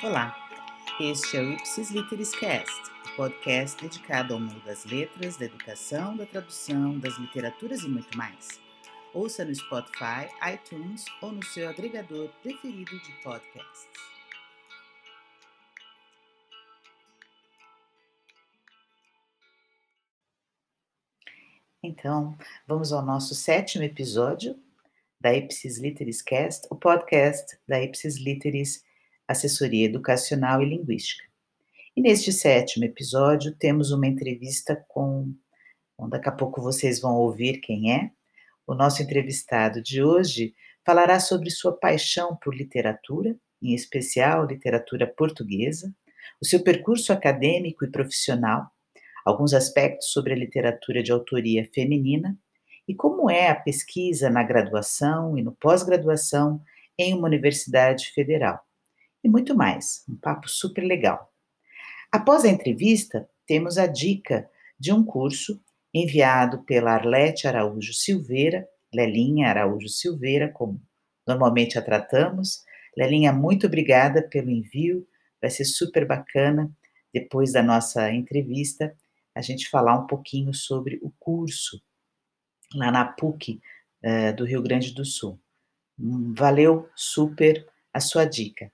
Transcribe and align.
Olá, 0.00 0.32
este 1.00 1.36
é 1.36 1.40
o 1.40 1.52
Ipsis 1.54 1.90
Literis 1.90 2.30
Cast, 2.30 2.72
podcast 3.16 3.82
dedicado 3.82 4.32
ao 4.32 4.38
mundo 4.38 4.64
das 4.64 4.84
letras, 4.84 5.36
da 5.36 5.46
educação, 5.46 6.16
da 6.16 6.24
tradução, 6.24 7.00
das 7.00 7.18
literaturas 7.18 7.82
e 7.82 7.88
muito 7.88 8.16
mais. 8.16 8.60
Ouça 9.12 9.44
no 9.44 9.52
Spotify, 9.52 10.28
iTunes 10.54 11.04
ou 11.20 11.32
no 11.32 11.42
seu 11.42 11.68
agregador 11.68 12.28
preferido 12.44 12.96
de 12.96 13.12
podcasts. 13.24 13.88
Então, 21.82 22.38
vamos 22.68 22.92
ao 22.92 23.04
nosso 23.04 23.34
sétimo 23.34 23.82
episódio 23.82 24.56
da 25.20 25.34
Ipsis 25.34 25.78
Literis 25.78 26.22
Cast, 26.22 26.68
o 26.70 26.76
podcast 26.76 27.58
da 27.66 27.82
Ipsis 27.82 28.16
Literis 28.16 28.86
Assessoria 29.28 29.84
Educacional 29.84 30.62
e 30.62 30.64
Linguística. 30.70 31.22
E 31.94 32.00
neste 32.00 32.32
sétimo 32.32 32.86
episódio 32.86 33.54
temos 33.54 33.90
uma 33.90 34.06
entrevista 34.06 34.82
com, 34.88 35.34
bom, 35.98 36.08
daqui 36.08 36.28
a 36.30 36.32
pouco 36.32 36.62
vocês 36.62 36.98
vão 36.98 37.16
ouvir 37.16 37.60
quem 37.60 37.92
é. 37.92 38.10
O 38.66 38.74
nosso 38.74 39.02
entrevistado 39.02 39.82
de 39.82 40.02
hoje 40.02 40.54
falará 40.84 41.20
sobre 41.20 41.50
sua 41.50 41.76
paixão 41.76 42.36
por 42.36 42.56
literatura, 42.56 43.36
em 43.60 43.74
especial 43.74 44.46
literatura 44.46 45.06
portuguesa, 45.06 45.92
o 46.40 46.46
seu 46.46 46.62
percurso 46.62 47.12
acadêmico 47.12 47.84
e 47.84 47.90
profissional, 47.90 48.70
alguns 49.24 49.52
aspectos 49.52 50.10
sobre 50.10 50.32
a 50.32 50.36
literatura 50.36 51.02
de 51.02 51.12
autoria 51.12 51.68
feminina 51.74 52.38
e 52.86 52.94
como 52.94 53.28
é 53.28 53.48
a 53.48 53.54
pesquisa 53.54 54.30
na 54.30 54.42
graduação 54.42 55.36
e 55.36 55.42
no 55.42 55.52
pós-graduação 55.52 56.62
em 56.96 57.12
uma 57.12 57.26
universidade 57.26 58.10
federal 58.12 58.64
e 59.22 59.28
muito 59.28 59.54
mais. 59.54 60.04
Um 60.08 60.16
papo 60.16 60.48
super 60.48 60.82
legal. 60.82 61.32
Após 62.10 62.44
a 62.44 62.48
entrevista, 62.48 63.28
temos 63.46 63.78
a 63.78 63.86
dica 63.86 64.48
de 64.78 64.92
um 64.92 65.04
curso 65.04 65.60
enviado 65.92 66.62
pela 66.64 66.92
Arlete 66.92 67.46
Araújo 67.46 67.92
Silveira, 67.92 68.68
Lelinha 68.92 69.48
Araújo 69.48 69.88
Silveira, 69.88 70.48
como 70.50 70.80
normalmente 71.26 71.78
a 71.78 71.82
tratamos. 71.82 72.62
Lelinha, 72.96 73.32
muito 73.32 73.66
obrigada 73.66 74.22
pelo 74.22 74.50
envio, 74.50 75.06
vai 75.40 75.50
ser 75.50 75.64
super 75.64 76.06
bacana 76.06 76.70
depois 77.12 77.52
da 77.52 77.62
nossa 77.62 78.12
entrevista 78.12 78.94
a 79.34 79.40
gente 79.40 79.70
falar 79.70 79.96
um 79.96 80.06
pouquinho 80.06 80.52
sobre 80.52 80.98
o 81.00 81.12
curso 81.18 81.80
lá 82.74 82.90
na 82.90 83.04
PUC 83.04 83.60
uh, 84.04 84.34
do 84.36 84.44
Rio 84.44 84.60
Grande 84.60 84.92
do 84.92 85.04
Sul. 85.04 85.40
Hum, 85.98 86.34
valeu 86.36 86.88
super 86.96 87.66
a 87.92 88.00
sua 88.00 88.24
dica. 88.24 88.72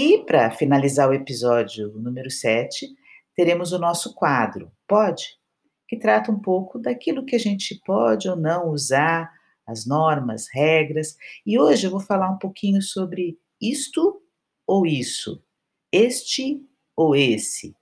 E 0.00 0.16
para 0.24 0.48
finalizar 0.52 1.10
o 1.10 1.12
episódio 1.12 1.88
número 1.98 2.30
7, 2.30 2.86
teremos 3.34 3.72
o 3.72 3.80
nosso 3.80 4.14
quadro 4.14 4.70
Pode, 4.86 5.36
que 5.88 5.96
trata 5.96 6.30
um 6.30 6.38
pouco 6.38 6.78
daquilo 6.78 7.24
que 7.24 7.34
a 7.34 7.38
gente 7.38 7.74
pode 7.84 8.28
ou 8.28 8.36
não 8.36 8.68
usar, 8.68 9.28
as 9.66 9.84
normas, 9.84 10.46
regras. 10.52 11.16
E 11.44 11.58
hoje 11.58 11.88
eu 11.88 11.90
vou 11.90 11.98
falar 11.98 12.30
um 12.30 12.38
pouquinho 12.38 12.80
sobre 12.80 13.40
isto 13.60 14.22
ou 14.64 14.86
isso, 14.86 15.42
este 15.90 16.64
ou 16.94 17.16
esse, 17.16 17.74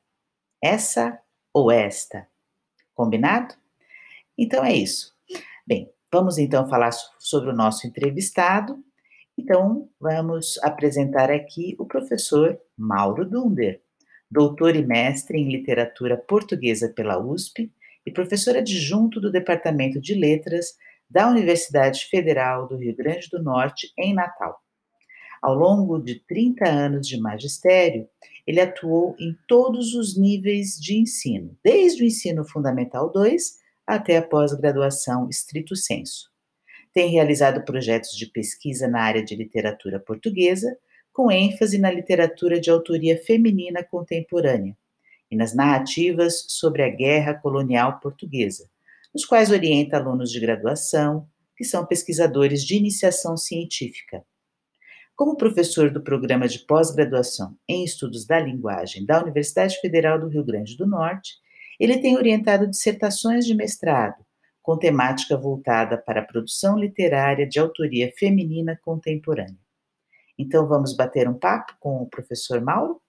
essa 0.64 1.20
ou 1.52 1.70
esta. 1.70 2.26
Combinado? 2.94 3.54
Então 4.38 4.64
é 4.64 4.74
isso. 4.74 5.14
Bem, 5.66 5.92
vamos 6.10 6.38
então 6.38 6.66
falar 6.66 6.92
sobre 7.18 7.50
o 7.50 7.54
nosso 7.54 7.86
entrevistado 7.86 8.82
então, 9.38 9.90
vamos 10.00 10.58
apresentar 10.62 11.30
aqui 11.30 11.76
o 11.78 11.84
professor 11.84 12.58
Mauro 12.76 13.28
Dunder, 13.28 13.82
doutor 14.30 14.74
e 14.74 14.84
mestre 14.84 15.38
em 15.38 15.50
literatura 15.50 16.16
portuguesa 16.16 16.90
pela 16.96 17.18
USP 17.22 17.70
e 18.06 18.10
professor 18.10 18.56
adjunto 18.56 19.20
do 19.20 19.30
Departamento 19.30 20.00
de 20.00 20.14
Letras 20.14 20.74
da 21.08 21.28
Universidade 21.28 22.06
Federal 22.06 22.66
do 22.66 22.76
Rio 22.76 22.96
Grande 22.96 23.28
do 23.30 23.42
Norte, 23.42 23.92
em 23.98 24.14
Natal. 24.14 24.58
Ao 25.42 25.54
longo 25.54 25.98
de 25.98 26.18
30 26.26 26.66
anos 26.66 27.06
de 27.06 27.20
magistério, 27.20 28.08
ele 28.46 28.60
atuou 28.60 29.14
em 29.20 29.36
todos 29.46 29.92
os 29.94 30.18
níveis 30.18 30.76
de 30.80 30.98
ensino, 30.98 31.54
desde 31.62 32.02
o 32.02 32.06
ensino 32.06 32.42
fundamental 32.42 33.12
2 33.12 33.58
até 33.86 34.16
a 34.16 34.22
pós-graduação 34.22 35.28
estrito 35.28 35.76
senso 35.76 36.34
tem 36.96 37.10
realizado 37.10 37.62
projetos 37.62 38.16
de 38.16 38.24
pesquisa 38.24 38.88
na 38.88 39.02
área 39.02 39.22
de 39.22 39.36
literatura 39.36 40.00
portuguesa, 40.00 40.78
com 41.12 41.30
ênfase 41.30 41.76
na 41.76 41.90
literatura 41.90 42.58
de 42.58 42.70
autoria 42.70 43.22
feminina 43.22 43.84
contemporânea 43.84 44.74
e 45.30 45.36
nas 45.36 45.54
narrativas 45.54 46.46
sobre 46.48 46.82
a 46.82 46.88
guerra 46.88 47.34
colonial 47.34 48.00
portuguesa, 48.00 48.66
nos 49.14 49.26
quais 49.26 49.50
orienta 49.50 49.98
alunos 49.98 50.32
de 50.32 50.40
graduação, 50.40 51.28
que 51.54 51.64
são 51.64 51.84
pesquisadores 51.84 52.64
de 52.64 52.76
iniciação 52.76 53.36
científica. 53.36 54.24
Como 55.14 55.36
professor 55.36 55.90
do 55.90 56.02
programa 56.02 56.48
de 56.48 56.60
pós-graduação 56.60 57.54
em 57.68 57.84
estudos 57.84 58.26
da 58.26 58.40
linguagem 58.40 59.04
da 59.04 59.22
Universidade 59.22 59.78
Federal 59.82 60.18
do 60.18 60.28
Rio 60.28 60.46
Grande 60.46 60.78
do 60.78 60.86
Norte, 60.86 61.34
ele 61.78 61.98
tem 61.98 62.16
orientado 62.16 62.66
dissertações 62.66 63.44
de 63.44 63.54
mestrado 63.54 64.25
com 64.66 64.76
temática 64.76 65.36
voltada 65.36 65.96
para 65.96 66.20
a 66.20 66.24
produção 66.24 66.76
literária 66.76 67.46
de 67.46 67.60
autoria 67.60 68.12
feminina 68.18 68.76
contemporânea. 68.84 69.54
Então, 70.36 70.66
vamos 70.66 70.92
bater 70.92 71.28
um 71.28 71.34
papo 71.34 71.74
com 71.78 72.02
o 72.02 72.06
professor 72.06 72.60
Mauro? 72.60 73.00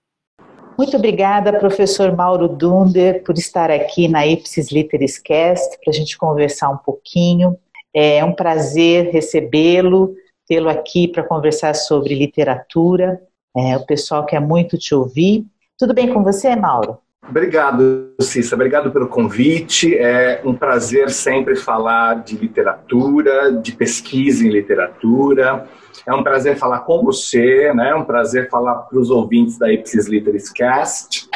Muito 0.77 0.95
obrigada, 0.95 1.57
professor 1.57 2.15
Mauro 2.15 2.47
Dunder, 2.47 3.23
por 3.23 3.35
estar 3.35 3.71
aqui 3.71 4.07
na 4.07 4.27
Ipsis 4.27 4.71
Literis 4.71 5.17
Cast 5.17 5.79
para 5.83 5.89
a 5.89 5.93
gente 5.95 6.15
conversar 6.15 6.69
um 6.69 6.77
pouquinho. 6.77 7.57
É 7.91 8.23
um 8.23 8.33
prazer 8.33 9.09
recebê-lo, 9.11 10.13
tê-lo 10.45 10.69
aqui 10.69 11.07
para 11.07 11.23
conversar 11.23 11.73
sobre 11.73 12.13
literatura. 12.13 13.19
É, 13.57 13.75
o 13.75 13.83
pessoal 13.83 14.23
quer 14.27 14.39
muito 14.39 14.77
te 14.77 14.93
ouvir. 14.93 15.43
Tudo 15.75 15.95
bem 15.95 16.13
com 16.13 16.23
você, 16.23 16.55
Mauro? 16.55 16.99
Obrigado, 17.29 18.13
Cissa. 18.21 18.55
Obrigado 18.55 18.91
pelo 18.91 19.07
convite. 19.07 19.95
É 19.97 20.41
um 20.45 20.53
prazer 20.53 21.09
sempre 21.09 21.55
falar 21.57 22.23
de 22.23 22.37
literatura, 22.37 23.51
de 23.51 23.73
pesquisa 23.73 24.45
em 24.45 24.49
literatura. 24.49 25.67
É 26.05 26.13
um 26.13 26.23
prazer 26.23 26.57
falar 26.57 26.79
com 26.79 27.03
você, 27.03 27.73
né? 27.73 27.89
É 27.89 27.95
um 27.95 28.05
prazer 28.05 28.49
falar 28.49 28.75
para 28.75 28.97
os 28.97 29.09
ouvintes 29.09 29.57
da 29.57 29.71
Ipsis 29.71 30.07
Literis 30.07 30.49
Cast. 30.49 31.27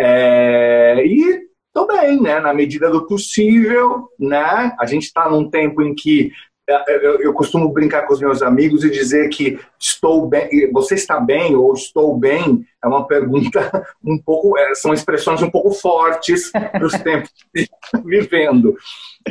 É... 0.00 1.04
E 1.04 1.42
estou 1.66 1.86
bem, 1.86 2.20
né? 2.20 2.40
Na 2.40 2.54
medida 2.54 2.88
do 2.88 3.06
possível, 3.06 4.08
né? 4.18 4.74
A 4.80 4.86
gente 4.86 5.04
está 5.04 5.28
num 5.28 5.50
tempo 5.50 5.82
em 5.82 5.94
que 5.94 6.32
eu, 6.88 7.20
eu, 7.20 7.32
costumo 7.32 7.72
brincar 7.72 8.06
com 8.06 8.12
os 8.12 8.20
meus 8.20 8.42
amigos 8.42 8.84
e 8.84 8.90
dizer 8.90 9.28
que 9.28 9.58
estou 9.78 10.26
bem, 10.26 10.70
você 10.70 10.94
está 10.94 11.18
bem 11.18 11.56
ou 11.56 11.72
estou 11.72 12.16
bem 12.16 12.66
é 12.82 12.86
uma 12.86 13.06
pergunta 13.06 13.86
um 14.04 14.18
pouco, 14.18 14.56
é, 14.56 14.74
são 14.74 14.92
expressões 14.92 15.42
um 15.42 15.50
pouco 15.50 15.72
fortes 15.72 16.52
dos 16.78 16.92
tempos 16.92 17.30
que 17.52 17.62
estamos 17.62 18.06
vivendo. 18.06 18.76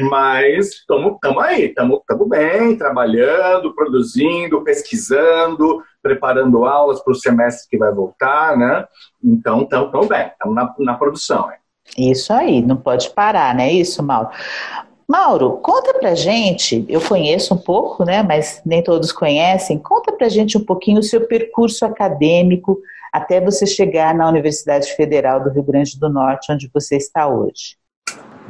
Mas 0.09 0.67
estamos 0.67 1.17
aí, 1.39 1.65
estamos 1.65 2.01
bem, 2.27 2.77
trabalhando, 2.77 3.73
produzindo, 3.73 4.63
pesquisando, 4.63 5.81
preparando 6.01 6.65
aulas 6.65 7.01
para 7.01 7.11
o 7.11 7.15
semestre 7.15 7.69
que 7.69 7.77
vai 7.77 7.91
voltar, 7.93 8.57
né? 8.57 8.85
Então, 9.23 9.61
estamos 9.61 10.07
bem, 10.07 10.27
estamos 10.27 10.55
na, 10.55 10.75
na 10.79 10.93
produção. 10.95 11.49
Isso 11.97 12.33
aí, 12.33 12.61
não 12.61 12.75
pode 12.75 13.09
parar, 13.11 13.55
né? 13.55 13.71
Isso, 13.71 14.03
Mauro. 14.03 14.29
Mauro, 15.09 15.51
conta 15.63 15.93
pra 15.93 16.15
gente, 16.15 16.85
eu 16.89 16.99
conheço 16.99 17.53
um 17.53 17.57
pouco, 17.57 18.03
né, 18.03 18.21
mas 18.21 18.61
nem 18.65 18.83
todos 18.83 19.13
conhecem, 19.13 19.79
conta 19.79 20.11
pra 20.11 20.27
gente 20.27 20.57
um 20.57 20.63
pouquinho 20.65 20.99
o 20.99 21.03
seu 21.03 21.25
percurso 21.25 21.85
acadêmico 21.85 22.77
até 23.13 23.39
você 23.39 23.65
chegar 23.65 24.13
na 24.13 24.27
Universidade 24.27 24.93
Federal 24.97 25.41
do 25.41 25.49
Rio 25.49 25.63
Grande 25.63 25.97
do 25.97 26.09
Norte, 26.09 26.51
onde 26.51 26.69
você 26.73 26.97
está 26.97 27.25
hoje. 27.25 27.77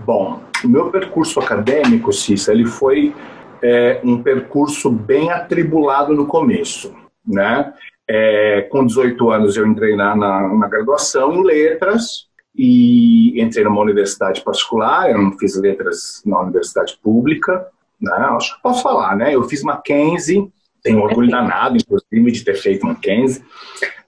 Bom, 0.03 0.41
o 0.63 0.67
meu 0.67 0.89
percurso 0.89 1.39
acadêmico, 1.39 2.11
Cissa, 2.11 2.51
ele 2.51 2.65
foi 2.65 3.15
é, 3.61 4.01
um 4.03 4.23
percurso 4.23 4.89
bem 4.89 5.29
atribulado 5.29 6.13
no 6.13 6.25
começo, 6.25 6.91
né? 7.25 7.71
É, 8.09 8.61
com 8.71 8.83
18 8.83 9.29
anos 9.29 9.57
eu 9.57 9.67
entrei 9.67 9.95
na, 9.95 10.15
na, 10.15 10.47
na 10.55 10.67
graduação 10.67 11.33
em 11.33 11.43
letras, 11.43 12.26
e 12.57 13.39
entrei 13.39 13.63
numa 13.63 13.81
universidade 13.81 14.41
particular, 14.41 15.11
eu 15.11 15.21
não 15.21 15.37
fiz 15.37 15.55
letras 15.55 16.23
na 16.25 16.41
universidade 16.41 16.97
pública, 17.03 17.67
né? 18.01 18.11
acho 18.31 18.55
que 18.55 18.61
posso 18.63 18.81
falar, 18.81 19.15
né? 19.15 19.35
Eu 19.35 19.43
fiz 19.43 19.61
Mackenzie, 19.61 20.51
tenho 20.81 21.01
orgulho 21.01 21.29
danado, 21.29 21.77
inclusive, 21.77 22.31
de 22.31 22.43
ter 22.43 22.55
feito 22.55 22.85
Mackenzie, 22.85 23.43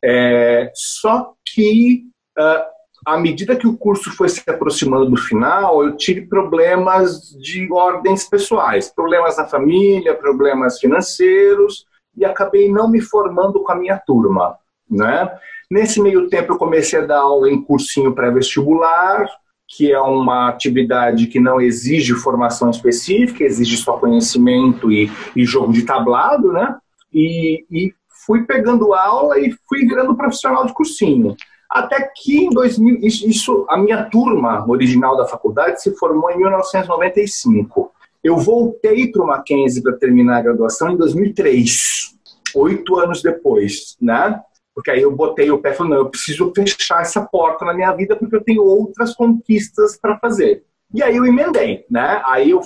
é, 0.03 0.71
só 0.73 1.33
que 1.45 2.03
uh, 2.37 2.79
à 3.05 3.17
medida 3.17 3.55
que 3.55 3.67
o 3.67 3.77
curso 3.77 4.11
foi 4.11 4.29
se 4.29 4.41
aproximando 4.47 5.09
do 5.09 5.17
final, 5.17 5.83
eu 5.83 5.95
tive 5.95 6.21
problemas 6.21 7.31
de 7.39 7.71
ordens 7.71 8.27
pessoais, 8.27 8.89
problemas 8.89 9.37
na 9.37 9.45
família, 9.45 10.15
problemas 10.15 10.79
financeiros, 10.79 11.85
e 12.15 12.25
acabei 12.25 12.71
não 12.71 12.89
me 12.89 13.01
formando 13.01 13.61
com 13.63 13.71
a 13.71 13.75
minha 13.75 13.97
turma. 13.97 14.57
né? 14.89 15.29
Nesse 15.69 16.01
meio 16.01 16.27
tempo 16.29 16.53
eu 16.53 16.57
comecei 16.57 16.99
a 16.99 17.05
dar 17.05 17.19
aula 17.19 17.49
em 17.49 17.61
cursinho 17.61 18.15
pré-vestibular, 18.15 19.27
que 19.67 19.91
é 19.91 19.99
uma 19.99 20.49
atividade 20.49 21.27
que 21.27 21.39
não 21.39 21.61
exige 21.61 22.15
formação 22.15 22.71
específica, 22.71 23.43
exige 23.43 23.77
só 23.77 23.97
conhecimento 23.97 24.91
e, 24.91 25.11
e 25.35 25.45
jogo 25.45 25.71
de 25.71 25.83
tablado, 25.83 26.51
né? 26.51 26.75
E, 27.13 27.65
e, 27.69 27.93
fui 28.25 28.43
pegando 28.43 28.93
aula 28.93 29.39
e 29.39 29.55
fui 29.67 29.85
virando 29.87 30.15
profissional 30.15 30.65
de 30.65 30.73
cursinho. 30.73 31.35
Até 31.69 32.11
que 32.15 32.45
em 32.45 32.49
2000, 32.49 32.99
isso, 33.01 33.65
a 33.69 33.77
minha 33.77 34.03
turma 34.05 34.67
original 34.67 35.15
da 35.15 35.25
faculdade 35.25 35.81
se 35.81 35.95
formou 35.95 36.29
em 36.31 36.37
1995. 36.37 37.91
Eu 38.23 38.37
voltei 38.37 39.11
para 39.11 39.23
o 39.23 39.27
Mackenzie 39.27 39.81
para 39.81 39.97
terminar 39.97 40.37
a 40.37 40.41
graduação 40.41 40.89
em 40.89 40.97
2003, 40.97 42.15
oito 42.55 42.97
anos 42.97 43.21
depois, 43.21 43.95
né? 44.01 44.41
Porque 44.79 44.91
aí 44.91 45.01
eu 45.01 45.11
botei 45.11 45.51
o 45.51 45.57
pé 45.57 45.71
e 45.71 45.73
falei, 45.73 45.91
não, 45.91 45.99
eu 45.99 46.09
preciso 46.09 46.53
fechar 46.55 47.01
essa 47.01 47.19
porta 47.19 47.65
na 47.65 47.73
minha 47.73 47.91
vida 47.91 48.15
porque 48.15 48.33
eu 48.33 48.41
tenho 48.41 48.63
outras 48.63 49.13
conquistas 49.13 49.97
para 49.97 50.17
fazer. 50.19 50.63
E 50.93 51.03
aí 51.03 51.17
eu 51.17 51.25
emendei, 51.25 51.85
né? 51.91 52.21
Aí 52.25 52.51
eu 52.51 52.61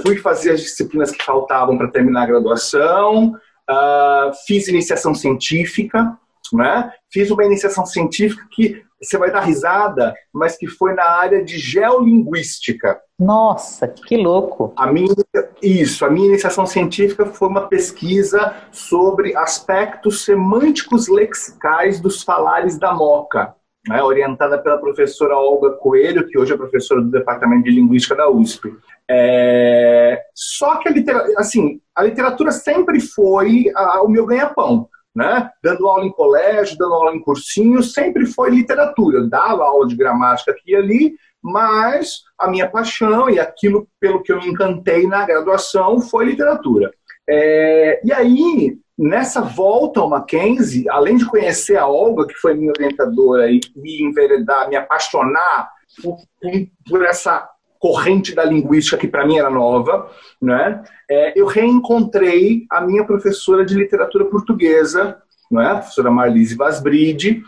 fui 0.00 0.16
fazer 0.16 0.52
as 0.52 0.60
disciplinas 0.60 1.10
que 1.10 1.24
faltavam 1.24 1.76
para 1.76 1.90
terminar 1.90 2.22
a 2.22 2.26
graduação, 2.26 3.32
uh, 3.68 4.32
fiz 4.46 4.68
iniciação 4.68 5.12
científica, 5.12 6.16
né? 6.54 6.92
Fiz 7.10 7.30
uma 7.30 7.44
iniciação 7.44 7.86
científica 7.86 8.46
que 8.50 8.84
você 9.00 9.18
vai 9.18 9.30
dar 9.30 9.40
risada, 9.40 10.14
mas 10.32 10.56
que 10.56 10.66
foi 10.66 10.94
na 10.94 11.04
área 11.04 11.44
de 11.44 11.58
geolinguística. 11.58 12.98
Nossa, 13.18 13.88
que 13.88 14.16
louco! 14.16 14.72
A 14.76 14.90
minha, 14.90 15.14
isso, 15.62 16.04
a 16.04 16.10
minha 16.10 16.28
iniciação 16.28 16.66
científica 16.66 17.26
foi 17.26 17.48
uma 17.48 17.68
pesquisa 17.68 18.54
sobre 18.70 19.36
aspectos 19.36 20.24
semânticos 20.24 21.08
lexicais 21.08 22.00
dos 22.00 22.22
falares 22.22 22.78
da 22.78 22.94
Moca, 22.94 23.54
né, 23.88 24.02
orientada 24.02 24.58
pela 24.58 24.78
professora 24.78 25.36
Olga 25.36 25.70
Coelho, 25.72 26.26
que 26.26 26.38
hoje 26.38 26.52
é 26.52 26.56
professora 26.56 27.00
do 27.00 27.10
Departamento 27.10 27.64
de 27.64 27.70
Linguística 27.70 28.14
da 28.14 28.28
USP. 28.28 28.74
É, 29.08 30.20
só 30.34 30.76
que 30.76 30.88
a 30.88 30.92
literatura, 30.92 31.34
assim, 31.38 31.80
a 31.94 32.02
literatura 32.02 32.50
sempre 32.50 33.00
foi 33.00 33.70
a, 33.74 34.02
o 34.02 34.08
meu 34.08 34.26
ganha-pão 34.26 34.88
né? 35.16 35.50
Dando 35.64 35.88
aula 35.88 36.04
em 36.04 36.12
colégio, 36.12 36.76
dando 36.76 36.92
aula 36.92 37.16
em 37.16 37.20
cursinho, 37.20 37.82
sempre 37.82 38.26
foi 38.26 38.50
literatura. 38.50 39.18
Eu 39.18 39.30
dava 39.30 39.64
aula 39.64 39.88
de 39.88 39.96
gramática 39.96 40.52
aqui 40.52 40.72
e 40.72 40.76
ali, 40.76 41.14
mas 41.42 42.20
a 42.38 42.48
minha 42.48 42.68
paixão 42.68 43.30
e 43.30 43.40
aquilo 43.40 43.88
pelo 43.98 44.22
que 44.22 44.30
eu 44.30 44.38
me 44.38 44.48
encantei 44.48 45.06
na 45.06 45.24
graduação 45.24 46.02
foi 46.02 46.26
literatura. 46.26 46.92
É, 47.28 48.00
e 48.04 48.12
aí, 48.12 48.76
nessa 48.96 49.40
volta 49.40 50.00
ao 50.00 50.10
Mackenzie, 50.10 50.88
além 50.90 51.16
de 51.16 51.24
conhecer 51.24 51.78
a 51.78 51.88
Olga, 51.88 52.26
que 52.26 52.34
foi 52.34 52.54
minha 52.54 52.70
orientadora, 52.70 53.50
e 53.50 53.60
me 53.74 54.02
enveredar, 54.02 54.68
me 54.68 54.76
apaixonar 54.76 55.70
por, 56.02 56.18
por 56.88 57.04
essa 57.06 57.48
corrente 57.86 58.34
da 58.34 58.44
linguística 58.44 58.96
que 58.96 59.06
para 59.06 59.24
mim 59.24 59.38
era 59.38 59.48
nova, 59.48 60.10
né? 60.42 60.82
É, 61.08 61.40
eu 61.40 61.46
reencontrei 61.46 62.66
a 62.68 62.80
minha 62.80 63.04
professora 63.04 63.64
de 63.64 63.76
literatura 63.76 64.24
portuguesa, 64.24 65.22
né? 65.48 65.68
a 65.68 65.76
professora 65.76 66.10
Marlise 66.10 66.56
Vasbride, 66.56 67.44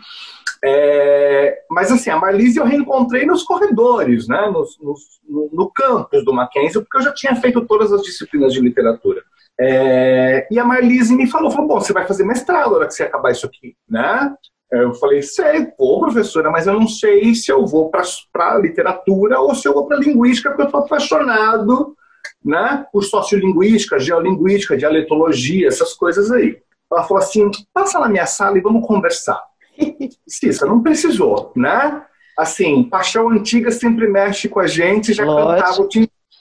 é, 0.63 1.59
mas 1.69 1.91
assim, 1.91 2.09
a 2.09 2.17
Marlise 2.17 2.57
eu 2.57 2.63
reencontrei 2.63 3.25
nos 3.25 3.43
corredores, 3.43 4.29
né? 4.29 4.49
no, 4.49 5.49
no 5.51 5.69
campus 5.71 6.23
do 6.23 6.33
Mackenzie, 6.33 6.79
porque 6.79 6.99
eu 6.99 7.01
já 7.01 7.13
tinha 7.13 7.35
feito 7.35 7.65
todas 7.65 7.91
as 7.91 8.01
disciplinas 8.01 8.53
de 8.53 8.61
literatura. 8.61 9.21
É, 9.59 10.47
e 10.49 10.57
a 10.57 10.63
Marlise 10.63 11.13
me 11.17 11.29
falou, 11.29 11.51
falou, 11.51 11.67
bom, 11.67 11.81
você 11.81 11.91
vai 11.91 12.07
fazer 12.07 12.23
mestrado 12.23 12.71
na 12.71 12.77
hora 12.77 12.87
que 12.87 12.93
você 12.93 13.03
acabar 13.03 13.31
isso 13.31 13.45
aqui, 13.45 13.75
né? 13.89 14.33
Eu 14.71 14.93
falei, 14.93 15.21
sei, 15.23 15.65
pô, 15.65 15.99
professora, 15.99 16.51
mas 16.51 16.67
eu 16.67 16.73
não 16.73 16.87
sei 16.87 17.33
se 17.33 17.51
eu 17.51 17.65
vou 17.65 17.89
para 17.89 18.57
literatura 18.59 19.39
ou 19.39 19.55
se 19.55 19.67
eu 19.67 19.73
vou 19.73 19.87
para 19.87 19.97
linguística, 19.97 20.49
porque 20.49 20.61
eu 20.61 20.67
estou 20.67 20.81
apaixonado 20.81 21.95
né, 22.43 22.85
por 22.91 23.03
sociolinguística, 23.03 23.99
geolinguística, 23.99 24.77
dialetologia, 24.77 25.67
essas 25.67 25.93
coisas 25.93 26.31
aí. 26.31 26.57
Ela 26.91 27.03
falou 27.03 27.21
assim, 27.21 27.49
passa 27.73 27.99
na 27.99 28.09
minha 28.09 28.25
sala 28.25 28.57
e 28.57 28.61
vamos 28.61 28.85
conversar. 28.85 29.41
Cissa, 30.27 30.65
não 30.65 30.81
precisou, 30.81 31.51
né? 31.55 32.03
Assim, 32.37 32.83
paixão 32.83 33.29
antiga 33.29 33.71
sempre 33.71 34.07
mexe 34.07 34.47
com 34.47 34.59
a 34.59 34.67
gente, 34.67 35.13
já 35.13 35.25
Lógico. 35.25 35.65
cantava 35.65 35.81
o 35.81 35.89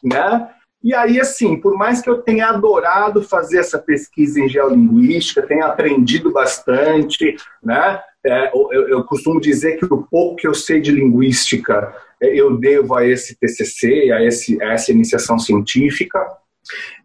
né? 0.05 0.51
E 0.83 0.95
aí, 0.95 1.21
assim, 1.21 1.61
por 1.61 1.77
mais 1.77 2.01
que 2.01 2.09
eu 2.09 2.23
tenha 2.23 2.49
adorado 2.49 3.23
fazer 3.23 3.59
essa 3.59 3.79
pesquisa 3.79 4.41
em 4.41 4.49
geolinguística, 4.49 5.47
tenha 5.47 5.67
aprendido 5.67 6.31
bastante, 6.31 7.37
né? 7.63 8.01
É, 8.25 8.51
eu, 8.53 8.89
eu, 8.89 9.05
costumo 9.05 9.41
dizer 9.41 9.79
que 9.79 9.85
o 9.85 10.03
pouco 10.03 10.37
que 10.37 10.47
eu 10.47 10.55
sei 10.55 10.81
de 10.81 10.91
linguística 10.91 11.95
é, 12.21 12.35
eu 12.35 12.57
devo 12.57 12.95
a 12.95 13.07
esse 13.07 13.37
TCC, 13.39 14.11
a, 14.13 14.23
esse, 14.25 14.61
a 14.63 14.73
essa 14.73 14.91
iniciação 14.91 15.39
científica, 15.39 16.21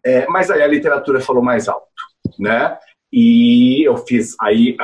é, 0.04 0.26
mas 0.28 0.50
aí 0.50 0.62
a 0.62 0.68
literatura 0.68 1.20
falou 1.20 1.44
mais 1.44 1.68
alto, 1.68 1.88
né? 2.40 2.78
E 3.12 3.88
eu 3.88 3.96
fiz, 3.98 4.36
aí, 4.42 4.76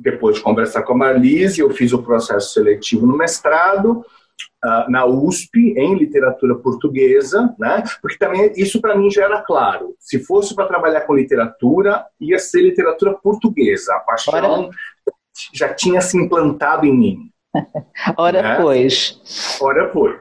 depois 0.00 0.36
de 0.36 0.42
conversar 0.42 0.82
com 0.82 0.94
a 0.94 0.96
Marlise, 0.96 1.60
eu 1.60 1.70
fiz 1.70 1.92
o 1.92 2.02
processo 2.02 2.54
seletivo 2.54 3.06
no 3.06 3.16
mestrado, 3.16 4.04
uh, 4.64 4.90
na 4.90 5.04
USP, 5.04 5.74
em 5.76 5.94
literatura 5.94 6.54
portuguesa, 6.54 7.54
né? 7.58 7.82
Porque 8.00 8.16
também 8.16 8.52
isso 8.56 8.80
para 8.80 8.96
mim 8.96 9.10
já 9.10 9.24
era 9.24 9.42
claro. 9.42 9.94
Se 9.98 10.18
fosse 10.18 10.54
para 10.54 10.66
trabalhar 10.66 11.02
com 11.02 11.14
literatura, 11.14 12.04
ia 12.20 12.38
ser 12.38 12.62
literatura 12.62 13.14
portuguesa. 13.14 13.94
A 13.94 14.00
paixão 14.00 14.70
já 15.52 15.72
tinha 15.74 16.00
se 16.00 16.16
implantado 16.16 16.86
em 16.86 16.96
mim. 16.96 17.30
Ora, 18.16 18.42
né? 18.42 18.56
pois. 18.60 19.20
Ora, 19.60 19.88
pois. 19.88 20.20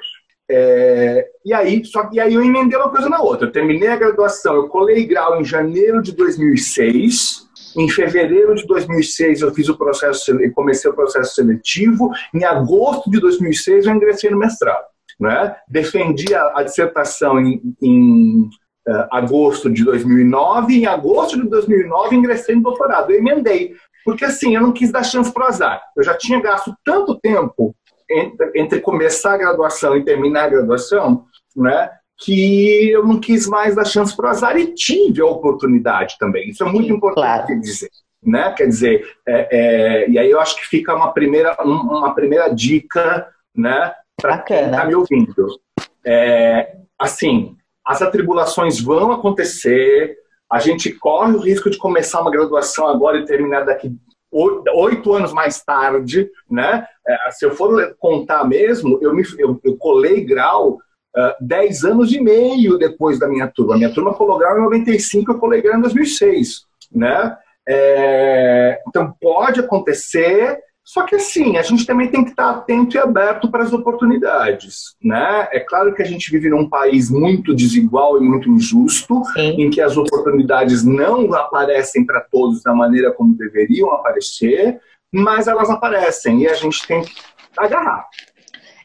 É, 0.50 1.26
e 1.46 1.54
aí, 1.54 1.84
só 1.86 2.06
que 2.06 2.20
aí 2.20 2.34
eu 2.34 2.44
emendei 2.44 2.78
uma 2.78 2.90
coisa 2.90 3.10
na 3.10 3.22
outra. 3.22 3.48
Eu 3.48 3.52
terminei 3.52 3.88
a 3.88 3.96
graduação, 3.96 4.56
eu 4.56 4.68
colei 4.68 5.06
grau 5.06 5.40
em 5.40 5.46
janeiro 5.46 6.02
de 6.02 6.12
2006. 6.12 7.43
Em 7.76 7.90
fevereiro 7.90 8.56
de 8.56 8.66
2006 8.66 9.42
eu 9.42 9.54
fiz 9.54 9.70
o 9.70 9.78
processo, 9.78 10.38
comecei 10.54 10.90
o 10.90 10.94
processo 10.94 11.36
seletivo. 11.36 12.12
Em 12.34 12.44
agosto 12.44 13.10
de 13.10 13.20
2006 13.20 13.86
eu 13.86 13.96
ingressei 13.96 14.30
no 14.30 14.38
mestrado. 14.38 14.86
Né? 15.20 15.56
Defendi 15.68 16.34
a, 16.34 16.60
a 16.60 16.64
dissertação 16.64 17.40
em, 17.40 17.62
em 17.82 18.50
uh, 18.88 19.08
agosto 19.12 19.70
de 19.70 19.84
2009. 19.84 20.76
Em 20.76 20.86
agosto 20.86 21.42
de 21.42 21.48
2009 21.50 22.16
ingressei 22.16 22.56
no 22.56 22.64
doutorado. 22.64 23.12
Eu 23.12 23.18
emendei. 23.18 23.76
Porque 24.04 24.26
assim, 24.26 24.56
eu 24.56 24.62
não 24.62 24.72
quis 24.72 24.92
dar 24.92 25.04
chance 25.04 25.32
para 25.32 25.46
o 25.46 25.48
azar. 25.48 25.82
Eu 25.96 26.04
já 26.04 26.16
tinha 26.16 26.42
gasto 26.42 26.76
tanto 26.84 27.20
tempo 27.20 27.76
entre, 28.10 28.52
entre, 28.56 28.80
começar 28.82 29.36
a 29.36 29.38
graduação 29.38 29.96
e 29.96 30.04
terminar 30.04 30.46
a 30.46 30.50
graduação, 30.50 31.26
né, 31.56 31.90
que 32.24 32.90
eu 32.90 33.06
não 33.06 33.20
quis 33.20 33.48
mais 33.48 33.76
dar 33.76 33.86
chance 33.86 34.16
para 34.16 34.28
o 34.28 34.30
azar 34.30 34.58
e 34.58 34.74
tive 34.74 35.22
a 35.22 35.26
oportunidade 35.26 36.16
também. 36.18 36.50
Isso 36.50 36.64
é 36.64 36.72
muito 36.72 36.88
Sim, 36.88 36.94
importante 36.94 37.48
claro. 37.48 37.60
dizer. 37.60 37.90
Né? 38.24 38.54
Quer 38.56 38.68
dizer, 38.68 39.18
é, 39.28 39.48
é, 39.52 40.10
e 40.10 40.18
aí 40.18 40.32
eu 40.32 40.40
acho 40.40 40.56
que 40.56 40.66
fica 40.66 40.96
uma 40.96 41.12
primeira, 41.12 41.56
uma 41.62 42.16
primeira 42.16 42.48
dica 42.48 43.28
né, 43.54 43.94
para 44.22 44.38
quem 44.40 44.66
está 44.66 44.86
me 44.86 44.96
ouvindo. 44.96 45.60
É, 46.06 46.78
assim, 46.98 47.58
as 47.86 48.02
atribulações 48.02 48.80
vão 48.80 49.12
acontecer, 49.12 50.18
a 50.50 50.60
gente 50.60 50.94
corre 50.94 51.34
o 51.34 51.42
risco 51.42 51.70
de 51.70 51.78
começar 51.78 52.22
uma 52.22 52.32
graduação 52.32 52.88
agora 52.88 53.18
e 53.18 53.26
terminar 53.26 53.66
daqui 53.66 53.92
oito 54.32 55.14
anos 55.14 55.34
mais 55.34 55.62
tarde, 55.64 56.30
né? 56.50 56.88
É, 57.06 57.32
se 57.32 57.46
eu 57.46 57.52
for 57.52 57.96
contar 58.00 58.46
mesmo, 58.46 58.98
eu, 59.02 59.14
me, 59.14 59.24
eu, 59.38 59.60
eu 59.64 59.78
colei 59.78 60.24
grau 60.24 60.80
uh, 61.18 61.34
dez 61.40 61.84
anos 61.84 62.12
e 62.12 62.20
meio 62.20 62.78
depois 62.78 63.20
da 63.20 63.28
minha 63.28 63.48
turma. 63.48 63.76
A 63.76 63.78
minha 63.78 63.94
turma 63.94 64.14
colou 64.14 64.38
grau 64.38 64.58
em 64.58 64.64
95, 64.64 65.32
eu 65.32 65.40
colei 65.40 65.62
grau 65.62 65.78
em 65.78 65.82
2006, 65.82 66.66
né? 66.92 67.38
É, 67.68 68.82
então 68.88 69.16
pode 69.22 69.62
acontecer 69.62 70.60
só 70.84 71.04
que 71.04 71.16
assim, 71.16 71.56
a 71.56 71.62
gente 71.62 71.86
também 71.86 72.10
tem 72.10 72.26
que 72.26 72.32
estar 72.32 72.50
atento 72.50 72.98
e 72.98 73.00
aberto 73.00 73.50
para 73.50 73.64
as 73.64 73.72
oportunidades, 73.72 74.96
né? 75.02 75.48
É 75.52 75.60
claro 75.62 75.96
que 75.96 76.02
a 76.02 76.06
gente 76.06 76.30
vive 76.30 76.50
num 76.50 76.68
país 76.68 77.10
muito 77.10 77.56
desigual 77.56 78.18
e 78.18 78.22
muito 78.22 78.50
injusto, 78.50 79.24
Sim. 79.34 79.62
em 79.62 79.70
que 79.70 79.80
as 79.80 79.96
oportunidades 79.96 80.84
não 80.84 81.34
aparecem 81.34 82.06
para 82.06 82.20
todos 82.20 82.62
da 82.62 82.74
maneira 82.74 83.14
como 83.14 83.34
deveriam 83.34 83.94
aparecer, 83.94 84.78
mas 85.12 85.48
elas 85.48 85.70
aparecem 85.70 86.42
e 86.42 86.48
a 86.48 86.54
gente 86.54 86.86
tem 86.86 87.02
que 87.02 87.14
agarrar. 87.56 88.06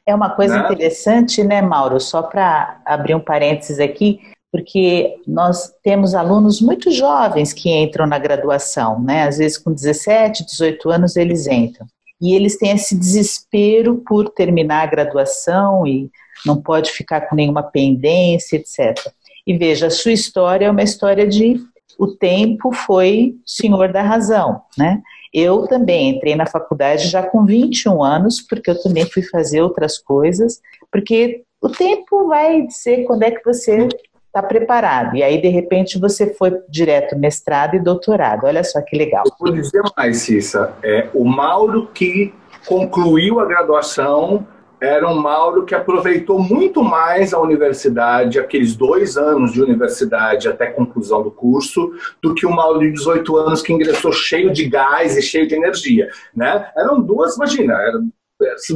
É 0.08 0.14
uma 0.14 0.30
coisa 0.30 0.56
né? 0.56 0.64
interessante, 0.64 1.44
né, 1.44 1.60
Mauro? 1.60 2.00
Só 2.00 2.22
para 2.22 2.80
abrir 2.86 3.14
um 3.14 3.20
parênteses 3.20 3.78
aqui, 3.78 4.18
porque 4.50 5.16
nós 5.26 5.70
temos 5.82 6.14
alunos 6.14 6.62
muito 6.62 6.90
jovens 6.90 7.52
que 7.52 7.68
entram 7.68 8.06
na 8.06 8.18
graduação, 8.18 8.98
né? 9.02 9.24
Às 9.24 9.36
vezes 9.36 9.58
com 9.58 9.70
17, 9.70 10.46
18 10.46 10.88
anos 10.88 11.14
eles 11.14 11.46
entram. 11.46 11.86
E 12.22 12.34
eles 12.34 12.56
têm 12.56 12.70
esse 12.70 12.98
desespero 12.98 14.02
por 14.08 14.30
terminar 14.30 14.84
a 14.84 14.90
graduação 14.90 15.86
e 15.86 16.10
não 16.46 16.56
pode 16.56 16.90
ficar 16.90 17.28
com 17.28 17.36
nenhuma 17.36 17.62
pendência, 17.62 18.56
etc. 18.56 19.12
E 19.46 19.58
veja, 19.58 19.88
a 19.88 19.90
sua 19.90 20.12
história 20.12 20.64
é 20.64 20.70
uma 20.70 20.82
história 20.82 21.26
de 21.26 21.60
o 21.98 22.06
tempo 22.06 22.72
foi 22.72 23.34
senhor 23.44 23.92
da 23.92 24.00
razão, 24.00 24.62
né? 24.74 25.02
Eu 25.32 25.66
também 25.66 26.10
entrei 26.10 26.34
na 26.34 26.46
faculdade 26.46 27.08
já 27.08 27.22
com 27.22 27.44
21 27.44 28.02
anos, 28.02 28.40
porque 28.40 28.70
eu 28.70 28.82
também 28.82 29.04
fui 29.06 29.22
fazer 29.22 29.60
outras 29.60 29.98
coisas, 29.98 30.60
porque 30.90 31.42
o 31.60 31.68
tempo 31.68 32.28
vai 32.28 32.62
dizer 32.62 33.04
quando 33.04 33.22
é 33.22 33.30
que 33.30 33.44
você 33.44 33.88
está 34.26 34.42
preparado. 34.42 35.16
E 35.16 35.22
aí, 35.22 35.40
de 35.40 35.48
repente, 35.48 35.98
você 35.98 36.32
foi 36.34 36.58
direto 36.68 37.18
mestrado 37.18 37.74
e 37.74 37.80
doutorado. 37.80 38.46
Olha 38.46 38.62
só 38.62 38.80
que 38.80 38.96
legal. 38.96 39.24
Eu 39.26 39.32
vou 39.38 39.52
dizer 39.52 39.82
mais, 39.96 40.18
Cissa. 40.18 40.74
É, 40.82 41.08
o 41.14 41.24
Mauro 41.24 41.88
que 41.92 42.32
concluiu 42.66 43.40
a 43.40 43.46
graduação 43.46 44.46
era 44.80 45.08
um 45.08 45.20
Mauro 45.20 45.64
que 45.64 45.74
aproveitou 45.74 46.38
muito 46.38 46.82
mais 46.82 47.34
a 47.34 47.40
universidade, 47.40 48.38
aqueles 48.38 48.76
dois 48.76 49.16
anos 49.16 49.52
de 49.52 49.62
universidade 49.62 50.48
até 50.48 50.66
conclusão 50.66 51.22
do 51.22 51.30
curso, 51.30 51.92
do 52.22 52.34
que 52.34 52.46
o 52.46 52.50
Mauro 52.50 52.80
de 52.80 52.92
18 52.92 53.36
anos 53.36 53.62
que 53.62 53.72
ingressou 53.72 54.12
cheio 54.12 54.52
de 54.52 54.68
gás 54.68 55.16
e 55.16 55.22
cheio 55.22 55.46
de 55.46 55.54
energia. 55.54 56.08
Né? 56.34 56.70
Eram 56.76 57.00
duas, 57.00 57.36
imagina, 57.36 57.74
eram 57.74 58.08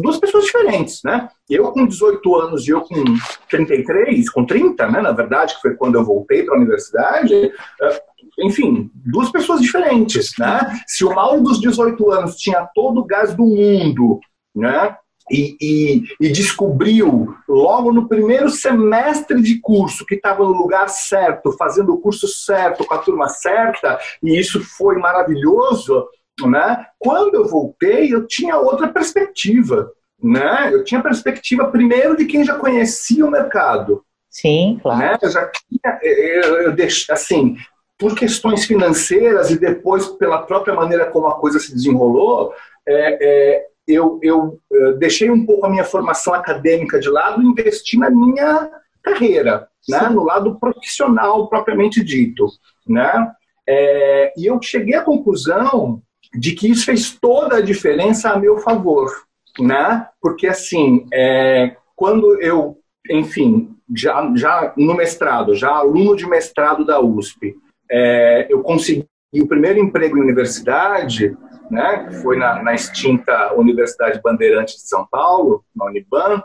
duas 0.00 0.18
pessoas 0.18 0.44
diferentes, 0.44 1.00
né? 1.04 1.28
Eu 1.48 1.70
com 1.70 1.86
18 1.86 2.34
anos 2.34 2.66
e 2.66 2.70
eu 2.70 2.80
com 2.80 3.04
33, 3.48 4.28
com 4.30 4.44
30, 4.44 4.88
né, 4.88 5.00
na 5.00 5.12
verdade, 5.12 5.54
que 5.54 5.60
foi 5.60 5.74
quando 5.74 5.94
eu 5.94 6.04
voltei 6.04 6.42
para 6.42 6.54
a 6.54 6.58
universidade, 6.58 7.34
eh, 7.34 8.02
enfim, 8.40 8.90
duas 8.94 9.30
pessoas 9.30 9.60
diferentes, 9.60 10.32
né? 10.38 10.60
Se 10.86 11.04
o 11.04 11.14
Mauro 11.14 11.42
dos 11.42 11.60
18 11.60 12.10
anos 12.10 12.36
tinha 12.36 12.68
todo 12.74 13.00
o 13.00 13.04
gás 13.04 13.34
do 13.34 13.44
mundo, 13.44 14.18
né? 14.54 14.96
E, 15.30 15.56
e, 15.60 16.02
e, 16.20 16.32
descobriu 16.32 17.34
logo 17.48 17.92
no 17.92 18.08
primeiro 18.08 18.50
semestre 18.50 19.40
de 19.40 19.60
curso 19.60 20.04
que 20.04 20.16
estava 20.16 20.42
no 20.42 20.52
lugar 20.52 20.88
certo, 20.88 21.52
fazendo 21.52 21.94
o 21.94 21.98
curso 21.98 22.26
certo, 22.26 22.84
com 22.84 22.94
a 22.94 22.98
turma 22.98 23.28
certa, 23.28 23.98
e 24.22 24.38
isso 24.38 24.60
foi 24.76 24.96
maravilhoso. 24.96 26.06
Né? 26.44 26.86
Quando 26.98 27.34
eu 27.34 27.46
voltei, 27.46 28.12
eu 28.12 28.26
tinha 28.26 28.56
outra 28.56 28.88
perspectiva. 28.88 29.92
Né? 30.22 30.70
Eu 30.72 30.84
tinha 30.84 31.02
perspectiva, 31.02 31.68
primeiro, 31.68 32.16
de 32.16 32.26
quem 32.26 32.44
já 32.44 32.54
conhecia 32.54 33.24
o 33.24 33.30
mercado. 33.30 34.04
Sim, 34.28 34.78
claro. 34.82 34.98
Né? 34.98 35.18
Eu 35.20 35.30
já 35.30 35.50
tinha, 35.50 36.00
eu, 36.02 36.62
eu 36.62 36.76
assim, 37.10 37.56
por 37.98 38.16
questões 38.16 38.64
financeiras 38.64 39.50
e 39.50 39.58
depois 39.58 40.06
pela 40.08 40.42
própria 40.42 40.74
maneira 40.74 41.06
como 41.06 41.28
a 41.28 41.38
coisa 41.38 41.60
se 41.60 41.72
desenrolou, 41.72 42.52
é, 42.86 43.18
é, 43.20 43.66
eu, 43.86 44.18
eu, 44.22 44.60
eu, 44.70 44.98
deixei 44.98 45.30
um 45.30 45.44
pouco 45.44 45.66
a 45.66 45.70
minha 45.70 45.84
formação 45.84 46.34
acadêmica 46.34 46.98
de 47.00 47.08
lado 47.08 47.42
e 47.42 47.46
investi 47.46 47.98
na 47.98 48.10
minha 48.10 48.70
carreira, 49.02 49.68
né? 49.88 50.08
no 50.08 50.22
lado 50.22 50.58
profissional 50.58 51.48
propriamente 51.48 52.02
dito. 52.02 52.46
Né? 52.86 53.32
É, 53.68 54.32
e 54.36 54.46
eu 54.46 54.60
cheguei 54.62 54.94
à 54.94 55.02
conclusão 55.02 56.02
de 56.34 56.52
que 56.52 56.70
isso 56.70 56.84
fez 56.84 57.16
toda 57.20 57.56
a 57.56 57.60
diferença 57.60 58.30
a 58.30 58.38
meu 58.38 58.58
favor, 58.58 59.10
né? 59.58 60.08
Porque 60.20 60.46
assim, 60.46 61.06
é, 61.12 61.76
quando 61.94 62.40
eu, 62.40 62.78
enfim, 63.10 63.76
já, 63.94 64.32
já 64.34 64.72
no 64.76 64.94
mestrado, 64.94 65.54
já 65.54 65.68
aluno 65.68 66.16
de 66.16 66.26
mestrado 66.26 66.84
da 66.84 67.00
USP, 67.00 67.54
é, 67.90 68.46
eu 68.48 68.62
consegui 68.62 69.06
o 69.34 69.46
primeiro 69.46 69.78
emprego 69.78 70.16
em 70.16 70.22
universidade, 70.22 71.36
né? 71.72 72.04
Que 72.04 72.14
foi 72.16 72.36
na, 72.36 72.62
na 72.62 72.74
extinta 72.74 73.54
Universidade 73.54 74.20
Bandeirantes 74.22 74.74
de 74.74 74.88
São 74.88 75.06
Paulo, 75.10 75.64
na 75.74 75.86
Uniban. 75.86 76.42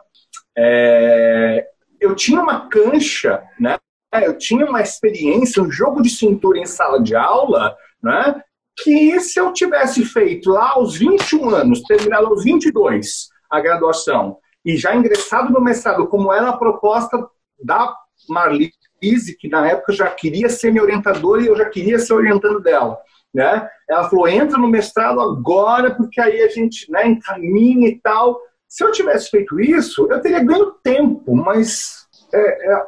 É, 0.57 1.67
eu 1.99 2.15
tinha 2.15 2.41
uma 2.41 2.67
cancha, 2.69 3.43
né? 3.59 3.77
Eu 4.13 4.37
tinha 4.37 4.65
uma 4.65 4.81
experiência, 4.81 5.61
um 5.61 5.69
jogo 5.69 6.01
de 6.01 6.09
cintura 6.09 6.57
em 6.57 6.65
sala 6.65 7.01
de 7.03 7.13
aula, 7.13 7.75
né? 8.01 8.41
que 8.79 9.19
se 9.19 9.39
eu 9.39 9.51
tivesse 9.51 10.05
feito 10.05 10.51
lá 10.51 10.71
aos 10.71 10.95
21 10.95 11.49
anos, 11.49 11.81
terminado 11.81 12.27
aos 12.27 12.43
22 12.43 13.27
a 13.49 13.59
graduação, 13.59 14.37
e 14.63 14.77
já 14.77 14.95
ingressado 14.95 15.51
no 15.51 15.59
mestrado, 15.59 16.07
como 16.07 16.31
era 16.31 16.49
a 16.49 16.57
proposta 16.57 17.17
da 17.63 17.93
Marlise, 18.29 19.35
que 19.39 19.49
na 19.49 19.67
época 19.67 19.93
já 19.93 20.09
queria 20.09 20.47
ser 20.47 20.71
minha 20.71 20.83
orientadora 20.83 21.41
e 21.41 21.47
eu 21.47 21.55
já 21.55 21.65
queria 21.65 21.97
ser 21.97 22.13
orientando 22.13 22.59
dela. 22.59 22.97
Né? 23.37 23.69
Ela 23.87 24.09
falou, 24.09 24.27
entra 24.27 24.57
no 24.57 24.67
mestrado 24.67 25.21
agora, 25.21 25.93
porque 25.93 26.19
aí 26.19 26.41
a 26.41 26.47
gente 26.47 26.91
né, 26.91 27.05
encaminha 27.05 27.87
e 27.87 27.99
tal. 27.99 28.35
Se 28.67 28.83
eu 28.83 28.91
tivesse 28.91 29.29
feito 29.29 29.61
isso, 29.61 30.07
eu 30.09 30.19
teria 30.19 30.43
ganho 30.43 30.71
tempo, 30.83 31.35
mas 31.35 32.07
é, 32.33 32.39
é, 32.39 32.83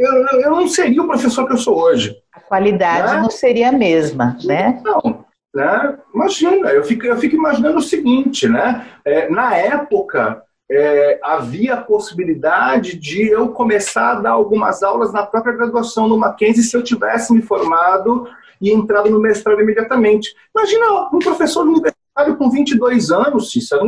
eu, 0.00 0.40
eu, 0.40 0.50
não 0.50 0.66
seria 0.66 1.00
o 1.00 1.06
professor 1.06 1.46
que 1.46 1.52
eu 1.52 1.56
sou 1.56 1.78
hoje. 1.78 2.16
A 2.32 2.40
qualidade 2.40 3.14
né? 3.14 3.20
não 3.20 3.30
seria 3.30 3.68
a 3.68 3.72
mesma, 3.72 4.36
né? 4.44 4.82
Não, 4.84 5.24
né? 5.54 5.96
Imagina, 6.12 6.70
eu 6.70 6.82
fico, 6.82 7.06
eu 7.06 7.16
fico 7.18 7.36
imaginando 7.36 7.78
o 7.78 7.82
seguinte, 7.82 8.48
né? 8.48 8.84
É, 9.04 9.30
na 9.30 9.56
época, 9.56 10.42
é, 10.68 11.20
havia 11.22 11.74
a 11.74 11.80
possibilidade 11.80 12.98
de 12.98 13.28
eu 13.28 13.50
começar 13.50 14.10
a 14.10 14.20
dar 14.20 14.30
algumas 14.32 14.82
aulas 14.82 15.12
na 15.12 15.24
própria 15.24 15.54
graduação 15.54 16.08
no 16.08 16.18
Mackenzie 16.18 16.64
se 16.64 16.76
eu 16.76 16.82
tivesse 16.82 17.32
me 17.32 17.40
formado 17.40 18.26
e 18.62 18.72
entrado 18.72 19.10
no 19.10 19.20
mestrado 19.20 19.60
imediatamente. 19.60 20.34
Imagina 20.56 21.10
um 21.12 21.18
professor 21.18 21.66
universitário 21.66 22.36
com 22.38 22.48
22 22.48 23.10
anos, 23.10 23.50
Cícero, 23.50 23.84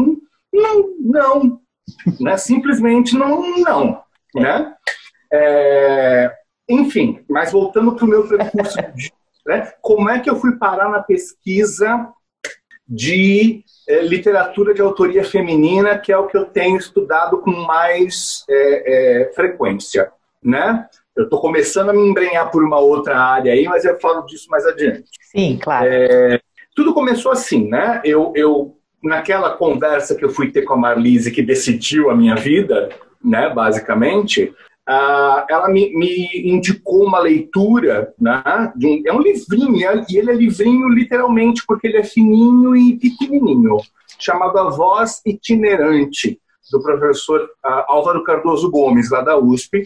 não, 0.52 0.90
não, 1.00 1.45
não 1.45 1.61
né? 2.21 2.37
simplesmente 2.37 3.16
não, 3.16 3.59
não, 3.59 4.02
né? 4.35 4.75
É, 5.33 6.33
enfim, 6.69 7.25
mas 7.28 7.52
voltando 7.52 7.95
para 7.95 8.04
o 8.04 8.09
meu 8.09 8.26
percurso 8.26 8.76
né? 9.47 9.73
Como 9.83 10.09
é 10.09 10.21
que 10.21 10.31
eu 10.31 10.37
fui 10.37 10.57
parar 10.57 10.88
na 10.88 11.02
pesquisa 11.02 12.09
de 12.87 13.62
é, 13.88 14.02
literatura 14.02 14.75
de 14.75 14.81
autoria 14.81 15.25
feminina, 15.25 15.99
que 15.99 16.12
é 16.12 16.16
o 16.16 16.26
que 16.26 16.37
eu 16.37 16.47
tenho 16.47 16.76
estudado 16.76 17.40
com 17.40 17.50
mais 17.50 18.45
é, 18.49 19.23
é, 19.23 19.33
frequência? 19.35 20.11
Né? 20.44 20.86
Eu 21.16 21.24
estou 21.24 21.40
começando 21.40 21.90
a 21.90 21.92
me 21.92 22.06
embrenhar 22.06 22.50
por 22.50 22.62
uma 22.62 22.78
outra 22.78 23.18
área 23.18 23.52
aí, 23.52 23.64
mas 23.64 23.84
eu 23.84 23.98
falo 23.98 24.22
disso 24.26 24.48
mais 24.50 24.66
adiante. 24.66 25.04
Sim, 25.30 25.58
claro. 25.62 25.88
tudo 26.74 26.92
começou 26.92 27.32
assim, 27.32 27.68
né? 27.68 28.00
Eu, 28.04 28.32
eu, 28.36 28.76
naquela 29.02 29.56
conversa 29.56 30.14
que 30.14 30.24
eu 30.24 30.30
fui 30.30 30.50
ter 30.50 30.62
com 30.62 30.74
a 30.74 30.78
Marlise, 30.78 31.30
que 31.30 31.42
decidiu 31.42 32.10
a 32.10 32.16
minha 32.16 32.34
vida, 32.34 32.90
né, 33.22 33.48
basicamente, 33.48 34.52
Uh, 34.86 35.40
ela 35.48 35.66
me, 35.70 35.96
me, 35.96 36.28
indicou 36.44 37.06
uma 37.06 37.18
leitura, 37.18 38.12
né, 38.20 38.42
um, 38.76 39.02
é 39.06 39.12
um 39.14 39.20
livrinho, 39.22 40.04
e 40.10 40.18
ele 40.18 40.30
é 40.30 40.34
livrinho 40.34 40.90
literalmente 40.90 41.64
porque 41.66 41.86
ele 41.86 41.96
é 41.96 42.04
fininho 42.04 42.76
e 42.76 42.98
pequenininho, 42.98 43.78
chamado 44.18 44.58
A 44.58 44.68
Voz 44.68 45.22
Itinerante, 45.24 46.38
do 46.70 46.82
professor 46.82 47.40
uh, 47.40 47.84
Álvaro 47.88 48.22
Cardoso 48.24 48.70
Gomes, 48.70 49.10
lá 49.10 49.22
da 49.22 49.38
USP, 49.38 49.84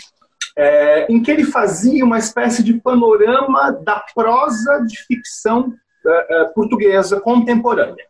é, 0.58 1.06
em 1.08 1.22
que 1.22 1.30
ele 1.30 1.44
fazia 1.44 2.04
uma 2.04 2.18
espécie 2.18 2.64
de 2.64 2.74
panorama 2.74 3.70
da 3.70 4.04
prosa 4.12 4.80
de 4.80 4.98
ficção 5.06 5.68
uh, 5.68 6.42
uh, 6.42 6.52
portuguesa 6.52 7.20
contemporânea. 7.20 8.04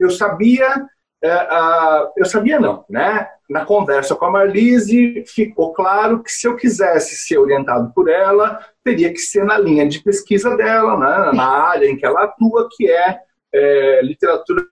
Eu 0.00 0.10
sabia 0.10 0.84
Uh, 1.24 2.10
eu 2.16 2.24
sabia 2.24 2.58
não, 2.58 2.84
né? 2.90 3.28
Na 3.48 3.64
conversa 3.64 4.16
com 4.16 4.24
a 4.24 4.30
Marlise, 4.30 5.22
ficou 5.24 5.72
claro 5.72 6.20
que 6.20 6.32
se 6.32 6.48
eu 6.48 6.56
quisesse 6.56 7.14
ser 7.14 7.38
orientado 7.38 7.92
por 7.94 8.10
ela, 8.10 8.58
teria 8.82 9.08
que 9.12 9.20
ser 9.20 9.44
na 9.44 9.56
linha 9.56 9.88
de 9.88 10.02
pesquisa 10.02 10.56
dela, 10.56 10.98
né? 10.98 11.32
na 11.32 11.46
área 11.46 11.86
em 11.86 11.96
que 11.96 12.04
ela 12.04 12.24
atua, 12.24 12.68
que 12.72 12.90
é, 12.90 13.20
é 13.54 14.02
literatura 14.02 14.66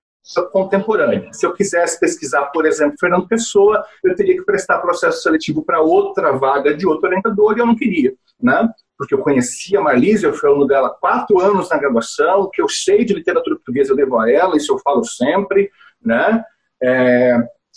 contemporânea. 0.52 1.28
Se 1.32 1.46
eu 1.46 1.52
quisesse 1.52 1.98
pesquisar, 1.98 2.46
por 2.46 2.66
exemplo, 2.66 2.96
Fernando 2.98 3.26
Pessoa, 3.26 3.84
eu 4.04 4.14
teria 4.14 4.36
que 4.36 4.44
prestar 4.44 4.78
processo 4.78 5.22
seletivo 5.22 5.62
para 5.62 5.80
outra 5.80 6.32
vaga 6.32 6.74
de 6.74 6.86
outro 6.86 7.06
orientador 7.06 7.56
e 7.56 7.60
eu 7.60 7.66
não 7.66 7.76
queria, 7.76 8.12
né? 8.40 8.68
Porque 8.96 9.14
eu 9.14 9.18
conhecia 9.18 9.78
a 9.78 9.82
Marlise, 9.82 10.24
eu 10.24 10.34
fui 10.34 10.48
aluno 10.48 10.66
dela 10.66 10.90
quatro 10.90 11.40
anos 11.40 11.70
na 11.70 11.78
graduação, 11.78 12.42
o 12.42 12.50
que 12.50 12.60
eu 12.60 12.68
sei 12.68 13.04
de 13.04 13.14
literatura 13.14 13.56
portuguesa 13.56 13.92
eu 13.92 13.96
devo 13.96 14.18
a 14.18 14.30
ela, 14.30 14.56
isso 14.56 14.72
eu 14.72 14.78
falo 14.78 15.02
sempre 15.04 15.70
né? 16.02 16.44
É, 16.82 17.36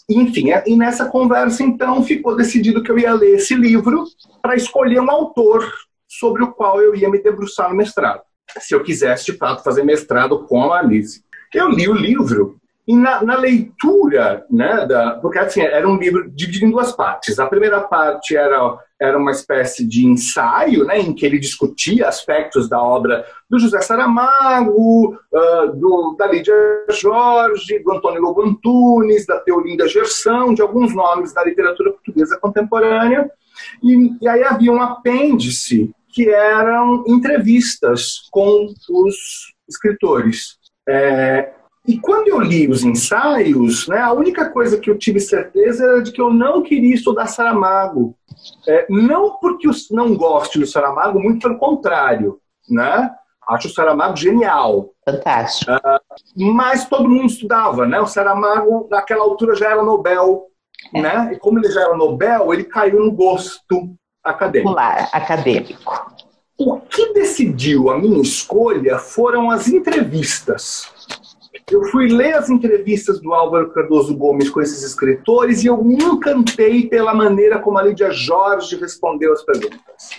enfim, 0.10 0.52
é, 0.52 0.64
e 0.66 0.76
nessa 0.76 1.10
conversa, 1.10 1.64
então, 1.64 2.04
ficou 2.04 2.36
decidido 2.36 2.82
que 2.82 2.92
eu 2.92 2.98
ia 2.98 3.14
ler 3.14 3.36
esse 3.36 3.56
livro 3.56 4.06
para 4.42 4.56
escolher 4.56 5.00
um 5.00 5.12
autor 5.12 5.70
sobre 6.08 6.44
o 6.44 6.52
qual 6.52 6.82
eu 6.82 6.96
ia 6.96 7.10
me 7.10 7.22
debruçar 7.22 7.70
no 7.70 7.76
mestrado, 7.76 8.22
se 8.60 8.74
eu 8.74 8.84
quisesse, 8.84 9.26
de 9.26 9.38
fato, 9.38 9.64
fazer 9.64 9.84
mestrado 9.84 10.46
com 10.46 10.72
a 10.72 10.80
Alice. 10.80 11.24
Eu 11.54 11.70
li 11.70 11.88
o 11.88 11.94
livro 11.94 12.60
e 12.86 12.96
na, 12.96 13.24
na, 13.24 13.38
leitura, 13.38 14.46
né, 14.50 14.86
da, 14.86 15.12
porque 15.22 15.40
assim, 15.40 15.62
era 15.62 15.88
um 15.88 15.98
livro 15.98 16.30
dividido 16.30 16.66
em 16.66 16.72
duas 16.72 16.92
partes. 16.92 17.40
A 17.40 17.48
primeira 17.48 17.80
parte 17.80 18.36
era, 18.36 18.78
era 19.00 19.18
uma 19.18 19.32
espécie 19.32 19.88
de 19.88 20.06
ensaio, 20.06 20.84
né, 20.84 21.00
em 21.00 21.14
que 21.14 21.26
ele 21.26 21.40
discutia 21.40 22.10
aspectos 22.10 22.68
da 22.68 22.82
obra 22.82 23.26
do 23.50 23.58
José 23.58 23.80
Saramago, 23.80 25.14
uh, 25.14 25.74
do, 25.76 26.16
da 26.20 26.28
Lídia 26.28 26.54
Jorge, 26.90 27.80
do 27.80 27.94
Antônio 27.94 28.22
Lobo 28.22 28.42
Antunes, 28.42 29.26
da 29.26 29.40
Teolinda 29.40 29.88
Gerson, 29.88 30.54
de 30.54 30.62
alguns 30.62 30.94
nomes 30.94 31.34
da 31.34 31.44
literatura 31.46 31.92
portuguesa 31.92 32.38
contemporânea. 32.38 33.32
E, 33.82 34.12
e 34.22 34.28
aí 34.28 34.44
havia 34.44 34.74
um 34.74 34.82
apêndice 34.82 35.90
que 36.10 36.30
eram 36.30 37.06
entrevistas 37.08 38.28
com 38.30 38.68
os 38.90 39.54
escritores. 39.70 40.62
É, 40.88 41.54
e 41.86 42.00
quando 42.00 42.30
eu 42.30 42.40
li 42.40 42.70
os 42.70 42.84
ensaios, 42.84 43.88
né, 43.90 44.00
a 44.00 44.14
única 44.14 44.50
coisa 44.50 44.78
que 44.78 44.90
eu 44.90 44.98
tive 44.98 45.20
certeza 45.20 45.84
era 45.84 46.02
de 46.02 46.12
que 46.12 46.22
eu 46.22 46.32
não 46.32 46.62
queria 46.62 46.96
estudar 46.96 47.28
Saramago. 47.28 48.16
É, 48.68 48.86
não 48.90 49.38
porque 49.40 49.68
eu 49.68 49.72
não 49.92 50.16
gosto 50.16 50.60
do 50.60 50.66
Saramago, 50.66 51.20
muito 51.20 51.46
pelo 51.46 51.60
contrário. 51.60 52.40
Né? 52.70 53.12
Acho 53.50 53.68
o 53.68 53.72
Saramago 53.72 54.16
genial. 54.16 54.92
Fantástico. 55.04 55.72
Uh, 55.72 56.54
mas 56.54 56.88
todo 56.88 57.10
mundo 57.10 57.26
estudava, 57.26 57.86
né? 57.86 58.00
O 58.00 58.08
Saramago, 58.08 58.88
naquela 58.90 59.24
altura, 59.24 59.54
já 59.56 59.72
era 59.72 59.84
Nobel. 59.84 60.46
É. 60.94 61.02
Né? 61.02 61.32
E 61.34 61.40
como 61.40 61.60
ele 61.60 61.70
já 61.70 61.82
era 61.82 61.98
Nobel, 61.98 62.54
ele 62.54 62.64
caiu 62.64 63.02
no 63.02 63.12
gosto 63.12 63.94
acadêmico. 64.24 64.70
Popular, 64.70 65.10
acadêmico. 65.12 66.14
O 66.58 66.80
que 66.80 67.14
decidiu 67.14 67.90
a 67.90 67.98
minha 67.98 68.22
escolha 68.22 69.00
foram 69.00 69.50
as 69.50 69.68
entrevistas. 69.68 70.88
Eu 71.72 71.84
fui 71.86 72.08
ler 72.08 72.36
as 72.36 72.50
entrevistas 72.50 73.20
do 73.20 73.34
Álvaro 73.34 73.72
Cardoso 73.72 74.16
Gomes 74.16 74.50
com 74.50 74.62
esses 74.62 74.84
escritores 74.84 75.64
e 75.64 75.68
eu 75.68 75.84
me 75.84 75.96
encantei 75.96 76.88
pela 76.88 77.14
maneira 77.14 77.58
como 77.58 77.78
a 77.78 77.84
Lídia 77.84 78.12
Jorge 78.12 78.76
respondeu 78.76 79.34
as 79.34 79.44
perguntas. 79.44 80.12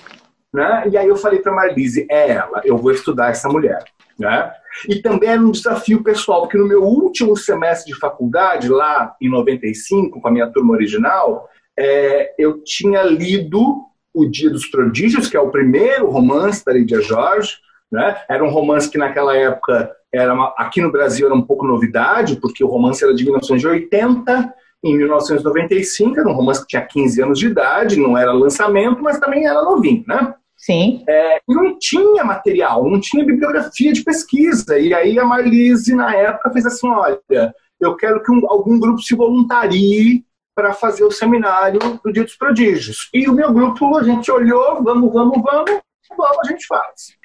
Né? 0.53 0.89
E 0.91 0.97
aí 0.97 1.07
eu 1.07 1.17
falei 1.17 1.41
para 1.41 1.53
a 1.53 1.55
Marlise, 1.55 2.07
é 2.11 2.31
ela, 2.31 2.63
eu 2.65 2.77
vou 2.77 2.91
estudar 2.91 3.31
essa 3.31 3.49
mulher. 3.49 3.85
Né? 4.19 4.51
E 4.89 5.01
também 5.03 5.31
era 5.31 5.41
um 5.41 5.51
desafio 5.51 6.03
pessoal, 6.03 6.43
porque 6.43 6.59
no 6.59 6.67
meu 6.67 6.83
último 6.83 7.37
semestre 7.37 7.93
de 7.93 7.99
faculdade, 7.99 8.69
lá 8.69 9.15
em 9.21 9.29
95, 9.29 10.21
com 10.21 10.29
a 10.29 10.31
minha 10.31 10.51
turma 10.51 10.73
original, 10.73 11.49
é, 11.79 12.35
eu 12.39 12.63
tinha 12.65 13.03
lido 13.03 13.85
O 14.15 14.27
Dia 14.27 14.49
dos 14.49 14.67
Prodígios, 14.67 15.29
que 15.29 15.37
é 15.37 15.41
o 15.41 15.51
primeiro 15.51 16.09
romance 16.09 16.65
da 16.65 16.73
Lídia 16.73 17.01
Jorge. 17.01 17.57
Né? 17.91 18.17
Era 18.29 18.45
um 18.45 18.51
romance 18.51 18.89
que 18.89 18.99
naquela 18.99 19.37
época, 19.37 19.91
era 20.13 20.33
uma, 20.33 20.55
aqui 20.57 20.81
no 20.81 20.93
Brasil, 20.93 21.27
era 21.27 21.35
um 21.35 21.43
pouco 21.43 21.67
novidade, 21.67 22.37
porque 22.41 22.63
o 22.63 22.69
romance 22.69 23.05
era 23.05 23.15
de 23.15 23.25
1980, 23.25 24.55
em 24.85 24.97
1995, 24.97 26.21
era 26.21 26.29
um 26.29 26.35
romance 26.35 26.61
que 26.61 26.69
tinha 26.69 26.83
15 26.83 27.23
anos 27.23 27.39
de 27.39 27.47
idade, 27.47 27.99
não 27.99 28.17
era 28.17 28.33
lançamento, 28.33 29.03
mas 29.03 29.19
também 29.19 29.47
era 29.47 29.63
novinho, 29.63 30.05
né? 30.07 30.35
Sim. 30.57 31.05
É, 31.09 31.41
não 31.49 31.79
tinha 31.79 32.25
material, 32.25 32.89
não 32.89 33.01
tinha 33.01 33.25
bibliografia 33.25 33.93
de 33.93 34.03
pesquisa. 34.03 34.79
E 34.79 34.95
aí 34.95 35.19
a 35.19 35.25
Marlise, 35.25 35.95
na 35.95 36.15
época, 36.15 36.51
fez 36.53 36.67
assim: 36.67 36.89
olha, 36.89 37.19
eu 37.81 37.97
quero 37.97 38.23
que 38.23 38.31
um, 38.31 38.41
algum 38.49 38.79
grupo 38.79 39.01
se 39.01 39.15
voluntarie 39.15 40.25
para 40.55 40.73
fazer 40.73 41.05
o 41.05 41.11
seminário 41.11 41.81
do 42.03 42.13
Dia 42.13 42.25
dos 42.25 42.37
Prodígios. 42.37 43.09
E 43.13 43.29
o 43.29 43.33
meu 43.33 43.53
grupo, 43.53 43.97
a 43.97 44.03
gente 44.03 44.31
olhou, 44.31 44.83
vamos, 44.83 45.13
vamos, 45.13 45.43
vamos, 45.43 45.81
vamos, 46.17 46.39
a 46.45 46.49
gente 46.49 46.67
faz. 46.67 47.17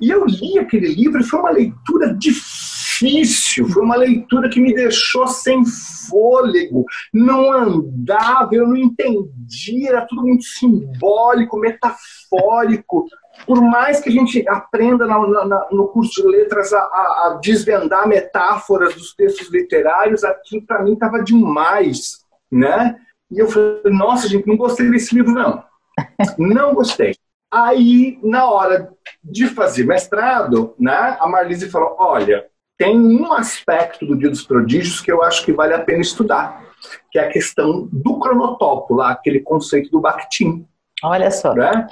E 0.00 0.10
eu 0.10 0.24
li 0.24 0.58
aquele 0.58 0.88
livro 0.88 1.20
e 1.20 1.24
foi 1.24 1.40
uma 1.40 1.50
leitura 1.50 2.14
difícil, 2.14 3.68
foi 3.68 3.82
uma 3.82 3.96
leitura 3.96 4.48
que 4.48 4.60
me 4.60 4.72
deixou 4.72 5.26
sem 5.26 5.62
fôlego, 6.08 6.84
não 7.12 7.52
andava, 7.52 8.54
eu 8.54 8.66
não 8.66 8.76
entendia, 8.76 9.90
era 9.90 10.06
tudo 10.06 10.22
muito 10.22 10.44
simbólico, 10.44 11.58
metafórico. 11.58 13.06
Por 13.44 13.60
mais 13.60 14.00
que 14.00 14.08
a 14.08 14.12
gente 14.12 14.48
aprenda 14.48 15.06
na, 15.06 15.18
na, 15.44 15.68
no 15.70 15.88
curso 15.88 16.22
de 16.22 16.28
letras 16.28 16.72
a, 16.72 16.78
a, 16.78 16.80
a 16.80 17.38
desvendar 17.42 18.08
metáforas 18.08 18.94
dos 18.94 19.14
textos 19.14 19.50
literários, 19.50 20.24
aqui 20.24 20.60
para 20.60 20.82
mim 20.82 20.94
estava 20.94 21.22
demais, 21.22 22.24
né? 22.50 22.98
E 23.30 23.38
eu 23.38 23.48
falei, 23.48 23.92
nossa, 23.92 24.28
gente, 24.28 24.46
não 24.46 24.56
gostei 24.56 24.90
desse 24.90 25.14
livro, 25.14 25.32
não. 25.32 25.62
Não 26.38 26.74
gostei. 26.74 27.14
Aí, 27.52 28.18
na 28.22 28.48
hora 28.48 28.92
de 29.24 29.48
fazer 29.48 29.84
mestrado, 29.84 30.74
né, 30.78 31.16
a 31.18 31.26
Marlise 31.26 31.70
falou: 31.70 31.96
olha, 31.98 32.46
tem 32.76 32.98
um 32.98 33.32
aspecto 33.32 34.06
do 34.06 34.16
Dia 34.16 34.28
dos 34.28 34.44
Prodígios 34.44 35.00
que 35.00 35.10
eu 35.10 35.22
acho 35.22 35.44
que 35.44 35.52
vale 35.52 35.74
a 35.74 35.82
pena 35.82 36.02
estudar, 36.02 36.62
que 37.10 37.18
é 37.18 37.24
a 37.24 37.30
questão 37.30 37.88
do 37.90 38.18
cronotopo, 38.18 38.94
lá, 38.94 39.10
aquele 39.10 39.40
conceito 39.40 39.90
do 39.90 40.00
Bakhtin. 40.00 40.66
Olha 41.02 41.30
só. 41.30 41.54
Né? 41.54 41.88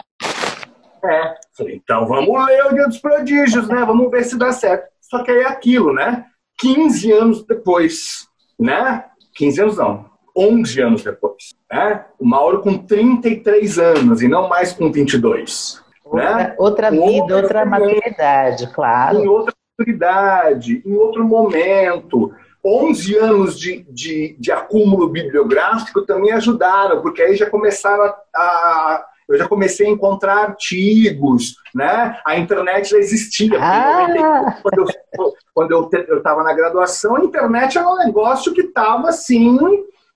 É, 1.05 1.35
falei, 1.57 1.77
então 1.77 2.07
vamos 2.07 2.47
ler 2.47 2.67
o 2.67 2.75
Dia 2.75 2.87
dos 2.87 2.99
Prodígios, 2.99 3.69
né? 3.69 3.85
Vamos 3.85 4.11
ver 4.11 4.25
se 4.25 4.37
dá 4.37 4.53
certo. 4.53 4.89
Só 5.01 5.23
que 5.23 5.31
aí 5.31 5.39
é 5.39 5.47
aquilo, 5.47 5.93
né? 5.93 6.27
15 6.59 7.13
anos 7.13 7.47
depois, 7.47 8.29
né? 8.59 9.05
15 9.35 9.63
anos 9.63 9.77
não, 9.77 10.11
11 10.37 10.81
anos 10.81 11.05
depois. 11.05 11.55
Né? 11.71 12.05
O 12.19 12.27
Mauro 12.27 12.61
com 12.61 12.77
33 12.77 13.79
anos 13.79 14.23
e 14.23 14.29
não 14.29 14.49
mais 14.49 14.73
com 14.73 14.93
22. 14.93 15.83
Outra, 16.05 16.37
né? 16.37 16.55
outra 16.59 16.91
vida, 16.91 17.05
outra, 17.05 17.37
outra 17.37 17.65
maturidade, 17.65 18.73
claro. 18.73 19.19
Em 19.19 19.27
outra 19.27 19.55
maturidade, 19.79 20.83
em 20.85 20.95
outro 20.95 21.25
momento. 21.25 22.33
11 22.65 23.17
anos 23.17 23.59
de, 23.59 23.87
de, 23.89 24.37
de, 24.41 24.51
acúmulo 24.51 25.09
bibliográfico 25.09 26.03
também 26.03 26.33
ajudaram, 26.33 27.01
porque 27.01 27.23
aí 27.23 27.37
já 27.37 27.49
começaram 27.49 28.03
a, 28.03 28.13
a 28.35 29.07
eu 29.29 29.39
já 29.39 29.49
comecei 29.49 29.87
a 29.87 29.91
encontrar 29.91 30.37
artigos, 30.37 31.57
né? 31.75 32.17
A 32.25 32.39
internet 32.39 32.91
já 32.91 32.99
existia. 32.99 33.59
Ah. 33.61 34.57
Quando 34.63 34.79
eu 34.79 35.35
quando 35.57 35.73
eu 35.73 36.19
estava 36.19 36.43
na 36.43 36.53
graduação, 36.53 37.17
a 37.17 37.25
internet 37.25 37.79
era 37.79 37.89
um 37.89 37.97
negócio 37.97 38.53
que 38.53 38.61
estava 38.61 39.09
assim 39.09 39.59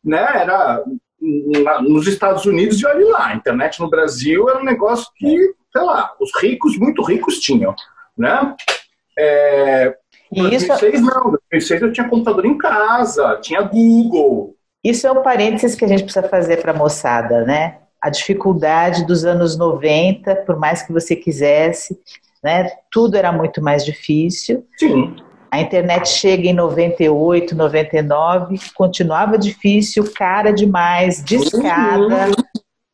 né, 0.04 0.26
era 0.42 0.82
nos 1.82 2.06
Estados 2.06 2.46
Unidos 2.46 2.80
e 2.80 2.86
olha 2.86 3.06
lá, 3.08 3.26
a 3.26 3.34
internet 3.34 3.78
no 3.80 3.90
Brasil 3.90 4.48
era 4.48 4.58
um 4.58 4.64
negócio 4.64 5.06
que, 5.16 5.36
sei 5.72 5.82
lá, 5.82 6.12
os 6.18 6.30
ricos, 6.40 6.78
muito 6.78 7.02
ricos 7.02 7.38
tinham, 7.38 7.74
né? 8.16 8.54
É, 9.18 9.94
em 10.32 10.42
2006 10.42 10.94
isso... 10.94 11.04
não, 11.04 11.28
em 11.28 11.38
2006 11.52 11.82
eu 11.82 11.92
tinha 11.92 12.08
computador 12.08 12.46
em 12.46 12.56
casa, 12.56 13.38
tinha 13.42 13.60
Google. 13.60 14.56
Isso 14.82 15.06
é 15.06 15.12
um 15.12 15.22
parênteses 15.22 15.76
que 15.76 15.84
a 15.84 15.88
gente 15.88 16.04
precisa 16.04 16.26
fazer 16.26 16.62
para 16.62 16.72
a 16.72 16.76
moçada, 16.76 17.44
né? 17.44 17.78
A 18.00 18.08
dificuldade 18.08 19.06
dos 19.06 19.26
anos 19.26 19.58
90, 19.58 20.36
por 20.36 20.58
mais 20.58 20.82
que 20.82 20.92
você 20.92 21.14
quisesse, 21.14 21.98
né? 22.42 22.70
Tudo 22.90 23.16
era 23.16 23.30
muito 23.30 23.62
mais 23.62 23.84
difícil. 23.84 24.66
Sim. 24.78 25.16
A 25.50 25.60
internet 25.60 26.08
chega 26.08 26.48
em 26.48 26.52
98, 26.52 27.56
99, 27.56 28.58
continuava 28.74 29.36
difícil, 29.36 30.12
cara 30.14 30.52
demais, 30.52 31.24
discada, 31.24 32.28
uhum. 32.28 32.34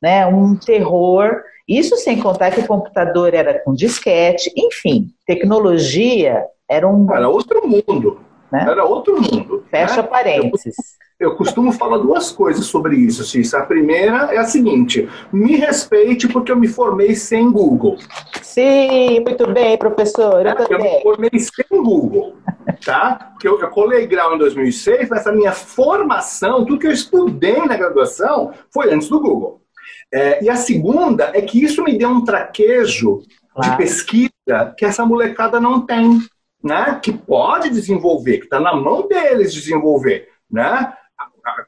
né? 0.02 0.26
Um 0.26 0.56
terror. 0.56 1.42
Isso 1.68 1.96
sem 1.96 2.20
contar 2.20 2.50
que 2.50 2.60
o 2.60 2.66
computador 2.66 3.34
era 3.34 3.58
com 3.58 3.74
disquete, 3.74 4.50
enfim, 4.56 5.08
tecnologia 5.26 6.44
era 6.68 6.88
um. 6.88 7.12
Era 7.12 7.28
outro 7.28 7.66
mundo. 7.66 8.20
Né? 8.50 8.64
Era 8.68 8.84
outro 8.84 9.20
mundo. 9.20 9.64
Fecha 9.70 10.02
né? 10.02 10.08
parênteses. 10.08 10.76
Eu 11.18 11.34
costumo 11.34 11.72
falar 11.72 11.96
duas 11.96 12.30
coisas 12.30 12.66
sobre 12.66 12.94
isso, 12.96 13.24
Cissa. 13.24 13.58
A 13.58 13.64
primeira 13.64 14.34
é 14.34 14.36
a 14.36 14.44
seguinte: 14.44 15.08
me 15.32 15.56
respeite 15.56 16.28
porque 16.28 16.52
eu 16.52 16.56
me 16.56 16.68
formei 16.68 17.14
sem 17.14 17.50
Google. 17.50 17.96
Sim, 18.42 19.20
muito 19.20 19.50
bem, 19.50 19.78
professor. 19.78 20.44
Eu, 20.44 20.52
é, 20.52 20.66
eu 20.68 20.78
me 20.78 21.02
formei 21.02 21.30
sem 21.38 21.82
Google, 21.82 22.36
tá? 22.84 23.30
Porque 23.32 23.48
eu, 23.48 23.58
eu 23.58 23.70
colei 23.70 24.06
grau 24.06 24.34
em 24.34 24.38
2006, 24.38 25.08
mas 25.08 25.26
a 25.26 25.32
minha 25.32 25.52
formação, 25.52 26.66
tudo 26.66 26.78
que 26.78 26.86
eu 26.86 26.92
estudei 26.92 27.64
na 27.64 27.78
graduação, 27.78 28.52
foi 28.70 28.92
antes 28.92 29.08
do 29.08 29.18
Google. 29.18 29.62
É, 30.12 30.44
e 30.44 30.50
a 30.50 30.56
segunda 30.56 31.30
é 31.32 31.40
que 31.40 31.64
isso 31.64 31.82
me 31.82 31.96
deu 31.96 32.10
um 32.10 32.24
traquejo 32.24 33.22
claro. 33.54 33.70
de 33.70 33.76
pesquisa 33.78 34.74
que 34.76 34.84
essa 34.84 35.06
molecada 35.06 35.58
não 35.58 35.80
tem, 35.80 36.20
né? 36.62 37.00
Que 37.02 37.10
pode 37.10 37.70
desenvolver, 37.70 38.36
que 38.36 38.44
está 38.44 38.60
na 38.60 38.76
mão 38.76 39.08
deles 39.08 39.54
desenvolver, 39.54 40.28
né? 40.50 40.92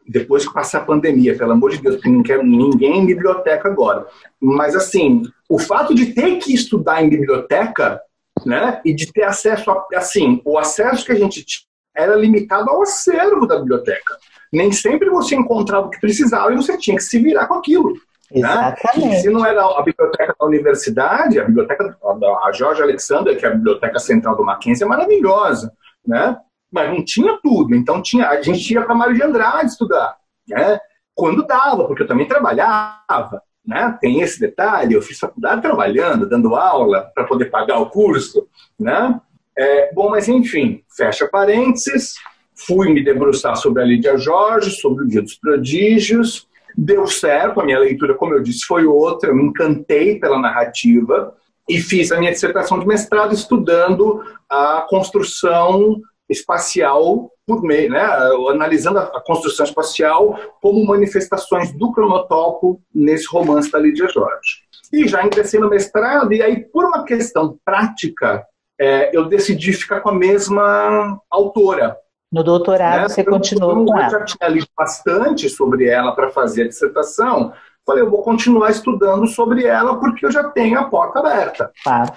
Depois 0.09 0.47
que 0.47 0.55
passar 0.55 0.79
a 0.79 0.85
pandemia, 0.85 1.37
pelo 1.37 1.53
amor 1.53 1.71
de 1.71 1.83
Deus, 1.83 1.97
porque 1.97 2.09
não 2.09 2.23
quero 2.23 2.43
ninguém 2.43 2.99
em 2.99 3.07
biblioteca 3.07 3.69
agora. 3.69 4.07
Mas, 4.41 4.75
assim, 4.75 5.23
o 5.49 5.59
fato 5.59 5.95
de 5.95 6.15
ter 6.15 6.37
que 6.37 6.55
estudar 6.55 7.03
em 7.03 7.11
biblioteca, 7.11 8.01
né, 8.47 8.81
e 8.85 8.95
de 8.95 9.13
ter 9.13 9.25
acesso 9.25 9.71
a, 9.71 9.87
assim, 9.95 10.41
o 10.45 10.59
acesso 10.59 11.05
que 11.05 11.13
a 11.13 11.17
gente 11.17 11.45
tinha 11.45 11.69
era 11.95 12.15
limitado 12.15 12.71
ao 12.71 12.83
acervo 12.83 13.47
da 13.47 13.59
biblioteca. 13.59 14.17
Nem 14.53 14.71
sempre 14.71 15.11
você 15.11 15.35
encontrava 15.35 15.89
o 15.89 15.91
que 15.91 16.01
precisava 16.01 16.53
e 16.53 16.57
você 16.57 16.79
tinha 16.79 16.97
que 16.97 17.03
se 17.03 17.19
virar 17.19 17.47
com 17.49 17.55
aquilo. 17.55 17.93
Né? 18.31 18.41
Exatamente. 18.41 19.09
Né? 19.09 19.17
Se 19.17 19.31
não 19.31 19.45
era 19.45 19.63
a 19.63 19.83
biblioteca 19.83 20.35
da 20.39 20.47
universidade, 20.47 21.41
a 21.41 21.45
biblioteca 21.45 21.97
da 22.21 22.53
Jorge 22.53 22.83
Alexander, 22.83 23.37
que 23.37 23.45
é 23.45 23.49
a 23.49 23.55
biblioteca 23.55 23.99
central 23.99 24.37
do 24.37 24.45
Mackenzie, 24.45 24.85
é 24.85 24.87
maravilhosa, 24.87 25.73
né? 26.07 26.37
Mas 26.71 26.91
não 26.91 27.05
tinha 27.05 27.39
tudo. 27.43 27.75
Então 27.75 28.03
tinha, 28.03 28.29
a 28.29 28.43
gente 28.43 28.73
ia 28.73 28.83
para 28.83 28.95
Mário 28.95 29.15
de 29.15 29.23
Andrade 29.23 29.71
estudar, 29.71 30.17
né? 30.47 30.79
Quando 31.15 31.47
dava, 31.47 31.87
porque 31.87 32.03
eu 32.03 32.07
também 32.07 32.29
trabalhava, 32.29 33.43
né? 33.67 33.97
Tem 34.01 34.21
esse 34.21 34.39
detalhe, 34.39 34.95
eu 34.95 35.03
fiz 35.03 35.19
faculdade 35.19 35.63
trabalhando, 35.63 36.29
dando 36.29 36.55
aula 36.55 37.11
para 37.15 37.25
poder 37.25 37.47
pagar 37.47 37.79
o 37.79 37.91
curso, 37.91 38.47
né? 38.79 39.21
É, 39.57 39.93
bom, 39.93 40.11
mas 40.11 40.29
enfim, 40.29 40.83
fecha 40.97 41.27
parênteses, 41.27 42.15
fui 42.55 42.93
me 42.93 43.03
debruçar 43.03 43.57
sobre 43.57 43.83
a 43.83 43.87
Lídia 43.87 44.17
Jorge, 44.17 44.71
sobre 44.71 45.05
o 45.05 45.09
Dia 45.09 45.23
dos 45.23 45.35
Prodígios, 45.35 46.47
deu 46.77 47.09
certo, 47.09 47.61
a 47.61 47.65
minha 47.65 47.79
leitura, 47.79 48.15
como 48.15 48.35
eu 48.35 48.43
disse, 48.43 48.65
foi 48.67 48.87
outra, 48.87 49.31
eu 49.31 49.35
me 49.35 49.43
encantei 49.43 50.19
pela 50.21 50.39
narrativa, 50.39 51.35
e 51.69 51.79
fiz 51.81 52.11
a 52.11 52.19
minha 52.19 52.33
dissertação 52.33 52.79
de 52.79 52.87
mestrado 52.87 53.35
estudando 53.35 54.23
a 54.49 54.87
construção 54.89 56.01
espacial 56.29 57.31
por 57.47 57.63
meio, 57.63 57.91
né, 57.91 58.05
analisando 58.51 58.99
a 58.99 59.23
construção 59.25 59.65
espacial 59.65 60.39
como 60.61 60.85
manifestações 60.85 61.73
do 61.73 61.91
cronotopo 61.93 62.81
nesse 62.95 63.27
romance 63.27 63.71
da 63.71 63.79
Lídia 63.79 64.09
Jorge. 64.09 64.69
E 64.93 65.09
já 65.09 65.25
ingressei 65.25 65.59
no 65.59 65.69
mestrado, 65.69 66.33
e 66.33 66.43
aí, 66.43 66.65
por 66.65 66.85
uma 66.85 67.05
questão 67.05 67.59
prática, 67.65 68.45
é, 68.79 69.17
eu 69.17 69.27
decidi 69.27 69.73
ficar 69.73 70.01
com 70.01 70.11
a 70.11 70.15
mesma 70.15 71.19
autora. 71.31 71.97
No 72.31 72.45
doutorado, 72.45 73.03
né? 73.03 73.09
você 73.09 73.25
continuou 73.25 73.87
com 73.87 73.99
ela? 73.99 74.07
Eu 74.07 74.11
já 74.11 74.25
tinha 74.25 74.49
lido 74.49 74.69
bastante 74.77 75.49
sobre 75.49 75.89
ela 75.89 76.13
para 76.13 76.31
fazer 76.31 76.65
a 76.65 76.69
dissertação, 76.69 77.53
Falei, 77.89 78.03
eu 78.03 78.11
vou 78.11 78.21
continuar 78.21 78.71
estudando 78.71 79.27
sobre 79.27 79.65
ela 79.65 79.99
porque 79.99 80.27
eu 80.27 80.31
já 80.31 80.45
tenho 80.45 80.79
a 80.79 80.85
porta 80.85 81.21
aberta. 81.21 81.73
Claro. 81.83 82.13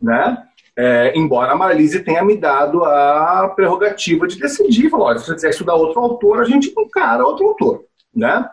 Né? 0.00 0.47
É, 0.80 1.12
embora 1.18 1.52
a 1.52 1.56
Marlise 1.56 2.04
tenha 2.04 2.24
me 2.24 2.36
dado 2.36 2.84
a 2.84 3.52
prerrogativa 3.56 4.28
de 4.28 4.38
decidir, 4.38 4.88
falou, 4.88 5.18
se 5.18 5.26
você 5.26 5.34
quiser 5.34 5.50
estudar 5.50 5.74
outro 5.74 6.00
autor, 6.00 6.40
a 6.40 6.44
gente 6.44 6.72
encara 6.78 7.26
outro 7.26 7.48
autor, 7.48 7.84
né? 8.14 8.48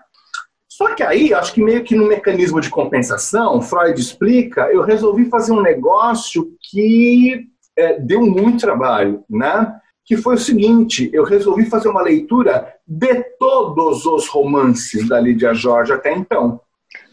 Só 0.67 0.95
que 0.95 1.03
aí, 1.03 1.33
acho 1.35 1.53
que 1.53 1.61
meio 1.61 1.83
que 1.83 1.95
no 1.95 2.07
mecanismo 2.07 2.59
de 2.59 2.69
compensação, 2.69 3.61
Freud 3.61 4.01
explica, 4.01 4.63
eu 4.71 4.81
resolvi 4.81 5.25
fazer 5.25 5.51
um 5.53 5.61
negócio 5.61 6.51
que 6.71 7.45
é, 7.77 7.99
deu 7.99 8.21
muito 8.21 8.59
trabalho, 8.59 9.23
né? 9.29 9.79
que 10.05 10.15
foi 10.15 10.35
o 10.35 10.39
seguinte: 10.39 11.09
eu 11.11 11.23
resolvi 11.23 11.65
fazer 11.65 11.89
uma 11.89 12.01
leitura 12.01 12.73
de 12.88 13.23
todos 13.39 14.05
os 14.05 14.27
romances 14.27 15.09
da 15.09 15.19
Lídia 15.19 15.53
Jorge 15.53 15.91
até 15.91 16.13
então. 16.13 16.61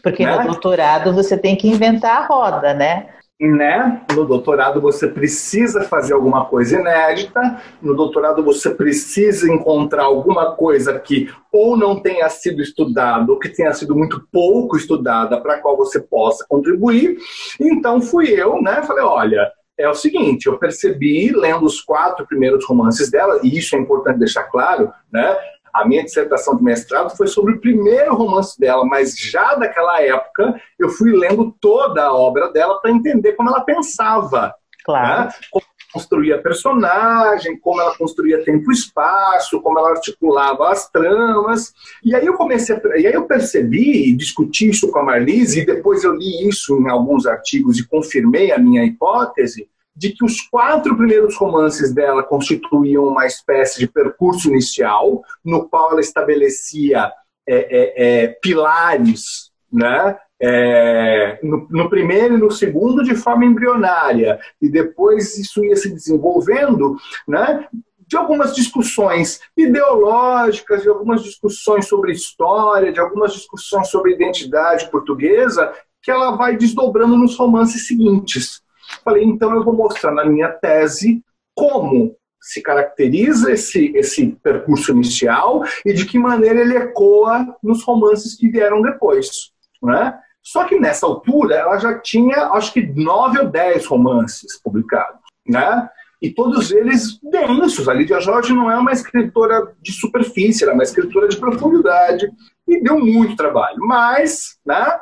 Porque 0.01 0.25
né? 0.25 0.37
no 0.37 0.51
doutorado 0.51 1.13
você 1.13 1.37
tem 1.37 1.55
que 1.55 1.67
inventar 1.67 2.21
a 2.21 2.25
roda, 2.25 2.73
né? 2.73 3.09
Né? 3.43 4.01
No 4.15 4.23
doutorado 4.23 4.79
você 4.79 5.05
precisa 5.05 5.83
fazer 5.83 6.13
alguma 6.13 6.45
coisa 6.45 6.79
inédita, 6.79 7.59
no 7.81 7.93
doutorado 7.93 8.41
você 8.41 8.69
precisa 8.69 9.51
encontrar 9.51 10.03
alguma 10.03 10.55
coisa 10.55 10.97
que 10.97 11.29
ou 11.51 11.75
não 11.75 11.99
tenha 11.99 12.29
sido 12.29 12.61
estudado, 12.61 13.31
ou 13.31 13.39
que 13.39 13.49
tenha 13.49 13.73
sido 13.73 13.97
muito 13.97 14.25
pouco 14.31 14.77
estudada, 14.77 15.41
para 15.41 15.55
a 15.55 15.59
qual 15.59 15.75
você 15.75 15.99
possa 15.99 16.45
contribuir. 16.47 17.17
Então 17.59 18.01
fui 18.01 18.29
eu, 18.29 18.61
né? 18.61 18.81
Falei, 18.83 19.03
olha, 19.03 19.51
é 19.77 19.89
o 19.89 19.93
seguinte, 19.93 20.45
eu 20.45 20.57
percebi, 20.57 21.31
lendo 21.35 21.65
os 21.65 21.81
quatro 21.81 22.25
primeiros 22.25 22.65
romances 22.65 23.11
dela, 23.11 23.41
e 23.43 23.57
isso 23.57 23.75
é 23.75 23.79
importante 23.79 24.19
deixar 24.19 24.43
claro, 24.43 24.89
né? 25.11 25.35
A 25.73 25.85
minha 25.85 26.03
dissertação 26.03 26.55
de 26.55 26.63
mestrado 26.63 27.15
foi 27.15 27.27
sobre 27.27 27.53
o 27.53 27.59
primeiro 27.59 28.15
romance 28.15 28.59
dela, 28.59 28.85
mas 28.85 29.15
já 29.17 29.55
daquela 29.55 30.01
época 30.01 30.61
eu 30.77 30.89
fui 30.89 31.11
lendo 31.11 31.55
toda 31.59 32.03
a 32.03 32.13
obra 32.13 32.51
dela 32.51 32.79
para 32.79 32.91
entender 32.91 33.33
como 33.33 33.49
ela 33.49 33.61
pensava. 33.61 34.53
Claro. 34.85 35.25
Né? 35.25 35.33
Como 35.51 35.65
construía 35.93 36.41
personagem, 36.41 37.57
como 37.59 37.79
ela 37.79 37.95
construía 37.95 38.43
tempo 38.43 38.71
e 38.71 38.73
espaço, 38.73 39.61
como 39.61 39.77
ela 39.77 39.91
articulava 39.91 40.69
as 40.69 40.89
tramas. 40.89 41.71
E 42.03 42.15
aí 42.15 42.25
eu 42.25 42.33
comecei, 42.33 42.75
a, 42.75 42.97
e 42.97 43.05
aí 43.05 43.13
eu 43.13 43.27
percebi 43.27 44.09
e 44.09 44.15
discuti 44.15 44.69
isso 44.69 44.89
com 44.89 44.99
a 44.99 45.03
Marlise 45.03 45.61
e 45.61 45.65
depois 45.65 46.03
eu 46.03 46.13
li 46.15 46.49
isso 46.49 46.75
em 46.79 46.89
alguns 46.89 47.27
artigos 47.27 47.77
e 47.77 47.87
confirmei 47.87 48.51
a 48.51 48.57
minha 48.57 48.83
hipótese 48.83 49.69
de 49.95 50.11
que 50.11 50.25
os 50.25 50.41
quatro 50.41 50.95
primeiros 50.97 51.35
romances 51.37 51.93
dela 51.93 52.23
constituíam 52.23 53.05
uma 53.05 53.25
espécie 53.25 53.79
de 53.79 53.87
percurso 53.87 54.49
inicial 54.49 55.21
no 55.43 55.67
qual 55.69 55.91
ela 55.91 56.01
estabelecia 56.01 57.11
é, 57.47 57.55
é, 57.55 57.93
é, 58.23 58.27
pilares, 58.41 59.51
né? 59.71 60.17
é, 60.41 61.39
no, 61.43 61.67
no, 61.69 61.89
primeiro 61.89 62.35
e 62.35 62.37
no 62.37 62.51
segundo 62.51 63.03
de 63.03 63.15
forma 63.15 63.45
embrionária, 63.45 64.39
e 64.61 64.69
depois 64.69 65.37
isso 65.37 65.63
ia 65.63 65.75
se 65.75 65.89
desenvolvendo, 65.89 66.97
né? 67.27 67.67
de 68.05 68.17
algumas 68.17 68.53
discussões 68.53 69.39
ideológicas, 69.55 70.83
de 70.83 70.89
algumas 70.89 71.23
discussões 71.23 71.87
sobre 71.87 72.11
história, 72.11 72.91
de 72.91 72.99
algumas 72.99 73.33
discussões 73.33 73.87
sobre 73.87 74.13
identidade 74.13 74.89
portuguesa, 74.91 75.73
que 76.01 76.11
ela 76.11 76.35
vai 76.35 76.57
desdobrando 76.57 77.17
nos 77.17 77.37
romances 77.37 77.87
seguintes. 77.87 78.61
Falei, 79.03 79.23
então 79.23 79.53
eu 79.55 79.63
vou 79.63 79.73
mostrar 79.73 80.11
na 80.11 80.25
minha 80.25 80.49
tese 80.49 81.23
como 81.55 82.15
se 82.41 82.61
caracteriza 82.61 83.53
esse, 83.53 83.93
esse 83.95 84.27
percurso 84.43 84.91
inicial 84.91 85.63
e 85.85 85.93
de 85.93 86.05
que 86.05 86.19
maneira 86.19 86.59
ele 86.59 86.75
ecoa 86.75 87.55
nos 87.63 87.83
romances 87.83 88.35
que 88.35 88.49
vieram 88.49 88.81
depois. 88.81 89.51
Né? 89.81 90.19
Só 90.41 90.65
que 90.65 90.77
nessa 90.77 91.05
altura 91.05 91.55
ela 91.55 91.77
já 91.77 91.97
tinha, 91.99 92.49
acho 92.49 92.73
que, 92.73 92.81
nove 92.81 93.39
ou 93.39 93.49
dez 93.49 93.85
romances 93.85 94.61
publicados, 94.61 95.21
né? 95.47 95.89
E 96.21 96.29
todos 96.31 96.71
eles 96.71 97.19
densos. 97.21 97.87
A 97.89 97.93
Lídia 97.93 98.19
Jorge 98.21 98.53
não 98.53 98.71
é 98.71 98.77
uma 98.77 98.93
escritora 98.93 99.73
de 99.81 99.91
superfície, 99.91 100.63
ela 100.63 100.71
é 100.71 100.75
uma 100.75 100.83
escritora 100.83 101.27
de 101.27 101.35
profundidade. 101.37 102.29
E 102.65 102.81
deu 102.81 102.97
muito 102.97 103.35
trabalho. 103.35 103.77
Mas, 103.79 104.57
né? 104.65 104.99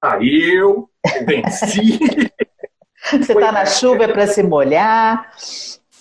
Saiu, 0.00 0.88
venci. 1.26 1.98
Você 3.10 3.32
está 3.32 3.52
na 3.52 3.66
chuva 3.66 4.08
para 4.08 4.26
se 4.26 4.42
molhar. 4.42 5.32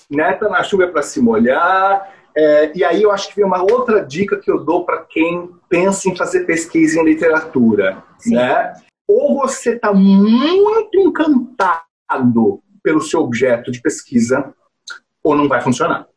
Né? 0.09 0.33
Tá 0.33 0.49
na 0.49 0.63
chuva 0.63 0.87
para 0.87 1.01
se 1.01 1.19
molhar. 1.19 2.13
É, 2.35 2.71
e 2.75 2.83
aí 2.83 3.01
eu 3.01 3.11
acho 3.11 3.29
que 3.29 3.35
vem 3.35 3.45
uma 3.45 3.61
outra 3.61 4.05
dica 4.05 4.37
que 4.37 4.49
eu 4.49 4.63
dou 4.63 4.85
para 4.85 4.99
quem 5.03 5.49
pensa 5.67 6.09
em 6.09 6.15
fazer 6.15 6.45
pesquisa 6.45 6.99
em 6.99 7.05
literatura. 7.05 8.03
Né? 8.25 8.73
Ou 9.07 9.39
você 9.39 9.75
está 9.75 9.93
muito 9.93 10.99
encantado 10.99 12.61
pelo 12.83 13.01
seu 13.01 13.21
objeto 13.21 13.71
de 13.71 13.81
pesquisa, 13.81 14.53
ou 15.23 15.35
não 15.35 15.47
vai 15.47 15.61
funcionar. 15.61 16.07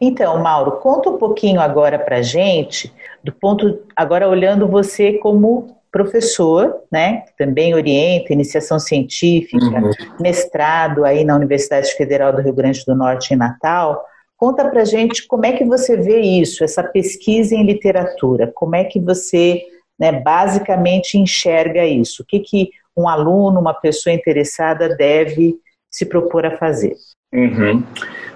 Então, 0.00 0.42
Mauro, 0.42 0.72
conta 0.72 1.08
um 1.08 1.16
pouquinho 1.16 1.60
agora 1.60 1.98
para 1.98 2.20
gente, 2.20 2.92
do 3.24 3.32
ponto, 3.32 3.80
agora 3.96 4.28
olhando 4.28 4.68
você 4.68 5.14
como 5.14 5.81
professor, 5.92 6.74
né, 6.90 7.18
que 7.26 7.36
também 7.36 7.74
orienta 7.74 8.32
iniciação 8.32 8.78
científica, 8.78 9.78
uhum. 9.78 9.90
mestrado 10.18 11.04
aí 11.04 11.22
na 11.22 11.36
Universidade 11.36 11.92
Federal 11.92 12.32
do 12.32 12.40
Rio 12.40 12.54
Grande 12.54 12.82
do 12.86 12.96
Norte 12.96 13.34
em 13.34 13.36
Natal. 13.36 14.02
Conta 14.38 14.66
para 14.68 14.86
gente 14.86 15.26
como 15.28 15.44
é 15.44 15.52
que 15.52 15.64
você 15.64 15.96
vê 15.98 16.20
isso, 16.20 16.64
essa 16.64 16.82
pesquisa 16.82 17.54
em 17.54 17.66
literatura, 17.66 18.50
como 18.54 18.74
é 18.74 18.84
que 18.84 18.98
você 18.98 19.62
né, 20.00 20.10
basicamente 20.10 21.18
enxerga 21.18 21.84
isso? 21.84 22.22
O 22.22 22.26
que, 22.26 22.40
que 22.40 22.70
um 22.96 23.06
aluno, 23.06 23.60
uma 23.60 23.74
pessoa 23.74 24.14
interessada 24.14 24.96
deve 24.96 25.56
se 25.90 26.06
propor 26.06 26.46
a 26.46 26.56
fazer? 26.56 26.96
Uhum. 27.32 27.84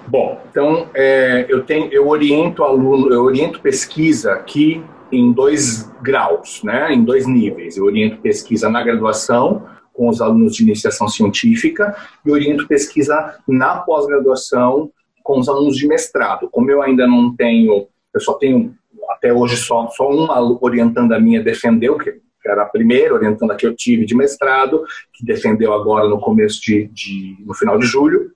Bom, 0.07 0.39
então 0.51 0.89
é, 0.95 1.47
eu 1.49 1.65
tenho, 1.65 1.93
eu 1.93 2.07
oriento 2.07 2.63
aluno, 2.63 3.13
eu 3.13 3.25
oriento 3.25 3.61
pesquisa 3.61 4.33
aqui 4.33 4.85
em 5.11 5.33
dois 5.33 5.91
graus, 6.03 6.63
né, 6.63 6.93
em 6.93 7.05
dois 7.05 7.27
níveis. 7.27 7.77
Eu 7.77 7.85
oriento 7.85 8.21
pesquisa 8.21 8.69
na 8.69 8.83
graduação 8.83 9.67
com 9.93 10.09
os 10.09 10.21
alunos 10.21 10.55
de 10.55 10.63
iniciação 10.63 11.09
científica 11.09 11.97
e 12.25 12.31
oriento 12.31 12.67
pesquisa 12.67 13.39
na 13.49 13.79
pós-graduação 13.79 14.91
com 15.23 15.41
os 15.41 15.49
alunos 15.49 15.77
de 15.77 15.87
mestrado. 15.89 16.49
Como 16.51 16.71
eu 16.71 16.83
ainda 16.83 17.07
não 17.07 17.35
tenho, 17.35 17.89
eu 18.15 18.21
só 18.21 18.35
tenho 18.35 18.75
até 19.11 19.33
hoje 19.33 19.57
só, 19.57 19.89
só 19.89 20.09
uma 20.09 20.39
orientanda 20.63 21.19
minha 21.19 21.43
defendeu, 21.43 21.97
que 21.97 22.21
era 22.45 22.63
a 22.63 22.67
primeira 22.67 23.15
orientanda 23.15 23.57
que 23.57 23.67
eu 23.67 23.75
tive 23.75 24.05
de 24.05 24.15
mestrado, 24.15 24.85
que 25.13 25.25
defendeu 25.25 25.73
agora 25.73 26.09
no 26.09 26.21
começo 26.21 26.61
de, 26.61 26.87
de 26.89 27.37
no 27.45 27.55
final 27.55 27.79
de 27.79 27.87
julho. 27.87 28.31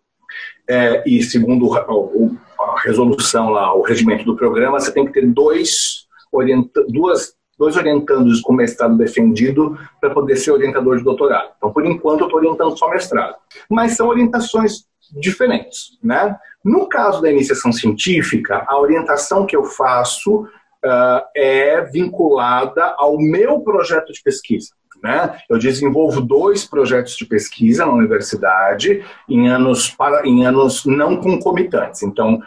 É, 0.68 1.02
e 1.06 1.22
segundo 1.22 1.66
o, 1.66 2.36
a 2.60 2.80
resolução 2.80 3.50
lá, 3.50 3.74
o 3.74 3.82
regimento 3.82 4.24
do 4.24 4.36
programa, 4.36 4.78
você 4.78 4.92
tem 4.92 5.04
que 5.04 5.12
ter 5.12 5.26
dois, 5.26 6.06
orienta, 6.32 6.84
duas, 6.88 7.34
dois 7.58 7.76
orientandos 7.76 8.40
com 8.40 8.52
mestrado 8.52 8.96
defendido 8.96 9.78
para 10.00 10.10
poder 10.10 10.36
ser 10.36 10.52
orientador 10.52 10.96
de 10.96 11.04
doutorado. 11.04 11.50
Então, 11.56 11.72
por 11.72 11.84
enquanto, 11.84 12.20
eu 12.20 12.26
estou 12.26 12.40
orientando 12.40 12.76
só 12.78 12.88
mestrado. 12.90 13.36
Mas 13.68 13.96
são 13.96 14.08
orientações 14.08 14.84
diferentes, 15.12 15.98
né? 16.02 16.36
No 16.64 16.86
caso 16.88 17.22
da 17.22 17.30
iniciação 17.30 17.72
científica, 17.72 18.64
a 18.68 18.78
orientação 18.78 19.46
que 19.46 19.56
eu 19.56 19.64
faço 19.64 20.42
uh, 20.42 21.22
é 21.34 21.80
vinculada 21.82 22.94
ao 22.98 23.18
meu 23.18 23.60
projeto 23.60 24.12
de 24.12 24.22
pesquisa. 24.22 24.70
Né? 25.02 25.38
Eu 25.48 25.58
desenvolvo 25.58 26.20
dois 26.20 26.66
projetos 26.66 27.16
de 27.16 27.24
pesquisa 27.24 27.86
na 27.86 27.92
universidade 27.92 29.02
em 29.26 29.48
anos, 29.48 29.88
para, 29.88 30.26
em 30.26 30.44
anos 30.44 30.84
não 30.84 31.16
concomitantes. 31.16 32.02
Então, 32.02 32.42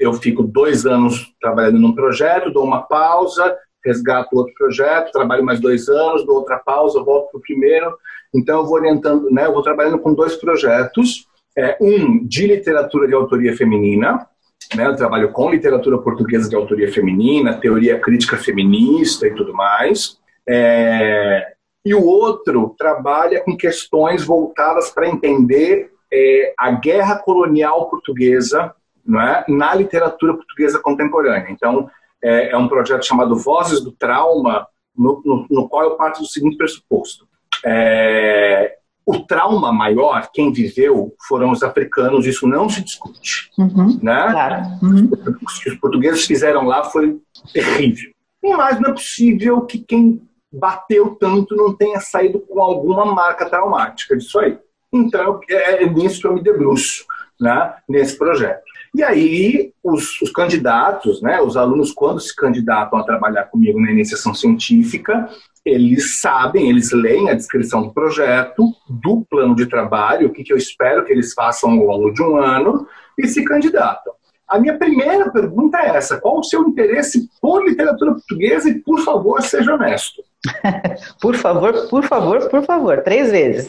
eu 0.00 0.12
fico 0.14 0.42
dois 0.42 0.86
anos 0.86 1.32
trabalhando 1.40 1.78
num 1.78 1.94
projeto, 1.94 2.52
dou 2.52 2.64
uma 2.64 2.82
pausa, 2.82 3.56
resgato 3.84 4.36
outro 4.36 4.54
projeto, 4.54 5.12
trabalho 5.12 5.44
mais 5.44 5.60
dois 5.60 5.88
anos, 5.88 6.24
dou 6.24 6.36
outra 6.36 6.58
pausa, 6.58 7.02
volto 7.02 7.30
para 7.30 7.38
o 7.38 7.42
primeiro. 7.42 7.92
Então, 8.34 8.60
eu 8.60 8.66
vou 8.66 8.74
orientando, 8.74 9.30
né? 9.30 9.46
eu 9.46 9.52
vou 9.52 9.62
trabalhando 9.62 9.98
com 9.98 10.14
dois 10.14 10.36
projetos. 10.36 11.26
É, 11.56 11.76
um 11.80 12.26
de 12.26 12.46
literatura 12.46 13.06
de 13.06 13.12
autoria 13.12 13.54
feminina, 13.54 14.26
né? 14.74 14.86
Eu 14.86 14.96
trabalho 14.96 15.30
com 15.32 15.50
literatura 15.50 15.98
portuguesa 15.98 16.48
de 16.48 16.56
autoria 16.56 16.90
feminina, 16.90 17.58
teoria 17.58 17.98
crítica 17.98 18.38
feminista 18.38 19.26
e 19.26 19.34
tudo 19.34 19.52
mais. 19.52 20.18
É, 20.48 21.52
e 21.84 21.94
o 21.94 22.04
outro 22.04 22.74
trabalha 22.78 23.40
com 23.40 23.56
questões 23.56 24.24
voltadas 24.24 24.90
para 24.90 25.08
entender 25.08 25.90
é, 26.10 26.54
a 26.58 26.70
guerra 26.70 27.16
colonial 27.16 27.90
portuguesa 27.90 28.74
é, 29.08 29.44
na 29.50 29.74
literatura 29.74 30.34
portuguesa 30.34 30.78
contemporânea. 30.78 31.50
Então, 31.50 31.90
é, 32.22 32.50
é, 32.50 32.56
um 32.56 32.68
projeto 32.68 33.04
chamado 33.04 33.36
Vozes 33.36 33.80
do 33.80 33.92
Trauma, 33.92 34.66
no, 34.96 35.22
no, 35.24 35.46
no 35.50 35.68
qual 35.68 35.84
eu 35.84 35.96
parto 35.96 36.20
do 36.20 36.26
seguinte 36.26 36.56
pressuposto. 36.56 37.26
É, 37.64 38.76
o 39.04 39.18
trauma 39.20 39.72
maior, 39.72 40.30
quem 40.32 40.52
viveu, 40.52 41.14
foram 41.26 41.50
os 41.50 41.62
africanos, 41.62 42.26
isso 42.26 42.46
não 42.46 42.68
se 42.68 42.82
discute. 42.82 43.50
Uhum, 43.58 43.98
né? 44.00 44.30
Claro. 44.30 44.62
Uhum. 44.82 45.10
O 45.10 45.60
que 45.60 45.70
os 45.70 45.76
portugueses 45.76 46.24
fizeram 46.24 46.64
lá 46.64 46.84
foi 46.84 47.20
terrível. 47.52 48.12
Mas 48.42 48.80
não 48.80 48.90
é 48.90 48.92
possível 48.92 49.60
que 49.62 49.78
quem 49.78 50.22
bateu 50.52 51.16
tanto 51.16 51.56
não 51.56 51.74
tenha 51.74 52.00
saído 52.00 52.38
com 52.40 52.60
alguma 52.60 53.04
marca 53.06 53.48
traumática 53.48 54.16
disso 54.16 54.38
aí. 54.38 54.58
Então, 54.92 55.40
é, 55.48 55.82
é 55.82 55.86
nisso 55.88 56.20
que 56.20 56.26
eu 56.26 56.34
me 56.34 56.42
debruço, 56.42 57.04
né, 57.40 57.74
nesse 57.88 58.16
projeto. 58.16 58.62
E 58.94 59.02
aí, 59.02 59.72
os, 59.82 60.20
os, 60.20 60.30
candidatos, 60.30 61.22
né, 61.22 61.40
os 61.40 61.56
alunos, 61.56 61.92
quando 61.92 62.20
se 62.20 62.34
candidatam 62.36 62.98
a 62.98 63.04
trabalhar 63.04 63.44
comigo 63.44 63.80
na 63.80 63.90
iniciação 63.90 64.34
científica, 64.34 65.30
eles 65.64 66.20
sabem, 66.20 66.68
eles 66.68 66.92
leem 66.92 67.30
a 67.30 67.34
descrição 67.34 67.82
do 67.82 67.92
projeto, 67.92 68.68
do 68.88 69.24
plano 69.30 69.54
de 69.54 69.66
trabalho, 69.66 70.28
o 70.28 70.32
que, 70.32 70.44
que 70.44 70.52
eu 70.52 70.58
espero 70.58 71.04
que 71.04 71.12
eles 71.12 71.32
façam 71.32 71.70
ao 71.70 71.86
longo 71.86 72.12
de 72.12 72.22
um 72.22 72.36
ano, 72.36 72.86
e 73.18 73.26
se 73.26 73.44
candidatam. 73.44 74.12
A 74.46 74.58
minha 74.58 74.76
primeira 74.76 75.30
pergunta 75.30 75.78
é 75.78 75.96
essa: 75.96 76.20
qual 76.20 76.40
o 76.40 76.44
seu 76.44 76.62
interesse 76.68 77.26
por 77.40 77.64
literatura 77.64 78.12
portuguesa 78.12 78.68
e, 78.68 78.78
por 78.80 79.00
favor, 79.00 79.40
seja 79.40 79.74
honesto? 79.74 80.22
por 81.22 81.34
favor, 81.36 81.88
por 81.88 82.04
favor, 82.04 82.48
por 82.50 82.62
favor, 82.64 83.00
três 83.02 83.30
vezes. 83.30 83.68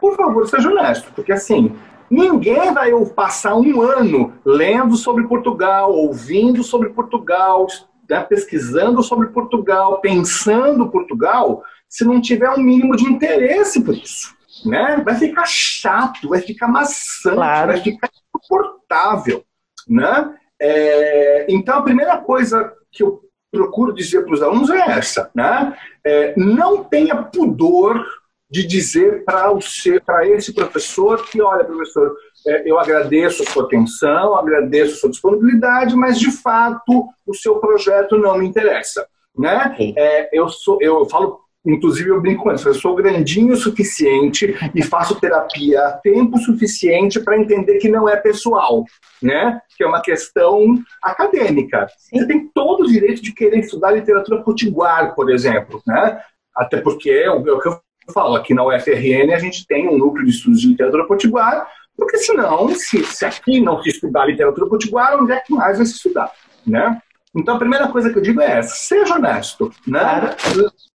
por 0.00 0.16
favor, 0.16 0.48
seja 0.48 0.70
honesto, 0.70 1.12
porque 1.12 1.32
assim, 1.32 1.76
ninguém 2.10 2.72
vai 2.72 2.92
passar 3.14 3.54
um 3.54 3.80
ano 3.80 4.34
lendo 4.44 4.96
sobre 4.96 5.26
Portugal, 5.26 5.92
ouvindo 5.92 6.62
sobre 6.62 6.90
Portugal, 6.90 7.66
né, 8.08 8.20
pesquisando 8.22 9.02
sobre 9.02 9.28
Portugal, 9.28 10.00
pensando 10.00 10.88
Portugal, 10.88 11.62
se 11.88 12.04
não 12.04 12.20
tiver 12.20 12.50
um 12.50 12.62
mínimo 12.62 12.96
de 12.96 13.04
interesse 13.04 13.82
por 13.82 13.94
isso. 13.94 14.36
Né? 14.64 15.02
Vai 15.04 15.14
ficar 15.14 15.46
chato, 15.46 16.28
vai 16.28 16.40
ficar 16.40 16.68
maçante, 16.68 17.36
claro. 17.36 17.72
vai 17.72 17.80
ficar 17.80 18.10
insuportável. 18.34 19.44
Né? 19.88 20.34
É, 20.60 21.46
então, 21.48 21.78
a 21.78 21.82
primeira 21.82 22.18
coisa 22.18 22.72
que 22.90 23.02
eu 23.02 23.22
procuro 23.50 23.94
dizer 23.94 24.24
para 24.24 24.34
os 24.34 24.42
alunos 24.42 24.70
é 24.70 24.78
essa: 24.90 25.30
né? 25.34 25.76
É, 26.04 26.34
não 26.36 26.84
tenha 26.84 27.22
pudor 27.22 28.04
de 28.50 28.66
dizer 28.66 29.24
para 29.24 30.26
esse 30.26 30.54
professor 30.54 31.26
que, 31.26 31.40
olha, 31.40 31.64
professor, 31.64 32.16
é, 32.46 32.70
eu 32.70 32.78
agradeço 32.78 33.42
a 33.42 33.46
sua 33.46 33.64
atenção, 33.64 34.34
agradeço 34.34 34.94
a 34.94 34.96
sua 34.98 35.10
disponibilidade, 35.10 35.94
mas 35.94 36.18
de 36.18 36.30
fato 36.30 37.06
o 37.26 37.34
seu 37.34 37.56
projeto 37.56 38.16
não 38.16 38.38
me 38.38 38.46
interessa. 38.46 39.06
Né? 39.36 39.76
É, 39.96 40.30
eu, 40.32 40.48
sou, 40.48 40.78
eu 40.80 41.06
falo 41.06 41.40
Inclusive, 41.66 42.08
eu 42.08 42.20
brinco 42.20 42.44
com 42.44 42.52
isso, 42.52 42.68
eu 42.68 42.74
sou 42.74 42.94
grandinho 42.94 43.52
o 43.52 43.56
suficiente 43.56 44.56
e 44.74 44.82
faço 44.82 45.20
terapia 45.20 45.80
a 45.82 45.92
tempo 45.92 46.38
suficiente 46.38 47.20
para 47.20 47.38
entender 47.38 47.78
que 47.78 47.88
não 47.88 48.08
é 48.08 48.16
pessoal, 48.16 48.84
né? 49.22 49.60
Que 49.76 49.84
é 49.84 49.86
uma 49.86 50.00
questão 50.00 50.76
acadêmica. 51.02 51.86
Sim. 51.98 52.20
Você 52.20 52.26
tem 52.26 52.48
todo 52.54 52.84
o 52.84 52.86
direito 52.86 53.20
de 53.20 53.34
querer 53.34 53.58
estudar 53.58 53.90
literatura 53.90 54.42
potiguar, 54.42 55.14
por 55.14 55.30
exemplo, 55.30 55.82
né? 55.86 56.22
Até 56.56 56.80
porque 56.80 57.10
é 57.10 57.30
o, 57.30 57.46
é 57.46 57.52
o 57.52 57.60
que 57.60 57.68
eu 57.68 57.80
falo, 58.12 58.36
aqui 58.36 58.54
na 58.54 58.64
UFRN 58.64 59.32
a 59.34 59.38
gente 59.38 59.66
tem 59.66 59.88
um 59.88 59.98
núcleo 59.98 60.24
de 60.24 60.30
estudos 60.30 60.60
de 60.60 60.68
literatura 60.68 61.06
potiguar, 61.06 61.66
porque 61.96 62.18
senão, 62.18 62.68
se, 62.74 63.04
se 63.04 63.24
aqui 63.24 63.60
não 63.60 63.82
se 63.82 63.90
estudar 63.90 64.26
literatura 64.26 64.68
potiguar, 64.68 65.20
onde 65.20 65.32
é 65.32 65.40
que 65.40 65.52
mais 65.52 65.78
vai 65.78 65.86
se 65.86 65.94
estudar, 65.94 66.30
né? 66.66 67.00
Então, 67.34 67.56
a 67.56 67.58
primeira 67.58 67.88
coisa 67.88 68.10
que 68.10 68.18
eu 68.18 68.22
digo 68.22 68.40
é 68.40 68.58
essa, 68.58 68.74
seja 68.74 69.16
honesto, 69.16 69.70
né? 69.86 70.36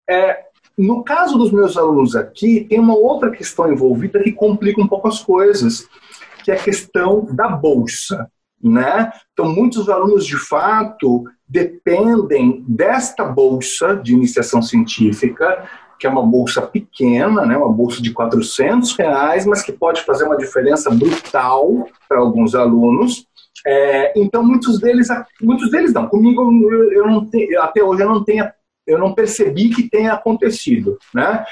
É, 0.09 0.45
no 0.77 1.03
caso 1.03 1.37
dos 1.37 1.51
meus 1.51 1.77
alunos 1.77 2.15
aqui, 2.15 2.65
tem 2.69 2.79
uma 2.79 2.95
outra 2.95 3.31
questão 3.31 3.73
envolvida 3.73 4.23
que 4.23 4.33
complica 4.33 4.81
um 4.81 4.87
pouco 4.87 5.09
as 5.09 5.21
coisas, 5.21 5.89
que 6.45 6.53
é 6.53 6.55
a 6.55 6.63
questão 6.63 7.27
da 7.33 7.49
bolsa. 7.49 8.31
Né? 8.63 9.11
Então, 9.33 9.53
muitos 9.53 9.89
alunos, 9.89 10.25
de 10.27 10.37
fato, 10.37 11.25
dependem 11.49 12.65
desta 12.67 13.25
bolsa 13.25 13.95
de 13.97 14.13
iniciação 14.13 14.63
científica, 14.63 15.69
que 15.99 16.07
é 16.07 16.11
uma 16.11 16.23
bolsa 16.23 16.63
pequena, 16.63 17.45
né? 17.45 17.57
uma 17.57 17.73
bolsa 17.73 18.01
de 18.01 18.13
400 18.13 18.97
reais, 18.97 19.45
mas 19.45 19.63
que 19.63 19.73
pode 19.73 20.03
fazer 20.03 20.25
uma 20.25 20.37
diferença 20.37 20.91
brutal 20.91 21.89
para 22.09 22.19
alguns 22.19 22.55
alunos. 22.55 23.27
É, 23.67 24.13
então, 24.19 24.43
muitos 24.43 24.79
deles, 24.81 25.09
muitos 25.43 25.71
deles 25.71 25.93
não. 25.93 26.09
Comigo, 26.09 26.43
eu, 26.93 27.07
não 27.07 27.25
tenho, 27.25 27.61
até 27.61 27.83
hoje, 27.83 28.03
eu 28.03 28.09
não 28.09 28.23
tenho 28.23 28.49
eu 28.89 28.99
não 28.99 29.13
percebi 29.13 29.69
que 29.69 29.89
tenha 29.89 30.15
acontecido, 30.15 30.99
né? 31.15 31.45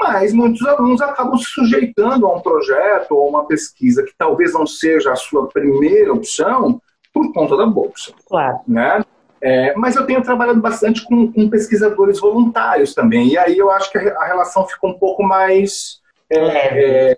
Mas 0.00 0.32
muitos 0.32 0.66
alunos 0.66 1.00
acabam 1.00 1.36
se 1.36 1.44
sujeitando 1.44 2.26
a 2.26 2.34
um 2.34 2.40
projeto 2.40 3.12
ou 3.12 3.28
uma 3.28 3.46
pesquisa 3.46 4.02
que 4.02 4.12
talvez 4.16 4.54
não 4.54 4.66
seja 4.66 5.12
a 5.12 5.16
sua 5.16 5.48
primeira 5.48 6.12
opção 6.12 6.80
por 7.12 7.32
conta 7.32 7.56
da 7.56 7.66
bolsa. 7.66 8.12
Claro. 8.26 8.60
Né? 8.66 9.04
É, 9.42 9.74
mas 9.76 9.96
eu 9.96 10.04
tenho 10.06 10.22
trabalhado 10.22 10.60
bastante 10.60 11.04
com, 11.04 11.32
com, 11.32 11.48
pesquisadores 11.48 12.20
voluntários 12.20 12.94
também, 12.94 13.28
e 13.28 13.38
aí 13.38 13.56
eu 13.56 13.70
acho 13.70 13.90
que 13.90 13.98
a, 13.98 14.24
relação 14.24 14.66
ficou 14.66 14.90
um 14.90 14.98
pouco 14.98 15.22
mais 15.22 16.00
é, 16.30 16.40
leve. 16.40 16.80
É, 16.80 17.16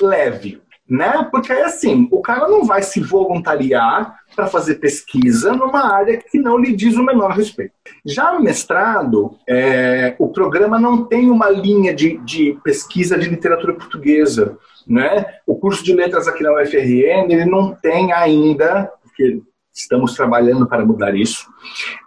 leve 0.00 0.66
né? 0.88 1.26
Porque 1.30 1.52
é 1.52 1.64
assim, 1.64 2.08
o 2.12 2.20
cara 2.20 2.46
não 2.46 2.64
vai 2.64 2.82
se 2.82 3.00
voluntariar 3.00 4.20
para 4.34 4.46
fazer 4.46 4.76
pesquisa 4.76 5.52
numa 5.52 5.92
área 5.92 6.16
que 6.18 6.38
não 6.38 6.58
lhe 6.58 6.74
diz 6.74 6.96
o 6.96 7.02
menor 7.02 7.32
respeito. 7.32 7.72
Já 8.04 8.32
no 8.32 8.40
mestrado, 8.40 9.36
é, 9.48 10.14
o 10.18 10.28
programa 10.28 10.78
não 10.78 11.04
tem 11.04 11.30
uma 11.30 11.50
linha 11.50 11.92
de, 11.92 12.18
de, 12.18 12.56
pesquisa 12.62 13.18
de 13.18 13.28
literatura 13.28 13.74
portuguesa, 13.74 14.56
né? 14.86 15.26
O 15.46 15.56
curso 15.56 15.82
de 15.82 15.92
letras 15.92 16.28
aqui 16.28 16.42
na 16.42 16.52
UFRN, 16.52 17.32
ele 17.32 17.46
não 17.46 17.74
tem 17.74 18.12
ainda, 18.12 18.90
porque 19.02 19.42
estamos 19.76 20.14
trabalhando 20.14 20.66
para 20.66 20.84
mudar 20.84 21.14
isso, 21.14 21.46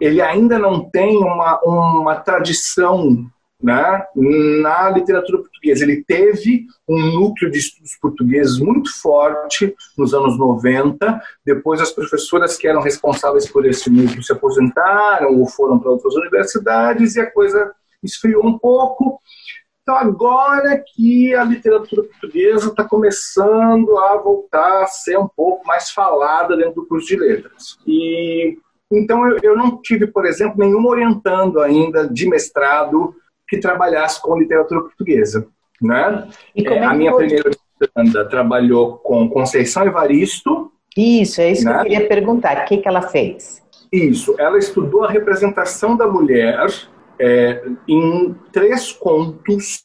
ele 0.00 0.20
ainda 0.20 0.58
não 0.58 0.88
tem 0.90 1.16
uma, 1.16 1.60
uma 1.64 2.16
tradição 2.16 3.26
né, 3.62 4.04
na 4.16 4.90
literatura 4.90 5.38
portuguesa. 5.38 5.84
Ele 5.84 6.02
teve 6.04 6.66
um 6.88 6.98
núcleo 6.98 7.50
de 7.50 7.58
estudos 7.58 7.96
portugueses 8.00 8.58
muito 8.58 8.90
forte 9.00 9.74
nos 9.96 10.14
anos 10.14 10.38
90. 10.38 11.20
Depois, 11.44 11.80
as 11.80 11.92
professoras 11.92 12.56
que 12.56 12.66
eram 12.66 12.80
responsáveis 12.80 13.48
por 13.48 13.66
esse 13.66 13.90
núcleo 13.90 14.22
se 14.22 14.32
aposentaram 14.32 15.38
ou 15.38 15.46
foram 15.46 15.78
para 15.78 15.90
outras 15.90 16.14
universidades 16.14 17.16
e 17.16 17.20
a 17.20 17.30
coisa 17.30 17.72
esfriou 18.02 18.46
um 18.46 18.58
pouco. 18.58 19.20
Então, 19.90 19.98
agora 19.98 20.84
que 20.94 21.34
a 21.34 21.42
literatura 21.42 22.04
portuguesa 22.04 22.68
está 22.68 22.84
começando 22.84 23.98
a 23.98 24.16
voltar 24.18 24.84
a 24.84 24.86
ser 24.86 25.18
um 25.18 25.26
pouco 25.26 25.66
mais 25.66 25.90
falada 25.90 26.56
dentro 26.56 26.74
do 26.74 26.86
curso 26.86 27.08
de 27.08 27.16
letras. 27.16 27.76
E 27.84 28.56
então 28.88 29.26
eu, 29.28 29.38
eu 29.42 29.56
não 29.56 29.82
tive, 29.82 30.06
por 30.06 30.26
exemplo, 30.26 30.54
nenhum 30.58 30.86
orientando 30.86 31.60
ainda 31.60 32.06
de 32.06 32.28
mestrado 32.28 33.16
que 33.48 33.58
trabalhasse 33.58 34.22
com 34.22 34.38
literatura 34.38 34.82
portuguesa. 34.82 35.48
Né? 35.82 36.28
É, 36.54 36.84
a 36.84 36.94
minha 36.94 37.10
foi? 37.10 37.26
primeira 37.26 37.50
banda 37.96 38.28
trabalhou 38.28 38.98
com 38.98 39.28
Conceição 39.28 39.84
Evaristo. 39.84 40.70
Isso, 40.96 41.40
é 41.40 41.50
isso 41.50 41.64
né? 41.64 41.72
que 41.72 41.78
eu 41.78 41.82
queria 41.82 42.08
perguntar. 42.08 42.62
O 42.62 42.64
que, 42.66 42.76
que 42.76 42.86
ela 42.86 43.02
fez? 43.02 43.60
Isso, 43.92 44.36
ela 44.38 44.56
estudou 44.56 45.02
a 45.02 45.10
representação 45.10 45.96
da 45.96 46.06
mulher 46.06 46.68
é, 47.20 47.62
em 47.86 48.34
três 48.50 48.92
contos 48.92 49.84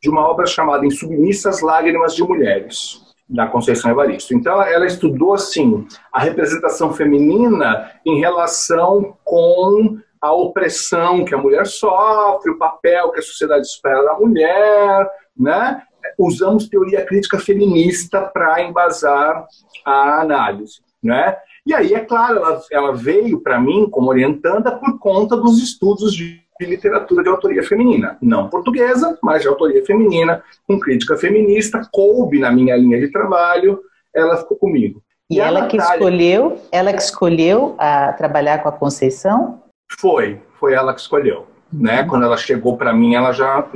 de 0.00 0.08
uma 0.08 0.26
obra 0.26 0.46
chamada 0.46 0.86
Em 0.86 0.90
Submissas 0.90 1.60
Lágrimas 1.60 2.14
de 2.14 2.22
Mulheres, 2.22 3.02
da 3.28 3.46
Conceição 3.46 3.90
Evaristo. 3.90 4.34
Então, 4.34 4.62
ela 4.62 4.86
estudou, 4.86 5.34
assim, 5.34 5.86
a 6.10 6.20
representação 6.20 6.94
feminina 6.94 7.92
em 8.06 8.18
relação 8.18 9.16
com 9.22 9.98
a 10.20 10.32
opressão 10.32 11.24
que 11.24 11.34
a 11.34 11.38
mulher 11.38 11.66
sofre, 11.66 12.50
o 12.50 12.58
papel 12.58 13.12
que 13.12 13.20
a 13.20 13.22
sociedade 13.22 13.66
espera 13.66 14.02
da 14.02 14.14
mulher, 14.14 15.10
né? 15.36 15.82
Usamos 16.18 16.68
teoria 16.68 17.04
crítica 17.04 17.38
feminista 17.38 18.22
para 18.22 18.62
embasar 18.62 19.44
a 19.84 20.20
análise, 20.22 20.80
né? 21.02 21.36
E 21.66 21.74
aí, 21.74 21.92
é 21.92 22.00
claro, 22.00 22.38
ela, 22.38 22.62
ela 22.70 22.92
veio 22.94 23.40
para 23.40 23.60
mim 23.60 23.90
como 23.90 24.08
orientanda 24.08 24.70
por 24.70 24.98
conta 24.98 25.36
dos 25.36 25.60
estudos 25.60 26.14
de 26.14 26.45
literatura 26.64 27.22
de 27.22 27.28
autoria 27.28 27.62
feminina, 27.62 28.16
não 28.22 28.48
portuguesa, 28.48 29.18
mas 29.22 29.42
de 29.42 29.48
autoria 29.48 29.84
feminina, 29.84 30.42
com 30.66 30.78
crítica 30.78 31.16
feminista, 31.16 31.86
coube 31.92 32.38
na 32.38 32.50
minha 32.50 32.76
linha 32.76 32.98
de 32.98 33.10
trabalho, 33.10 33.80
ela 34.14 34.36
ficou 34.38 34.56
comigo. 34.56 35.02
E, 35.30 35.36
e 35.36 35.40
ela 35.40 35.62
Natália... 35.62 35.68
que 35.68 35.76
escolheu, 35.76 36.60
ela 36.72 36.92
que 36.92 37.02
escolheu 37.02 37.74
a 37.78 38.12
trabalhar 38.12 38.62
com 38.62 38.68
a 38.68 38.72
Conceição? 38.72 39.62
Foi, 39.98 40.40
foi 40.58 40.72
ela 40.72 40.94
que 40.94 41.00
escolheu. 41.00 41.46
né? 41.72 42.04
Quando 42.04 42.24
ela 42.24 42.36
chegou 42.36 42.76
para 42.76 42.92
mim, 42.92 43.14
ela 43.14 43.32
já 43.32 43.66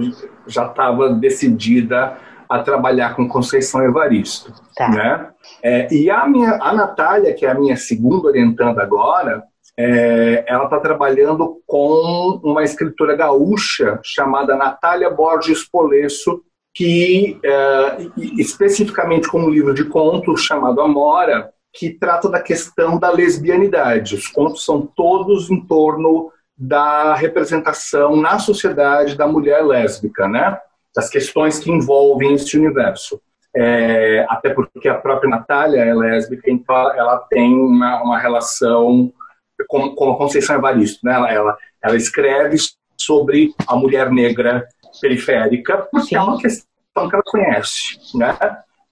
já 0.47 0.67
estava 0.67 1.11
decidida 1.11 2.17
a 2.49 2.59
trabalhar 2.61 3.15
com 3.15 3.29
Conceição 3.29 3.83
Evaristo, 3.83 4.53
tá. 4.75 4.89
né? 4.89 5.29
É, 5.63 5.93
e 5.93 6.11
a 6.11 6.27
minha 6.27 6.59
a 6.61 6.73
Natália, 6.73 7.35
que 7.35 7.47
é 7.47 7.51
a 7.51 7.55
minha 7.55 7.77
segunda 7.77 8.29
orientanda 8.29 8.83
agora, 8.83 9.45
é, 9.79 10.45
ela 10.47 10.65
está 10.65 10.79
trabalhando 10.79 11.61
com 11.67 12.41
uma 12.43 12.63
escritora 12.63 13.17
gaúcha 13.17 13.99
chamada 14.03 14.57
Natália 14.57 15.11
Borges 15.11 15.69
Polesso, 15.69 16.43
que 16.75 17.39
é, 17.45 17.97
especificamente 18.39 19.29
com 19.29 19.41
um 19.41 19.51
livro 19.51 19.75
de 19.75 19.85
contos 19.85 20.43
chamado 20.43 20.81
Amora, 20.81 21.51
que 21.73 21.91
trata 21.91 22.29
da 22.29 22.41
questão 22.41 22.99
da 22.99 23.11
lesbianidade. 23.11 24.15
Os 24.17 24.27
contos 24.27 24.65
são 24.65 24.87
todos 24.87 25.51
em 25.51 25.61
torno 25.65 26.31
da 26.57 27.15
representação 27.15 28.17
na 28.17 28.39
sociedade 28.39 29.17
da 29.17 29.27
mulher 29.27 29.65
lésbica, 29.65 30.29
né? 30.29 30.59
Das 30.95 31.09
questões 31.09 31.59
que 31.59 31.71
envolvem 31.71 32.35
esse 32.35 32.59
universo. 32.59 33.21
É, 33.57 34.27
até 34.29 34.51
porque 34.51 34.89
a 34.89 34.95
própria 34.95 35.31
Natália 35.31 35.81
é 35.81 35.95
lésbica, 35.95 36.51
então 36.51 36.93
ela 36.93 37.19
tem 37.31 37.55
uma, 37.55 38.03
uma 38.03 38.19
relação 38.19 39.13
com, 39.69 39.95
com 39.95 40.13
a 40.13 40.17
Conceição 40.17 40.57
Evaristo, 40.57 41.01
né? 41.05 41.15
Ela, 41.15 41.33
ela, 41.33 41.59
ela 41.83 41.97
escreve 41.97 42.57
sobre 42.99 43.55
a 43.67 43.77
mulher 43.77 44.11
negra 44.11 44.67
periférica, 45.01 45.89
porque 45.91 46.15
é 46.15 46.21
uma 46.21 46.39
questão 46.39 47.09
que 47.09 47.15
ela 47.15 47.23
conhece, 47.25 47.99
né? 48.15 48.37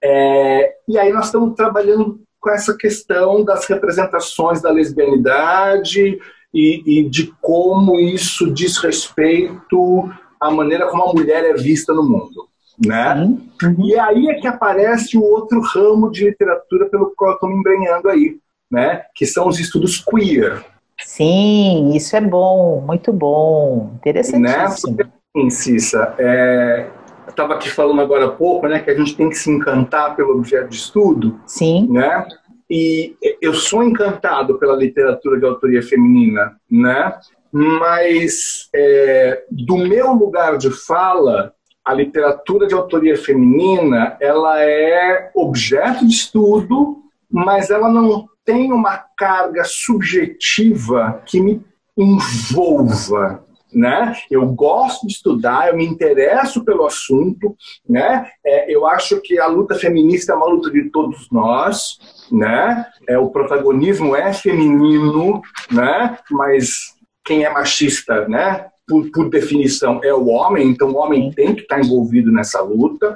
É, 0.02 0.76
e 0.87 0.98
aí 0.98 1.12
nós 1.12 1.26
estamos 1.26 1.54
trabalhando 1.54 2.20
com 2.40 2.50
essa 2.50 2.76
questão 2.76 3.44
das 3.44 3.66
representações 3.66 4.62
da 4.62 4.70
lesbianidade 4.70 6.18
e, 6.54 7.00
e 7.00 7.09
de 7.09 7.33
como 7.40 7.98
isso 7.98 8.52
diz 8.52 8.78
respeito 8.78 10.09
à 10.40 10.50
maneira 10.50 10.87
como 10.87 11.02
a 11.02 11.12
mulher 11.12 11.44
é 11.44 11.54
vista 11.54 11.92
no 11.92 12.09
mundo. 12.09 12.48
Né? 12.87 13.14
Uhum. 13.14 13.87
E 13.87 13.98
aí 13.98 14.28
é 14.28 14.35
que 14.35 14.46
aparece 14.46 15.18
o 15.18 15.22
outro 15.22 15.61
ramo 15.61 16.12
de 16.12 16.24
literatura 16.24 16.87
pelo 16.87 17.12
qual 17.16 17.33
eu 17.33 17.35
estou 17.35 17.48
me 17.48 17.57
embrenhando 17.57 18.09
aí, 18.09 18.38
né? 18.70 19.02
que 19.14 19.26
são 19.26 19.48
os 19.48 19.59
estudos 19.59 19.98
queer. 19.98 20.64
Sim, 21.00 21.92
isso 21.94 22.16
é 22.16 22.20
bom, 22.20 22.83
muito 22.85 23.12
bom, 23.12 23.92
interessantíssimo. 23.96 24.96
Né? 24.96 25.04
Porque, 25.33 25.50
Cissa, 25.50 26.14
é, 26.18 26.88
estava 27.28 27.54
aqui 27.54 27.70
falando 27.70 28.00
agora 28.00 28.26
há 28.26 28.31
pouco, 28.31 28.66
né, 28.66 28.81
que 28.81 28.90
a 28.90 28.96
gente 28.96 29.16
tem 29.16 29.28
que 29.28 29.37
se 29.37 29.50
encantar 29.50 30.16
pelo 30.16 30.33
objeto 30.33 30.70
de 30.70 30.76
estudo. 30.76 31.40
Sim. 31.46 31.88
Né? 31.90 32.26
E 32.70 33.16
eu 33.40 33.54
sou 33.54 33.83
encantado 33.83 34.59
pela 34.59 34.76
literatura 34.76 35.38
de 35.38 35.46
autoria 35.46 35.83
feminina, 35.83 36.57
né? 36.70 37.18
Mas 37.50 38.68
é, 38.74 39.44
do 39.50 39.78
meu 39.78 40.12
lugar 40.12 40.59
de 40.59 40.70
fala, 40.70 41.54
a 41.83 41.94
literatura 41.94 42.66
de 42.66 42.74
autoria 42.74 43.16
feminina, 43.16 44.18
ela 44.20 44.62
é 44.62 45.31
objeto 45.35 46.07
de 46.07 46.12
estudo, 46.12 46.98
mas 47.31 47.70
ela 47.70 47.88
não 47.88 48.28
tem 48.48 48.72
uma 48.72 48.96
carga 49.14 49.62
subjetiva 49.62 51.22
que 51.26 51.38
me 51.38 51.62
envolva, 51.94 53.44
né? 53.70 54.14
Eu 54.30 54.46
gosto 54.46 55.06
de 55.06 55.12
estudar, 55.12 55.68
eu 55.68 55.76
me 55.76 55.84
interesso 55.84 56.64
pelo 56.64 56.87
assunto, 56.87 57.54
né? 57.87 58.26
É, 58.42 58.74
eu 58.74 58.87
acho 58.87 59.20
que 59.20 59.38
a 59.38 59.46
luta 59.46 59.74
feminista 59.74 60.32
é 60.32 60.34
uma 60.34 60.48
luta 60.48 60.70
de 60.70 60.88
todos 60.88 61.28
nós, 61.30 61.98
né? 62.32 62.87
É, 63.06 63.18
o 63.18 63.28
protagonismo 63.28 64.16
é 64.16 64.32
feminino, 64.32 65.42
né? 65.70 66.16
Mas 66.30 66.94
quem 67.22 67.44
é 67.44 67.52
machista, 67.52 68.26
né? 68.28 68.68
Por, 68.87 69.11
por 69.11 69.28
definição 69.28 70.00
é 70.02 70.14
o 70.14 70.28
homem, 70.28 70.68
então 70.70 70.88
o 70.88 70.96
homem 70.96 71.30
tem 71.32 71.54
que 71.54 71.61
estar 71.61 71.78
envolvido 71.78 72.32
nessa 72.32 72.62
luta, 72.62 73.14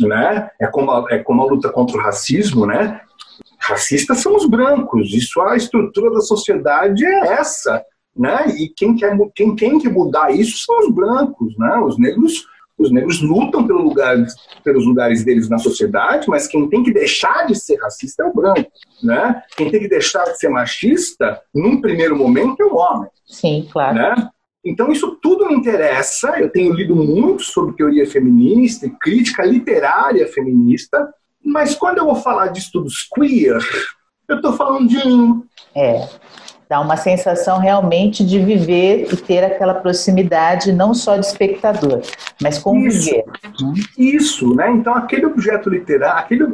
né? 0.00 0.50
É 0.60 0.66
como 0.66 0.90
a, 0.90 1.06
é 1.10 1.18
como 1.20 1.42
a 1.42 1.46
luta 1.46 1.68
contra 1.68 1.96
o 1.96 2.00
racismo, 2.00 2.66
né? 2.66 3.00
Racistas 3.58 4.18
são 4.18 4.36
os 4.36 4.46
brancos, 4.46 5.12
isso 5.12 5.40
a 5.40 5.56
estrutura 5.56 6.10
da 6.10 6.20
sociedade 6.20 7.04
é 7.04 7.34
essa 7.34 7.84
né? 8.16 8.46
E 8.56 8.68
quem, 8.68 8.94
quer, 8.94 9.16
quem 9.34 9.56
tem 9.56 9.78
que 9.78 9.88
mudar 9.88 10.30
isso 10.30 10.58
são 10.64 10.78
os 10.80 10.94
brancos, 10.94 11.56
né? 11.58 11.76
Os 11.78 11.98
negros, 11.98 12.46
os 12.78 12.92
negros 12.92 13.20
lutam 13.20 13.66
pelo 13.66 13.82
lugar, 13.82 14.16
pelos 14.62 14.86
lugares 14.86 15.24
deles 15.24 15.48
na 15.48 15.58
sociedade, 15.58 16.28
mas 16.28 16.46
quem 16.46 16.68
tem 16.68 16.82
que 16.82 16.92
deixar 16.92 17.46
de 17.46 17.56
ser 17.56 17.76
racista 17.76 18.22
é 18.22 18.26
o 18.26 18.34
branco, 18.34 18.70
né? 19.02 19.42
Quem 19.56 19.70
tem 19.70 19.80
que 19.80 19.88
deixar 19.88 20.24
de 20.24 20.38
ser 20.38 20.48
machista, 20.48 21.40
num 21.52 21.80
primeiro 21.80 22.16
momento, 22.16 22.62
é 22.62 22.64
o 22.64 22.76
homem. 22.76 23.10
Sim, 23.26 23.68
claro. 23.72 23.96
Né? 23.96 24.28
Então, 24.64 24.90
isso 24.90 25.18
tudo 25.20 25.46
me 25.46 25.54
interessa. 25.54 26.38
Eu 26.38 26.48
tenho 26.48 26.72
lido 26.72 26.94
muito 26.94 27.42
sobre 27.42 27.76
teoria 27.76 28.06
feminista 28.06 28.86
e 28.86 28.90
crítica 28.90 29.44
literária 29.44 30.26
feminista, 30.28 31.12
mas 31.44 31.74
quando 31.74 31.98
eu 31.98 32.06
vou 32.06 32.16
falar 32.16 32.48
de 32.48 32.60
estudos 32.60 33.08
queer, 33.14 33.58
eu 34.28 34.36
estou 34.36 34.54
falando 34.54 34.88
de 34.88 34.96
mim. 35.06 35.44
É. 35.74 36.08
Dá 36.68 36.80
uma 36.80 36.96
sensação 36.96 37.58
realmente 37.58 38.24
de 38.24 38.38
viver 38.38 39.12
e 39.12 39.16
ter 39.16 39.44
aquela 39.44 39.74
proximidade 39.74 40.72
não 40.72 40.94
só 40.94 41.16
de 41.16 41.26
espectador, 41.26 42.00
mas 42.40 42.58
conviver. 42.58 43.24
Isso, 43.44 43.92
Isso 43.98 44.54
né? 44.54 44.70
Então 44.72 44.94
aquele 44.94 45.26
objeto 45.26 45.68
literário, 45.68 46.18
aquele, 46.18 46.44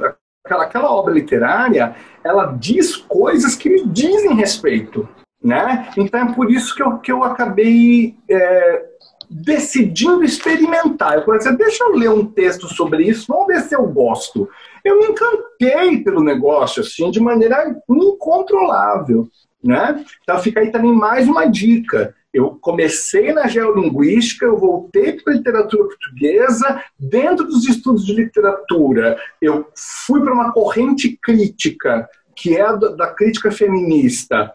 aquela, 0.45 0.65
aquela 0.65 0.93
obra 0.93 1.15
literária, 1.15 1.95
ela 2.25 2.47
diz 2.59 2.97
coisas 2.97 3.55
que 3.55 3.71
me 3.71 3.87
dizem 3.87 4.35
respeito, 4.35 5.09
né? 5.43 5.89
Então 5.97 6.21
é 6.21 6.33
por 6.35 6.51
isso 6.51 6.75
que 6.75 6.83
eu, 6.83 6.99
que 6.99 7.13
eu 7.13 7.23
acabei 7.23 8.17
é, 8.29 8.85
decidindo 9.31 10.25
experimentar. 10.25 11.15
Eu 11.15 11.25
falei 11.25 11.39
assim, 11.39 11.55
deixa 11.55 11.85
eu 11.85 11.95
ler 11.95 12.11
um 12.11 12.27
texto 12.27 12.67
sobre 12.67 13.05
isso, 13.05 13.27
vamos 13.29 13.47
ver 13.47 13.61
se 13.61 13.77
eu 13.77 13.87
gosto. 13.87 14.49
Eu 14.85 14.99
me 14.99 15.07
encantei 15.07 16.03
pelo 16.03 16.25
negócio, 16.25 16.83
assim, 16.83 17.11
de 17.11 17.21
maneira 17.21 17.81
incontrolável. 17.89 19.29
Né? 19.63 20.05
Então 20.23 20.39
fica 20.41 20.61
aí 20.61 20.73
também 20.73 20.93
mais 20.93 21.29
uma 21.29 21.47
dica. 21.47 22.15
Eu 22.33 22.57
comecei 22.61 23.33
na 23.33 23.47
geolinguística, 23.47 24.47
eu 24.47 24.57
voltei 24.57 25.13
para 25.13 25.33
a 25.33 25.37
literatura 25.37 25.85
portuguesa. 25.85 26.83
Dentro 26.99 27.45
dos 27.47 27.69
estudos 27.69 28.07
de 28.07 28.15
literatura, 28.15 29.19
eu 29.41 29.67
fui 30.07 30.21
para 30.21 30.33
uma 30.33 30.53
corrente 30.53 31.19
crítica, 31.23 32.09
que 32.35 32.57
é 32.57 32.77
da 32.77 33.09
crítica 33.09 33.51
feminista, 33.51 34.53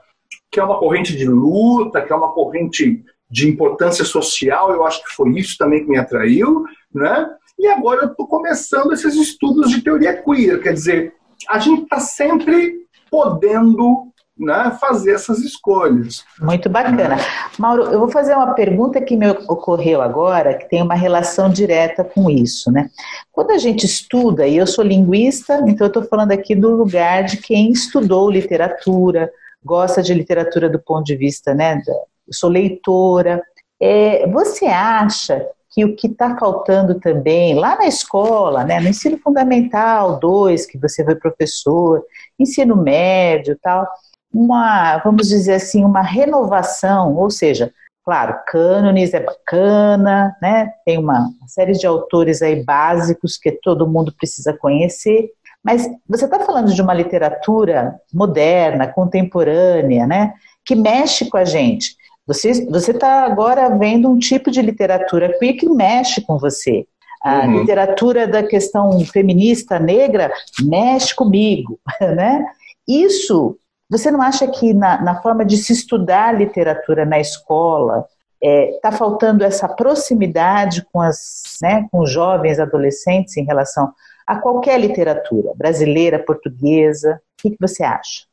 que 0.50 0.60
é 0.60 0.64
uma 0.64 0.80
corrente 0.80 1.16
de 1.16 1.28
luta, 1.28 2.02
que 2.02 2.12
é 2.12 2.16
uma 2.16 2.34
corrente 2.34 3.04
de 3.36 3.50
importância 3.50 4.06
social. 4.06 4.72
Eu 4.72 4.86
acho 4.86 5.04
que 5.04 5.14
foi 5.14 5.30
isso 5.38 5.58
também 5.58 5.84
que 5.84 5.90
me 5.90 5.98
atraiu. 5.98 6.64
Né? 6.94 7.30
E 7.60 7.68
agora 7.68 8.04
eu 8.04 8.12
estou 8.12 8.26
começando 8.26 8.94
esses 8.94 9.14
estudos 9.16 9.70
de 9.70 9.82
teoria 9.82 10.24
queer, 10.24 10.62
quer 10.62 10.72
dizer, 10.72 11.14
a 11.50 11.60
gente 11.60 11.84
está 11.84 12.00
sempre 12.00 12.76
podendo 13.12 14.08
né, 14.40 14.78
fazer 14.80 15.12
essas 15.12 15.40
escolhas. 15.40 16.24
Muito 16.40 16.70
bacana. 16.70 17.18
Mauro, 17.60 17.84
eu 17.84 18.00
vou 18.00 18.08
fazer 18.08 18.34
uma 18.34 18.54
pergunta 18.54 19.02
que 19.02 19.18
me 19.18 19.30
ocorreu 19.30 20.02
agora, 20.02 20.58
que 20.58 20.70
tem 20.70 20.82
uma 20.82 20.96
relação 20.96 21.50
direta 21.50 22.06
com 22.06 22.30
isso. 22.30 22.72
Né? 22.72 22.90
Quando 23.34 23.52
a 23.52 23.58
gente 23.58 23.86
estuda, 23.86 24.48
e 24.48 24.56
eu 24.56 24.68
sou 24.68 24.84
linguista, 24.84 25.62
então 25.68 25.88
eu 25.88 25.88
estou 25.88 26.04
falando 26.04 26.32
aqui 26.32 26.56
do 26.56 26.74
lugar 26.74 27.26
de 27.26 27.36
quem 27.36 27.70
estudou 27.70 28.32
literatura, 28.32 29.30
gosta 29.64 30.02
de 30.02 30.14
literatura 30.14 30.70
do 30.70 30.80
ponto 30.80 31.04
de 31.04 31.18
vista, 31.18 31.54
né? 31.54 31.82
Eu 32.28 32.34
sou 32.34 32.50
leitora. 32.50 33.42
É, 33.80 34.28
você 34.28 34.66
acha 34.66 35.46
que 35.70 35.84
o 35.84 35.96
que 35.96 36.08
está 36.08 36.38
faltando 36.38 37.00
também 37.00 37.54
lá 37.54 37.76
na 37.76 37.86
escola, 37.86 38.64
né, 38.64 38.80
no 38.80 38.88
ensino 38.88 39.18
fundamental 39.18 40.18
2, 40.20 40.66
que 40.66 40.78
você 40.78 41.04
foi 41.04 41.16
professor, 41.16 42.02
ensino 42.40 42.78
médio 42.78 43.58
tal, 43.62 43.86
uma, 44.34 44.98
vamos 45.00 45.28
dizer 45.28 45.56
assim, 45.56 45.84
uma 45.84 46.02
renovação, 46.02 47.16
ou 47.16 47.30
seja, 47.30 47.74
claro, 48.06 48.40
cânones 48.48 49.14
é 49.14 49.20
bacana, 49.20 50.36
né? 50.42 50.72
Tem 50.86 50.98
uma 50.98 51.32
série 51.48 51.74
de 51.74 51.88
autores 51.88 52.42
aí 52.42 52.64
básicos 52.64 53.38
que 53.38 53.52
todo 53.52 53.88
mundo 53.88 54.14
precisa 54.16 54.54
conhecer, 54.54 55.30
mas 55.64 55.90
você 56.08 56.26
está 56.26 56.40
falando 56.42 56.74
de 56.74 56.82
uma 56.82 56.94
literatura 56.94 58.00
moderna, 58.14 58.88
contemporânea, 58.88 60.06
né? 60.06 60.34
Que 60.64 60.76
mexe 60.76 61.30
com 61.30 61.38
a 61.38 61.46
gente. 61.46 61.96
Você 62.28 62.92
está 62.92 63.24
agora 63.26 63.70
vendo 63.78 64.10
um 64.10 64.18
tipo 64.18 64.50
de 64.50 64.62
literatura 64.62 65.38
que 65.40 65.70
mexe 65.70 66.22
com 66.22 66.38
você. 66.38 66.86
A 67.22 67.46
uhum. 67.46 67.60
literatura 67.60 68.28
da 68.28 68.44
questão 68.44 69.00
feminista 69.06 69.80
negra 69.80 70.32
mexe 70.64 71.16
comigo, 71.16 71.80
né? 72.02 72.46
Isso 72.88 73.58
você 73.90 74.10
não 74.10 74.22
acha 74.22 74.48
que 74.48 74.74
na, 74.74 75.02
na 75.02 75.22
forma 75.22 75.46
de 75.46 75.58
se 75.58 75.72
estudar 75.72 76.36
literatura 76.36 77.06
na 77.06 77.20
escola 77.20 78.06
está 78.42 78.48
é, 78.48 78.80
tá 78.82 78.92
faltando 78.92 79.44
essa 79.44 79.68
proximidade 79.68 80.86
com, 80.92 81.00
as, 81.02 81.44
né, 81.62 81.88
com 81.92 82.00
os 82.00 82.12
jovens 82.12 82.60
adolescentes 82.60 83.38
em 83.38 83.46
relação 83.46 83.94
a 84.26 84.38
qualquer 84.38 84.80
literatura, 84.80 85.52
brasileira, 85.56 86.20
portuguesa? 86.20 87.22
O 87.40 87.42
que, 87.42 87.52
que 87.52 87.58
você 87.60 87.84
acha? 87.84 88.26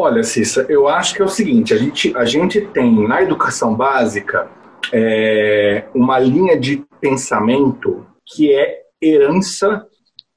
Olha, 0.00 0.22
Cissa, 0.22 0.64
eu 0.68 0.86
acho 0.86 1.12
que 1.12 1.20
é 1.20 1.24
o 1.24 1.28
seguinte: 1.28 1.74
a 1.74 1.76
gente, 1.76 2.16
a 2.16 2.24
gente 2.24 2.60
tem 2.60 3.08
na 3.08 3.20
educação 3.20 3.74
básica 3.74 4.48
é, 4.92 5.88
uma 5.92 6.20
linha 6.20 6.56
de 6.56 6.84
pensamento 7.00 8.06
que 8.24 8.54
é 8.54 8.82
herança 9.02 9.84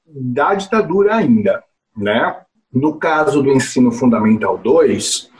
da 0.04 0.56
ditadura 0.56 1.14
ainda, 1.14 1.62
né? 1.96 2.40
No 2.72 2.98
caso 2.98 3.40
do 3.40 3.52
ensino 3.52 3.92
fundamental 3.92 4.58
2, 4.58 5.30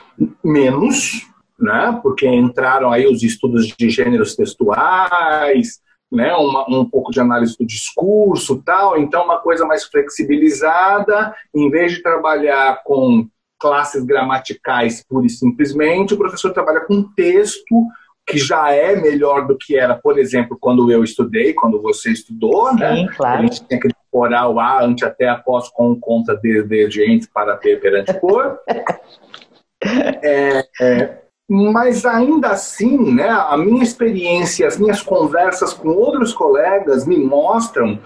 menos, 0.45 1.27
né? 1.59 1.99
Porque 2.01 2.29
entraram 2.29 2.93
aí 2.93 3.09
os 3.09 3.25
estudos 3.25 3.75
de 3.77 3.91
gêneros 3.91 4.37
textuais, 4.37 5.81
né? 6.13 6.33
Uma, 6.37 6.65
um 6.71 6.89
pouco 6.89 7.11
de 7.11 7.19
análise 7.19 7.59
do 7.59 7.67
discurso, 7.67 8.63
tal. 8.65 8.97
Então, 8.97 9.25
uma 9.25 9.41
coisa 9.41 9.67
mais 9.67 9.83
flexibilizada, 9.83 11.35
em 11.53 11.69
vez 11.69 11.91
de 11.91 12.03
trabalhar 12.05 12.85
com 12.85 13.27
classes 13.63 14.05
gramaticais 14.05 15.05
pura 15.09 15.25
e 15.25 15.31
simplesmente, 15.31 16.15
o 16.15 16.19
professor 16.19 16.53
trabalha 16.53 16.81
com 16.81 17.05
texto 17.15 17.87
que 18.27 18.37
já 18.37 18.73
é 18.73 18.97
melhor 18.97 19.47
do 19.47 19.57
que 19.57 19.77
era, 19.77 19.95
por 19.95 20.19
exemplo, 20.19 20.57
quando 20.61 20.91
eu 20.91 21.05
estudei, 21.05 21.53
quando 21.53 21.81
você 21.81 22.11
estudou, 22.11 22.75
né? 22.75 22.97
Sim, 22.97 23.07
claro. 23.17 23.39
A 23.39 23.43
gente 23.43 23.65
tinha 23.65 23.81
que 23.81 23.89
decorar 23.89 24.49
o 24.49 24.59
A, 24.59 24.85
ante, 24.85 25.05
até, 25.05 25.29
após, 25.29 25.69
com, 25.69 25.95
conta, 25.99 26.37
de, 26.37 26.63
de, 26.63 26.91
gente, 26.91 27.29
para, 27.33 27.57
ter, 27.57 27.81
perante, 27.81 28.13
por. 28.15 28.59
é, 30.23 30.65
é, 30.81 31.19
mas 31.49 32.07
ainda 32.07 32.49
assim, 32.49 33.13
né, 33.13 33.29
a 33.29 33.57
minha 33.57 33.83
experiência, 33.83 34.67
as 34.67 34.79
minhas 34.79 35.03
conversas 35.03 35.75
com 35.75 35.89
outros 35.89 36.33
colegas 36.33 37.07
me 37.07 37.19
mostram 37.19 37.99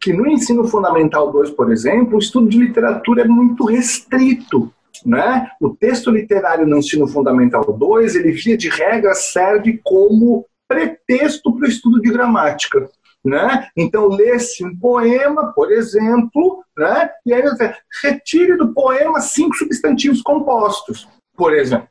que 0.00 0.12
no 0.12 0.26
ensino 0.26 0.64
fundamental 0.64 1.32
2, 1.32 1.50
por 1.50 1.72
exemplo, 1.72 2.16
o 2.16 2.20
estudo 2.20 2.48
de 2.48 2.58
literatura 2.58 3.22
é 3.22 3.26
muito 3.26 3.64
restrito. 3.64 4.72
Né? 5.04 5.50
O 5.60 5.70
texto 5.70 6.10
literário 6.10 6.66
no 6.66 6.78
ensino 6.78 7.06
fundamental 7.06 7.64
2, 7.64 8.14
ele 8.14 8.32
via 8.32 8.56
de 8.56 8.68
regra 8.68 9.14
serve 9.14 9.80
como 9.82 10.46
pretexto 10.68 11.54
para 11.54 11.66
o 11.66 11.68
estudo 11.68 12.00
de 12.00 12.10
gramática. 12.10 12.88
Né? 13.24 13.68
Então, 13.74 14.08
lê-se 14.08 14.64
um 14.64 14.76
poema, 14.76 15.52
por 15.54 15.72
exemplo, 15.72 16.62
né? 16.76 17.10
e 17.24 17.32
aí 17.32 17.42
você 17.42 17.74
retire 18.02 18.56
do 18.56 18.74
poema 18.74 19.20
cinco 19.20 19.54
substantivos 19.54 20.20
compostos, 20.20 21.08
por 21.34 21.54
exemplo. 21.54 21.88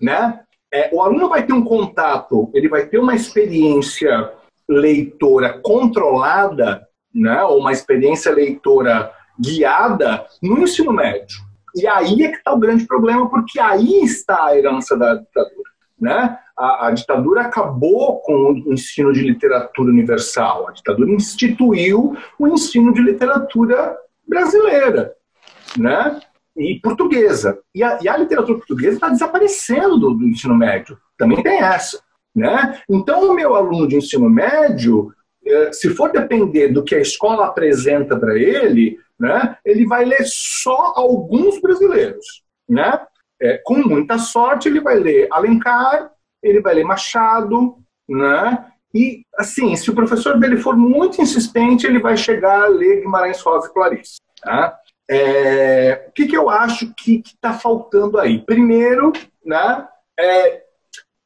Né? 0.00 0.40
É, 0.74 0.90
o 0.92 1.00
aluno 1.00 1.28
vai 1.28 1.46
ter 1.46 1.52
um 1.52 1.64
contato, 1.64 2.50
ele 2.52 2.68
vai 2.68 2.86
ter 2.86 2.98
uma 2.98 3.14
experiência 3.14 4.32
leitora 4.68 5.60
controlada, 5.62 6.84
né? 7.14 7.42
ou 7.44 7.60
uma 7.60 7.72
experiência 7.72 8.32
leitora 8.32 9.12
guiada 9.38 10.26
no 10.42 10.58
ensino 10.58 10.92
médio. 10.92 11.51
E 11.74 11.86
aí 11.86 12.24
é 12.24 12.28
que 12.28 12.36
está 12.36 12.52
o 12.52 12.58
grande 12.58 12.86
problema, 12.86 13.28
porque 13.28 13.58
aí 13.58 14.02
está 14.02 14.46
a 14.46 14.56
herança 14.56 14.96
da 14.96 15.14
ditadura. 15.14 15.70
Né? 16.00 16.38
A, 16.58 16.88
a, 16.88 16.90
ditadura 16.90 17.42
acabou 17.42 18.20
com 18.20 18.52
o 18.52 18.72
ensino 18.72 19.12
de 19.12 19.22
literatura 19.22 19.90
universal. 19.90 20.68
A 20.68 20.72
ditadura 20.72 21.10
instituiu 21.10 22.16
o 22.38 22.48
ensino 22.48 22.92
de 22.92 23.00
literatura 23.00 23.96
brasileira 24.26 25.14
né? 25.78 26.20
e 26.56 26.80
portuguesa. 26.80 27.58
E 27.74 27.82
a, 27.82 27.98
e 28.02 28.08
a 28.08 28.16
literatura 28.16 28.58
portuguesa 28.58 28.96
está 28.96 29.08
desaparecendo 29.08 29.98
do, 29.98 30.14
do 30.14 30.26
ensino 30.26 30.56
médio. 30.56 30.98
Também 31.16 31.42
tem 31.42 31.58
essa. 31.58 32.02
Né? 32.34 32.80
Então, 32.88 33.30
o 33.30 33.34
meu 33.34 33.54
aluno 33.54 33.86
de 33.86 33.96
ensino 33.96 34.28
médio, 34.28 35.12
eh, 35.46 35.72
se 35.72 35.90
for 35.90 36.10
depender 36.10 36.68
do 36.68 36.82
que 36.82 36.94
a 36.94 37.00
escola 37.00 37.46
apresenta 37.46 38.18
para 38.18 38.36
ele, 38.36 38.98
né, 39.22 39.56
ele 39.64 39.86
vai 39.86 40.04
ler 40.04 40.24
só 40.24 40.94
alguns 40.96 41.60
brasileiros. 41.60 42.42
Né? 42.68 43.00
É, 43.40 43.60
com 43.64 43.76
muita 43.76 44.18
sorte, 44.18 44.68
ele 44.68 44.80
vai 44.80 44.98
ler 44.98 45.28
Alencar, 45.30 46.10
ele 46.42 46.60
vai 46.60 46.74
ler 46.74 46.84
Machado, 46.84 47.76
né? 48.08 48.66
E, 48.92 49.24
assim, 49.38 49.76
se 49.76 49.90
o 49.90 49.94
professor 49.94 50.38
dele 50.38 50.56
for 50.56 50.76
muito 50.76 51.22
insistente, 51.22 51.86
ele 51.86 52.00
vai 52.00 52.16
chegar 52.16 52.64
a 52.64 52.68
ler 52.68 53.00
Guimarães 53.00 53.40
Rosa 53.40 53.68
e 53.68 53.72
Clarice. 53.72 54.16
Tá? 54.42 54.76
É, 55.08 56.06
o 56.08 56.12
que, 56.12 56.26
que 56.26 56.36
eu 56.36 56.50
acho 56.50 56.92
que 56.94 57.22
está 57.24 57.54
faltando 57.54 58.18
aí? 58.18 58.44
Primeiro, 58.44 59.12
né, 59.44 59.86
é 60.18 60.62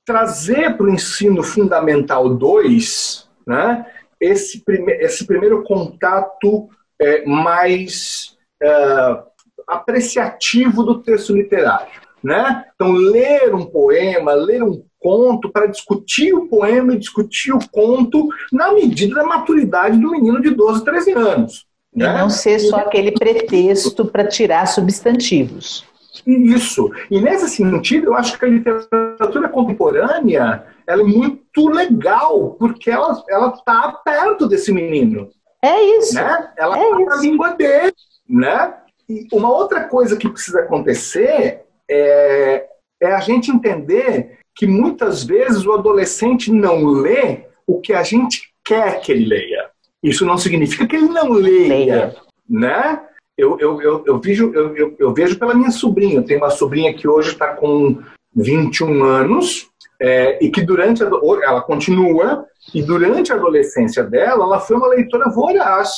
trazer 0.04 0.76
para 0.76 0.86
o 0.86 0.90
ensino 0.90 1.42
fundamental 1.42 2.28
2 2.28 3.28
né, 3.46 3.86
esse, 4.20 4.62
prime 4.64 4.92
esse 4.92 5.26
primeiro 5.26 5.64
contato 5.64 6.68
é, 7.00 7.24
mais 7.24 8.36
é, 8.62 9.22
apreciativo 9.66 10.82
do 10.82 11.02
texto 11.02 11.34
literário. 11.34 12.00
Né? 12.22 12.64
Então, 12.74 12.92
ler 12.92 13.54
um 13.54 13.64
poema, 13.64 14.32
ler 14.32 14.62
um 14.62 14.82
conto, 14.98 15.50
para 15.50 15.66
discutir 15.66 16.34
o 16.34 16.48
poema 16.48 16.94
e 16.94 16.98
discutir 16.98 17.52
o 17.52 17.60
conto 17.70 18.28
na 18.52 18.72
medida 18.72 19.14
da 19.14 19.24
maturidade 19.24 19.98
do 19.98 20.10
menino 20.10 20.40
de 20.40 20.50
12, 20.50 20.84
13 20.84 21.12
anos. 21.12 21.66
E 21.94 22.00
né? 22.00 22.18
não 22.18 22.28
ser 22.28 22.58
só 22.58 22.78
aquele 22.78 23.12
pretexto 23.12 24.04
para 24.06 24.26
tirar 24.26 24.66
substantivos. 24.66 25.84
Isso. 26.26 26.90
E 27.10 27.20
nesse 27.20 27.48
sentido, 27.48 28.06
eu 28.06 28.14
acho 28.14 28.38
que 28.38 28.44
a 28.44 28.48
literatura 28.48 29.48
contemporânea 29.48 30.64
ela 30.86 31.02
é 31.02 31.04
muito 31.04 31.68
legal, 31.68 32.56
porque 32.58 32.90
ela 32.90 33.12
está 33.54 33.92
perto 34.04 34.48
desse 34.48 34.72
menino. 34.72 35.30
É 35.66 35.98
isso. 35.98 36.14
Né? 36.14 36.52
Ela 36.56 36.78
é 36.78 36.90
tá 36.90 36.98
na 36.98 37.16
língua 37.16 37.50
dele. 37.50 37.92
Né? 38.28 38.74
E 39.08 39.26
uma 39.32 39.50
outra 39.50 39.84
coisa 39.84 40.16
que 40.16 40.28
precisa 40.28 40.60
acontecer 40.60 41.62
é, 41.88 42.66
é 43.00 43.12
a 43.12 43.20
gente 43.20 43.50
entender 43.50 44.38
que 44.54 44.66
muitas 44.66 45.22
vezes 45.22 45.64
o 45.66 45.72
adolescente 45.72 46.50
não 46.50 46.84
lê 46.86 47.46
o 47.66 47.80
que 47.80 47.92
a 47.92 48.02
gente 48.02 48.52
quer 48.64 49.00
que 49.00 49.12
ele 49.12 49.26
leia. 49.26 49.70
Isso 50.02 50.24
não 50.24 50.38
significa 50.38 50.86
que 50.86 50.96
ele 50.96 51.08
não 51.08 51.30
leia, 51.32 51.68
leia. 51.68 52.16
né? 52.48 53.02
Eu, 53.36 53.58
eu, 53.60 53.82
eu, 53.82 54.04
eu, 54.06 54.18
vejo, 54.18 54.50
eu, 54.54 54.74
eu, 54.74 54.96
eu 54.98 55.12
vejo 55.12 55.38
pela 55.38 55.54
minha 55.54 55.70
sobrinha. 55.70 56.16
Eu 56.16 56.24
tenho 56.24 56.40
uma 56.40 56.50
sobrinha 56.50 56.94
que 56.94 57.06
hoje 57.06 57.30
está 57.32 57.48
com 57.48 58.02
21 58.36 59.02
anos 59.02 59.68
é, 60.00 60.44
e 60.44 60.50
que 60.50 60.60
durante 60.60 61.02
a, 61.02 61.06
ela 61.42 61.62
continua 61.62 62.46
e 62.74 62.82
durante 62.82 63.32
a 63.32 63.36
adolescência 63.36 64.04
dela 64.04 64.44
ela 64.44 64.60
foi 64.60 64.76
uma 64.76 64.88
leitora 64.88 65.30
voraz. 65.30 65.90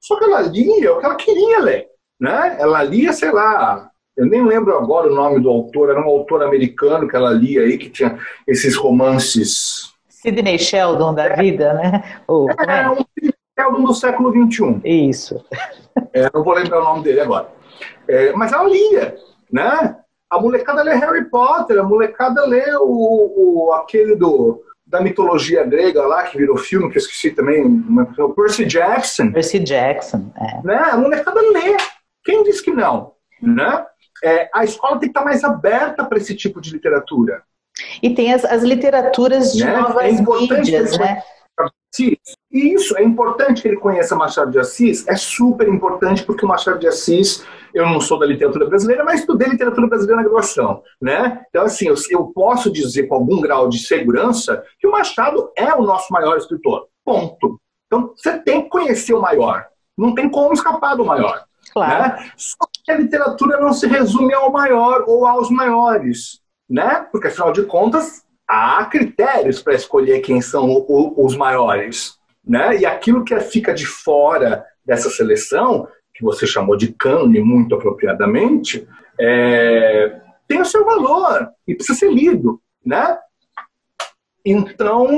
Só 0.00 0.18
que 0.18 0.24
ela 0.24 0.42
lia 0.42 0.92
o 0.92 0.98
que 0.98 1.06
ela 1.06 1.14
queria 1.14 1.60
ler, 1.60 1.86
né? 2.20 2.56
Ela 2.58 2.82
lia, 2.82 3.12
sei 3.12 3.30
lá, 3.30 3.88
eu 4.16 4.26
nem 4.26 4.44
lembro 4.44 4.76
agora 4.76 5.10
o 5.10 5.14
nome 5.14 5.40
do 5.40 5.48
autor, 5.48 5.90
era 5.90 6.00
um 6.00 6.08
autor 6.08 6.42
americano 6.42 7.08
que 7.08 7.16
ela 7.16 7.30
lia 7.30 7.62
aí 7.62 7.78
que 7.78 7.88
tinha 7.88 8.18
esses 8.46 8.76
romances. 8.76 9.92
Sidney 10.08 10.58
Sheldon 10.58 11.14
da 11.14 11.34
vida, 11.36 11.72
né? 11.74 12.20
Ou, 12.26 12.50
é, 12.50 12.82
é, 12.82 12.90
um 12.90 12.96
Sidney 12.96 13.34
Sheldon 13.58 13.84
do 13.84 13.94
século 13.94 14.50
XXI. 14.50 14.80
Isso. 14.84 15.44
É, 16.12 16.28
não 16.34 16.44
vou 16.44 16.54
lembrar 16.54 16.80
o 16.80 16.84
nome 16.84 17.04
dele 17.04 17.20
agora. 17.20 17.48
É, 18.06 18.32
mas 18.32 18.52
ela 18.52 18.68
lia, 18.68 19.16
né? 19.50 19.96
A 20.32 20.40
molecada 20.40 20.82
lê 20.82 20.94
Harry 20.94 21.26
Potter, 21.26 21.78
a 21.78 21.82
molecada 21.82 22.46
lê 22.46 22.64
o, 22.76 23.66
o, 23.66 23.72
aquele 23.74 24.16
do, 24.16 24.62
da 24.86 24.98
mitologia 24.98 25.62
grega 25.62 26.06
lá, 26.06 26.22
que 26.22 26.38
virou 26.38 26.56
filme, 26.56 26.90
que 26.90 26.96
eu 26.96 27.02
esqueci 27.02 27.32
também, 27.32 27.62
o 28.18 28.30
Percy 28.30 28.64
Jackson. 28.64 29.30
Percy 29.30 29.58
Jackson, 29.58 30.32
é. 30.34 30.66
Né? 30.66 30.74
A 30.74 30.96
molecada 30.96 31.38
lê. 31.38 31.76
Quem 32.24 32.42
diz 32.44 32.62
que 32.62 32.70
não? 32.70 33.12
Né? 33.42 33.84
É, 34.24 34.48
a 34.54 34.64
escola 34.64 34.92
tem 34.92 35.00
que 35.00 35.06
estar 35.08 35.22
mais 35.22 35.44
aberta 35.44 36.02
para 36.02 36.16
esse 36.16 36.34
tipo 36.34 36.62
de 36.62 36.72
literatura. 36.72 37.42
E 38.02 38.14
tem 38.14 38.32
as, 38.32 38.42
as 38.42 38.62
literaturas 38.62 39.52
de 39.52 39.66
né? 39.66 39.76
novas 39.76 40.18
é 40.18 40.56
mídias, 40.56 40.96
né? 40.96 41.22
E 42.50 42.72
isso 42.72 42.96
é 42.96 43.02
importante 43.02 43.60
que 43.60 43.68
ele 43.68 43.76
conheça 43.76 44.16
Machado 44.16 44.50
de 44.50 44.58
Assis, 44.58 45.06
é 45.06 45.14
super 45.14 45.68
importante 45.68 46.22
porque 46.22 46.42
o 46.42 46.48
Machado 46.48 46.78
de 46.78 46.88
Assis, 46.88 47.44
eu 47.74 47.86
não 47.86 48.00
sou 48.00 48.18
da 48.18 48.26
literatura 48.26 48.66
brasileira, 48.66 49.04
mas 49.04 49.20
estudei 49.20 49.48
literatura 49.48 49.86
brasileira 49.86 50.16
na 50.16 50.28
graduação, 50.28 50.82
né? 51.00 51.44
Então, 51.48 51.64
assim, 51.64 51.88
eu, 51.88 51.94
eu 52.10 52.26
posso 52.26 52.70
dizer 52.70 53.06
com 53.06 53.14
algum 53.14 53.40
grau 53.40 53.68
de 53.68 53.78
segurança 53.78 54.64
que 54.78 54.86
o 54.86 54.90
Machado 54.90 55.50
é 55.56 55.74
o 55.74 55.82
nosso 55.82 56.12
maior 56.12 56.36
escritor. 56.36 56.86
Ponto. 57.04 57.60
Então, 57.86 58.12
você 58.16 58.38
tem 58.38 58.62
que 58.62 58.68
conhecer 58.68 59.14
o 59.14 59.20
maior. 59.20 59.66
Não 59.96 60.14
tem 60.14 60.28
como 60.28 60.52
escapar 60.52 60.96
do 60.96 61.04
maior. 61.04 61.44
Claro. 61.72 62.16
Né? 62.16 62.32
Só 62.36 62.66
que 62.84 62.90
a 62.90 62.96
literatura 62.96 63.60
não 63.60 63.72
se 63.72 63.86
resume 63.86 64.34
ao 64.34 64.50
maior 64.50 65.04
ou 65.06 65.26
aos 65.26 65.50
maiores, 65.50 66.40
né? 66.68 67.06
Porque, 67.10 67.28
afinal 67.28 67.52
de 67.52 67.62
contas, 67.64 68.22
há 68.48 68.84
critérios 68.86 69.62
para 69.62 69.74
escolher 69.74 70.20
quem 70.20 70.40
são 70.40 70.84
os 70.88 71.36
maiores. 71.36 72.18
Né? 72.44 72.78
E 72.78 72.86
aquilo 72.86 73.24
que 73.24 73.38
fica 73.40 73.72
de 73.72 73.86
fora 73.86 74.64
dessa 74.84 75.08
seleção, 75.08 75.86
que 76.22 76.24
você 76.24 76.46
chamou 76.46 76.76
de 76.76 76.92
cânone 76.92 77.40
muito 77.40 77.74
apropriadamente, 77.74 78.86
é, 79.20 80.20
tem 80.46 80.60
o 80.60 80.64
seu 80.64 80.84
valor 80.84 81.50
e 81.66 81.74
precisa 81.74 81.98
ser 81.98 82.12
lido. 82.12 82.60
Né? 82.86 83.18
Então, 84.44 85.08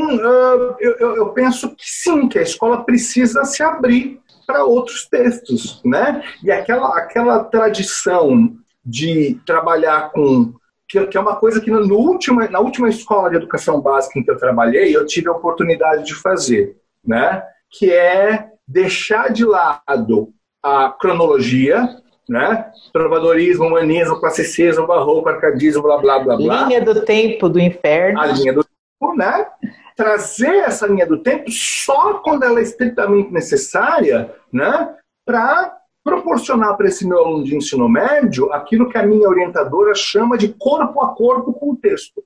eu, 0.80 1.16
eu 1.16 1.28
penso 1.30 1.76
que 1.76 1.84
sim, 1.84 2.26
que 2.26 2.38
a 2.38 2.42
escola 2.42 2.82
precisa 2.84 3.44
se 3.44 3.62
abrir 3.62 4.18
para 4.46 4.64
outros 4.64 5.06
textos. 5.06 5.82
Né? 5.84 6.22
E 6.42 6.50
aquela, 6.50 6.96
aquela 6.96 7.44
tradição 7.44 8.56
de 8.84 9.38
trabalhar 9.46 10.10
com 10.10 10.54
que, 10.88 11.16
é 11.16 11.20
uma 11.20 11.36
coisa 11.36 11.60
que 11.60 11.70
no 11.70 11.96
última, 11.96 12.46
na 12.48 12.60
última 12.60 12.88
escola 12.88 13.28
de 13.28 13.36
educação 13.36 13.80
básica 13.80 14.18
em 14.18 14.22
que 14.22 14.30
eu 14.30 14.36
trabalhei, 14.36 14.94
eu 14.94 15.04
tive 15.04 15.28
a 15.28 15.32
oportunidade 15.32 16.04
de 16.04 16.14
fazer, 16.14 16.76
né? 17.04 17.42
que 17.70 17.90
é 17.90 18.50
deixar 18.66 19.32
de 19.32 19.44
lado 19.44 20.32
a 20.64 20.88
cronologia, 20.98 21.98
né? 22.26 22.72
Trovadorismo, 22.90 23.66
humanismo, 23.66 24.18
classicismo, 24.18 24.86
barroco, 24.86 25.28
arcadismo, 25.28 25.82
blá, 25.82 25.98
blá, 25.98 26.18
blá, 26.20 26.36
blá. 26.38 26.64
Linha 26.64 26.80
do 26.80 27.04
tempo 27.04 27.50
do 27.50 27.60
inferno. 27.60 28.18
A 28.18 28.26
linha 28.26 28.54
do 28.54 28.64
tempo, 28.64 29.14
né? 29.14 29.46
Trazer 29.94 30.56
essa 30.56 30.86
linha 30.86 31.06
do 31.06 31.18
tempo 31.18 31.50
só 31.50 32.14
quando 32.14 32.44
ela 32.44 32.60
é 32.60 32.62
estritamente 32.62 33.30
necessária, 33.30 34.34
né? 34.50 34.94
Para 35.26 35.76
proporcionar 36.02 36.76
para 36.76 36.88
esse 36.88 37.06
meu 37.06 37.18
aluno 37.18 37.44
de 37.44 37.56
ensino 37.56 37.88
médio 37.88 38.52
aquilo 38.52 38.88
que 38.88 38.96
a 38.96 39.06
minha 39.06 39.28
orientadora 39.28 39.94
chama 39.94 40.36
de 40.38 40.48
corpo 40.48 41.02
a 41.02 41.14
corpo 41.14 41.52
com 41.52 41.72
o 41.72 41.76
texto. 41.76 42.22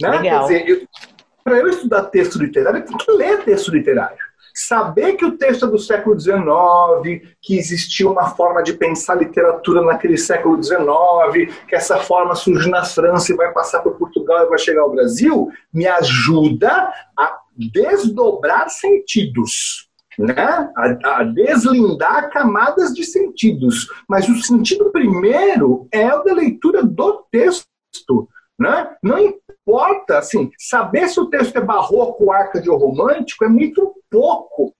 Né? 0.00 0.10
Legal. 0.10 0.48
Quer 0.48 0.64
dizer, 0.64 0.88
para 1.42 1.58
eu 1.58 1.68
estudar 1.68 2.04
texto 2.04 2.38
literário, 2.38 2.80
eu 2.80 2.84
tenho 2.84 2.98
que 2.98 3.12
ler 3.12 3.44
texto 3.44 3.70
literário. 3.70 4.23
Saber 4.54 5.14
que 5.14 5.24
o 5.24 5.36
texto 5.36 5.66
é 5.66 5.68
do 5.68 5.78
século 5.78 6.18
XIX, 6.18 7.28
que 7.42 7.58
existia 7.58 8.08
uma 8.08 8.30
forma 8.30 8.62
de 8.62 8.72
pensar 8.74 9.16
literatura 9.16 9.82
naquele 9.82 10.16
século 10.16 10.62
XIX, 10.62 11.52
que 11.66 11.74
essa 11.74 11.98
forma 11.98 12.36
surge 12.36 12.70
na 12.70 12.84
França 12.84 13.32
e 13.32 13.36
vai 13.36 13.52
passar 13.52 13.80
por 13.80 13.98
Portugal 13.98 14.44
e 14.44 14.48
vai 14.48 14.58
chegar 14.58 14.82
ao 14.82 14.92
Brasil, 14.92 15.48
me 15.72 15.88
ajuda 15.88 16.92
a 17.18 17.38
desdobrar 17.56 18.68
sentidos 18.68 19.88
né? 20.18 20.70
A, 20.76 21.18
a, 21.18 21.24
deslindar 21.24 22.30
camadas 22.30 22.92
de 22.92 23.04
sentidos. 23.04 23.88
Mas 24.08 24.28
o 24.28 24.40
sentido 24.42 24.90
primeiro 24.90 25.88
é 25.90 26.14
o 26.14 26.22
da 26.22 26.32
leitura 26.32 26.82
do 26.82 27.24
texto. 27.30 28.28
Né? 28.58 28.94
Não 29.02 29.18
importa, 29.66 30.18
assim, 30.18 30.50
saber 30.58 31.08
se 31.08 31.18
o 31.18 31.26
texto 31.26 31.56
é 31.56 31.60
barroco, 31.60 32.30
arcade 32.30 32.68
ou 32.68 32.78
romântico 32.78 33.44
é 33.44 33.48
muito 33.48 33.94
pouco. 34.10 34.74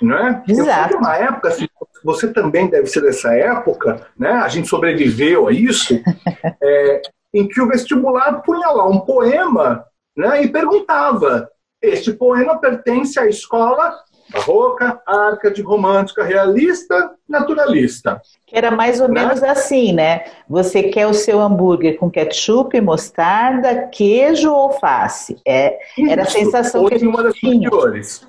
Né? 0.00 0.42
Exato. 0.48 0.94
Eu 0.94 1.00
uma 1.00 1.16
época, 1.16 1.48
assim, 1.48 1.66
você 2.04 2.32
também 2.32 2.68
deve 2.68 2.86
ser 2.86 3.02
dessa 3.02 3.34
época, 3.34 4.06
né? 4.16 4.30
a 4.30 4.48
gente 4.48 4.68
sobreviveu 4.68 5.48
a 5.48 5.52
isso, 5.52 6.00
é, 6.62 7.02
em 7.34 7.48
que 7.48 7.60
o 7.60 7.66
vestibular 7.66 8.40
punha 8.42 8.68
lá 8.68 8.86
um 8.86 9.00
poema 9.00 9.84
né, 10.16 10.42
e 10.42 10.48
perguntava: 10.48 11.50
este 11.82 12.12
poema 12.12 12.58
pertence 12.58 13.18
à 13.18 13.26
escola 13.26 13.94
barroca, 14.30 15.00
arcade, 15.06 15.62
romântica, 15.62 16.22
realista, 16.22 17.12
naturalista. 17.28 18.20
Era 18.52 18.70
mais 18.70 19.00
ou 19.00 19.08
né? 19.08 19.22
menos 19.22 19.42
assim, 19.42 19.92
né? 19.92 20.24
Você 20.48 20.84
quer 20.84 21.06
o 21.06 21.14
seu 21.14 21.40
hambúrguer 21.40 21.98
com 21.98 22.10
ketchup, 22.10 22.80
mostarda, 22.80 23.88
queijo 23.88 24.52
ou 24.52 24.72
face? 24.72 25.36
É, 25.46 25.78
Isso. 25.96 26.10
era 26.10 26.22
a 26.22 26.26
sensação 26.26 26.82
ou 26.82 26.88
que 26.88 26.94
a 26.94 26.98
gente 26.98 27.16
das 27.16 27.34
tinha. 27.34 27.70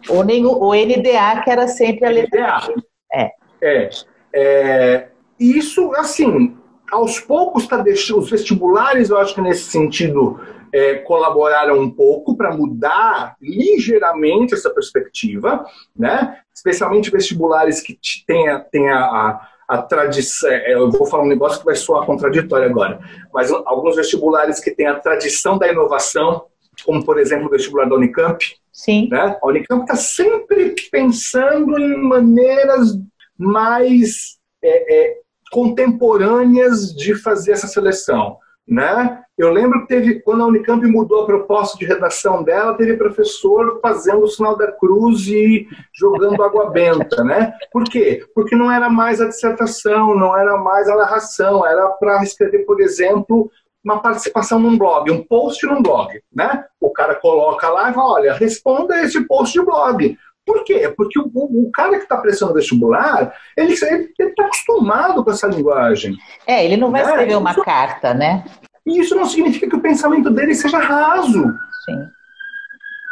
Ou 0.10 0.24
o, 0.46 0.64
o 0.66 0.74
NDA, 0.74 1.42
que 1.44 1.50
era 1.50 1.68
sempre 1.68 2.06
a 2.06 2.10
letra 2.10 2.58
NDA. 2.60 2.84
É. 3.14 3.32
é. 3.62 3.90
é. 4.34 5.08
Isso, 5.40 5.94
assim, 5.96 6.58
aos 6.92 7.20
poucos 7.20 7.64
está 7.64 7.78
deixando 7.78 8.20
os 8.20 8.30
vestibulares, 8.30 9.10
eu 9.10 9.18
acho 9.18 9.36
que 9.36 9.42
nesse 9.42 9.64
sentido 9.64 10.40
é, 10.74 10.96
colaboraram 10.96 11.80
um 11.80 11.90
pouco 11.90 12.36
para 12.36 12.56
mudar 12.56 13.36
ligeiramente 13.42 14.54
essa 14.54 14.70
perspectiva, 14.70 15.66
né? 15.96 16.38
especialmente 16.54 17.12
vestibulares 17.12 17.82
que 17.82 17.98
tenha, 18.26 18.60
tenha 18.60 18.96
a, 18.96 19.48
a 19.68 19.82
tradição. 19.82 20.50
É, 20.50 20.74
eu 20.74 20.92
vou 20.92 21.06
falar 21.06 21.24
um 21.24 21.28
negócio 21.28 21.60
que 21.60 21.66
vai 21.66 21.76
soar 21.76 22.06
contraditório 22.06 22.70
agora, 22.70 23.00
mas 23.34 23.52
alguns 23.52 23.96
vestibulares 23.96 24.60
que 24.60 24.72
têm 24.72 24.88
a 24.88 25.00
tradição 25.00 25.58
da 25.58 25.68
inovação, 25.68 26.46
como 26.86 27.04
por 27.04 27.20
exemplo 27.20 27.48
o 27.48 27.50
vestibular 27.50 27.88
da 27.88 27.96
Unicamp. 27.96 28.44
Sim. 28.72 29.10
Né? 29.10 29.38
A 29.42 29.48
Unicamp 29.48 29.82
está 29.82 29.96
sempre 29.96 30.74
pensando 30.92 31.78
em 31.80 31.98
maneiras 31.98 32.98
mais 33.38 34.38
é, 34.62 34.96
é, 34.96 35.18
contemporâneas 35.52 36.94
de 36.94 37.16
fazer 37.16 37.54
essa 37.54 37.68
seleção. 37.68 38.38
Né? 38.68 39.24
Eu 39.36 39.52
lembro 39.52 39.82
que 39.82 39.88
teve, 39.88 40.20
quando 40.20 40.44
a 40.44 40.48
Unicamp 40.48 40.86
mudou 40.86 41.24
a 41.24 41.26
proposta 41.26 41.78
de 41.78 41.86
redação 41.86 42.44
dela, 42.44 42.76
teve 42.76 42.98
professor 42.98 43.80
fazendo 43.82 44.24
o 44.24 44.28
sinal 44.28 44.56
da 44.56 44.72
cruz 44.72 45.28
e 45.28 45.68
jogando 45.92 46.44
água 46.44 46.70
benta, 46.72 47.24
né? 47.24 47.54
Por 47.72 47.86
quê? 47.86 48.24
Porque 48.36 48.56
não 48.56 48.72
era 48.72 48.90
mais 48.90 49.20
a 49.20 49.28
dissertação, 49.28 50.14
não 50.14 50.38
era 50.38 50.56
mais 50.58 50.88
a 50.88 50.96
narração, 50.96 51.66
era 51.66 51.88
para 51.88 52.22
escrever, 52.22 52.60
por 52.66 52.80
exemplo, 52.80 53.50
uma 53.84 54.00
participação 54.02 54.60
num 54.60 54.78
blog, 54.78 55.10
um 55.10 55.24
post 55.24 55.66
num 55.66 55.82
blog, 55.82 56.22
né? 56.32 56.66
O 56.80 56.92
cara 56.92 57.16
coloca 57.16 57.70
lá 57.70 57.90
e 57.90 57.94
fala, 57.94 58.14
olha, 58.14 58.34
responda 58.34 59.02
esse 59.02 59.26
post 59.26 59.58
de 59.58 59.66
blog. 59.66 60.18
Por 60.50 60.64
quê? 60.64 60.92
Porque 60.98 61.20
o, 61.20 61.30
o 61.32 61.70
cara 61.72 61.98
que 61.98 62.04
está 62.04 62.18
prestando 62.18 62.56
vestibular, 62.56 63.32
ele 63.56 63.74
está 63.74 64.44
acostumado 64.44 65.24
com 65.24 65.30
essa 65.30 65.46
linguagem. 65.46 66.18
É, 66.48 66.66
ele 66.66 66.76
não 66.76 66.90
vai 66.90 67.04
né? 67.04 67.10
escrever 67.10 67.36
uma 67.36 67.52
isso, 67.52 67.64
carta, 67.64 68.16
né? 68.16 68.44
E 68.84 69.00
isso 69.00 69.16
não 69.16 69.28
significa 69.28 69.70
que 69.70 69.76
o 69.76 69.82
pensamento 69.82 70.32
dele 70.32 70.56
seja 70.56 70.80
raso. 70.80 71.44
Sim. 71.86 72.08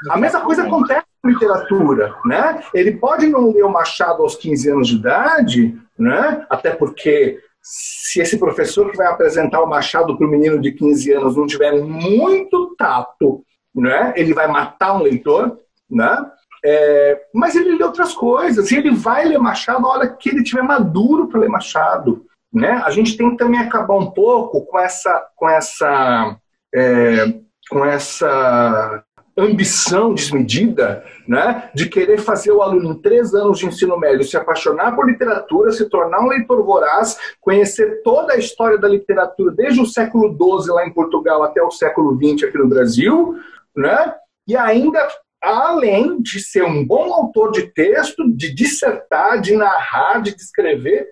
A 0.09 0.17
mesma 0.17 0.41
coisa 0.41 0.63
acontece 0.63 1.05
com 1.21 1.29
literatura, 1.29 2.15
né? 2.25 2.59
Ele 2.73 2.93
pode 2.93 3.27
não 3.27 3.51
ler 3.51 3.65
o 3.65 3.71
Machado 3.71 4.23
aos 4.23 4.35
15 4.35 4.71
anos 4.71 4.87
de 4.87 4.95
idade, 4.95 5.79
né? 5.95 6.43
Até 6.49 6.71
porque 6.71 7.39
se 7.61 8.19
esse 8.19 8.39
professor 8.39 8.89
que 8.89 8.97
vai 8.97 9.05
apresentar 9.05 9.61
o 9.61 9.69
Machado 9.69 10.17
para 10.17 10.25
o 10.25 10.29
menino 10.29 10.59
de 10.59 10.71
15 10.71 11.13
anos 11.13 11.37
não 11.37 11.45
tiver 11.45 11.73
muito 11.83 12.75
tato, 12.75 13.43
né? 13.75 14.11
Ele 14.15 14.33
vai 14.33 14.47
matar 14.47 14.95
um 14.95 15.03
leitor, 15.03 15.59
né? 15.87 16.17
É, 16.65 17.21
mas 17.33 17.55
ele 17.55 17.77
lê 17.77 17.83
outras 17.83 18.13
coisas, 18.13 18.71
e 18.71 18.77
ele 18.77 18.91
vai 18.91 19.25
ler 19.25 19.37
Machado 19.37 19.81
na 19.81 19.87
hora 19.87 20.07
que 20.07 20.29
ele 20.29 20.41
estiver 20.41 20.63
maduro 20.63 21.27
para 21.27 21.41
ler 21.41 21.49
Machado. 21.49 22.25
Né? 22.53 22.81
A 22.83 22.89
gente 22.89 23.17
tem 23.17 23.31
que 23.31 23.37
também 23.37 23.59
acabar 23.59 23.95
um 23.95 24.11
pouco 24.11 24.65
com 24.65 24.79
essa, 24.79 25.27
com 25.35 25.49
essa, 25.49 26.37
é, 26.73 27.33
com 27.69 27.85
essa 27.85 29.03
ambição 29.37 30.13
desmedida 30.15 31.05
né, 31.27 31.69
de 31.75 31.87
querer 31.87 32.17
fazer 32.17 32.51
o 32.51 32.61
aluno 32.63 32.93
em 32.93 33.01
três 33.01 33.35
anos 33.35 33.59
de 33.59 33.67
ensino 33.67 33.97
médio 33.97 34.23
se 34.23 34.35
apaixonar 34.35 34.95
por 34.95 35.07
literatura, 35.07 35.71
se 35.71 35.87
tornar 35.87 36.21
um 36.21 36.27
leitor 36.27 36.63
voraz, 36.63 37.17
conhecer 37.39 38.01
toda 38.01 38.33
a 38.33 38.37
história 38.37 38.79
da 38.79 38.87
literatura 38.87 39.51
desde 39.51 39.79
o 39.79 39.85
século 39.85 40.29
XII 40.29 40.73
lá 40.73 40.87
em 40.87 40.93
Portugal 40.93 41.43
até 41.43 41.61
o 41.61 41.69
século 41.69 42.17
XX 42.17 42.47
aqui 42.47 42.57
no 42.57 42.67
Brasil, 42.67 43.35
né, 43.75 44.15
e 44.47 44.55
ainda 44.55 45.07
além 45.41 46.21
de 46.21 46.39
ser 46.39 46.63
um 46.63 46.85
bom 46.85 47.13
autor 47.13 47.51
de 47.51 47.63
texto, 47.63 48.27
de 48.35 48.53
dissertar, 48.53 49.39
de 49.39 49.55
narrar, 49.55 50.21
de 50.21 50.35
descrever, 50.35 51.07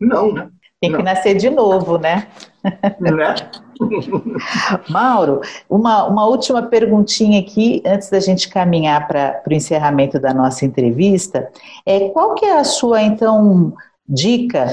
não, 0.00 0.32
né? 0.32 0.50
Tem 0.80 0.90
que 0.90 0.96
não. 0.96 1.04
nascer 1.04 1.34
de 1.34 1.50
novo, 1.50 1.98
né? 1.98 2.28
Né? 2.98 3.34
Mauro, 4.88 5.40
uma, 5.68 6.06
uma 6.06 6.26
última 6.26 6.62
perguntinha 6.62 7.40
aqui, 7.40 7.82
antes 7.84 8.10
da 8.10 8.18
gente 8.18 8.48
caminhar 8.48 9.06
para 9.06 9.42
o 9.46 9.52
encerramento 9.52 10.18
da 10.18 10.32
nossa 10.32 10.64
entrevista. 10.64 11.50
É, 11.84 12.08
qual 12.10 12.34
que 12.34 12.46
é 12.46 12.58
a 12.58 12.64
sua, 12.64 13.02
então, 13.02 13.74
dica 14.08 14.66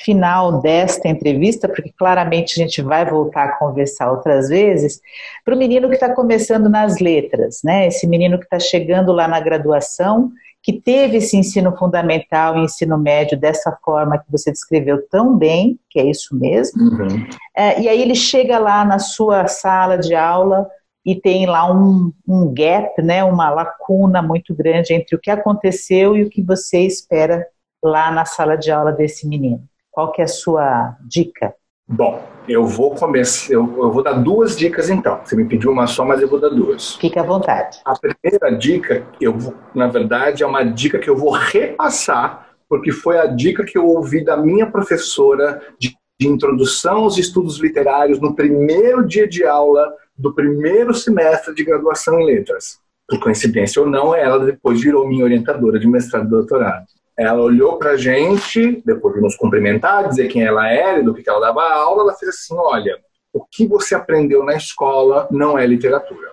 final 0.00 0.60
desta 0.60 1.08
entrevista, 1.08 1.68
porque 1.68 1.92
claramente 1.96 2.60
a 2.60 2.64
gente 2.64 2.82
vai 2.82 3.08
voltar 3.08 3.44
a 3.44 3.56
conversar 3.58 4.10
outras 4.10 4.48
vezes, 4.48 5.00
para 5.44 5.54
o 5.54 5.58
menino 5.58 5.88
que 5.88 5.94
está 5.94 6.12
começando 6.14 6.68
nas 6.68 6.98
letras, 6.98 7.60
né? 7.62 7.86
Esse 7.86 8.06
menino 8.06 8.38
que 8.38 8.44
está 8.44 8.58
chegando 8.58 9.12
lá 9.12 9.28
na 9.28 9.40
graduação, 9.40 10.32
que 10.62 10.72
teve 10.72 11.18
esse 11.18 11.36
ensino 11.36 11.76
fundamental 11.76 12.56
e 12.56 12.64
ensino 12.64 12.98
médio 12.98 13.38
dessa 13.38 13.76
forma 13.84 14.18
que 14.18 14.32
você 14.32 14.50
descreveu 14.50 15.06
tão 15.08 15.36
bem, 15.36 15.78
que 15.90 16.00
é 16.00 16.06
isso 16.06 16.34
mesmo, 16.36 16.82
uhum. 16.82 17.26
é, 17.56 17.80
e 17.80 17.88
aí 17.88 18.00
ele 18.00 18.14
chega 18.14 18.58
lá 18.58 18.84
na 18.84 18.98
sua 18.98 19.46
sala 19.46 19.96
de 19.98 20.14
aula 20.14 20.66
e 21.04 21.14
tem 21.14 21.44
lá 21.44 21.70
um, 21.70 22.10
um 22.26 22.52
gap, 22.52 23.00
né, 23.02 23.22
uma 23.22 23.50
lacuna 23.50 24.22
muito 24.22 24.54
grande 24.54 24.94
entre 24.94 25.14
o 25.14 25.20
que 25.20 25.30
aconteceu 25.30 26.16
e 26.16 26.24
o 26.24 26.30
que 26.30 26.42
você 26.42 26.78
espera 26.80 27.46
lá 27.82 28.10
na 28.10 28.24
sala 28.24 28.56
de 28.56 28.70
aula 28.70 28.90
desse 28.90 29.28
menino. 29.28 29.62
Qual 29.94 30.10
que 30.10 30.20
é 30.20 30.24
a 30.24 30.28
sua 30.28 30.96
dica? 31.06 31.54
Bom, 31.86 32.20
eu 32.48 32.66
vou 32.66 32.96
começar, 32.96 33.52
eu, 33.52 33.60
eu, 33.76 33.92
vou 33.92 34.02
dar 34.02 34.14
duas 34.14 34.56
dicas 34.56 34.90
então. 34.90 35.20
Você 35.24 35.36
me 35.36 35.44
pediu 35.44 35.70
uma 35.70 35.86
só, 35.86 36.04
mas 36.04 36.20
eu 36.20 36.26
vou 36.26 36.40
dar 36.40 36.48
duas. 36.48 36.96
Fique 36.96 37.16
à 37.16 37.22
vontade. 37.22 37.78
A 37.84 37.94
primeira 37.96 38.50
dica, 38.58 39.06
eu 39.20 39.32
vou, 39.32 39.54
na 39.72 39.86
verdade, 39.86 40.42
é 40.42 40.46
uma 40.46 40.64
dica 40.64 40.98
que 40.98 41.08
eu 41.08 41.16
vou 41.16 41.30
repassar, 41.30 42.48
porque 42.68 42.90
foi 42.90 43.18
a 43.18 43.26
dica 43.26 43.64
que 43.64 43.78
eu 43.78 43.86
ouvi 43.86 44.24
da 44.24 44.36
minha 44.36 44.68
professora 44.68 45.62
de, 45.78 45.94
de 46.20 46.26
introdução 46.26 47.04
aos 47.04 47.16
estudos 47.16 47.60
literários 47.60 48.18
no 48.18 48.34
primeiro 48.34 49.06
dia 49.06 49.28
de 49.28 49.44
aula 49.44 49.94
do 50.18 50.34
primeiro 50.34 50.92
semestre 50.92 51.54
de 51.54 51.62
graduação 51.62 52.18
em 52.18 52.26
letras. 52.26 52.80
Por 53.08 53.20
coincidência 53.20 53.80
ou 53.80 53.88
não, 53.88 54.12
ela 54.12 54.44
depois 54.44 54.80
virou 54.80 55.06
minha 55.06 55.24
orientadora 55.24 55.78
de 55.78 55.86
mestrado 55.86 56.26
e 56.26 56.30
doutorado. 56.30 56.86
Ela 57.16 57.40
olhou 57.40 57.78
para 57.78 57.92
a 57.92 57.96
gente, 57.96 58.82
depois 58.84 59.14
de 59.14 59.20
nos 59.20 59.36
cumprimentar, 59.36 60.08
dizer 60.08 60.28
quem 60.28 60.42
ela 60.42 60.68
era 60.68 60.98
e 60.98 61.02
do 61.02 61.14
que 61.14 61.28
ela 61.28 61.40
dava 61.40 61.62
aula, 61.62 62.02
ela 62.02 62.14
fez 62.14 62.30
assim: 62.30 62.54
olha, 62.56 62.98
o 63.32 63.44
que 63.44 63.66
você 63.66 63.94
aprendeu 63.94 64.44
na 64.44 64.54
escola 64.54 65.28
não 65.30 65.58
é 65.58 65.66
literatura. 65.66 66.32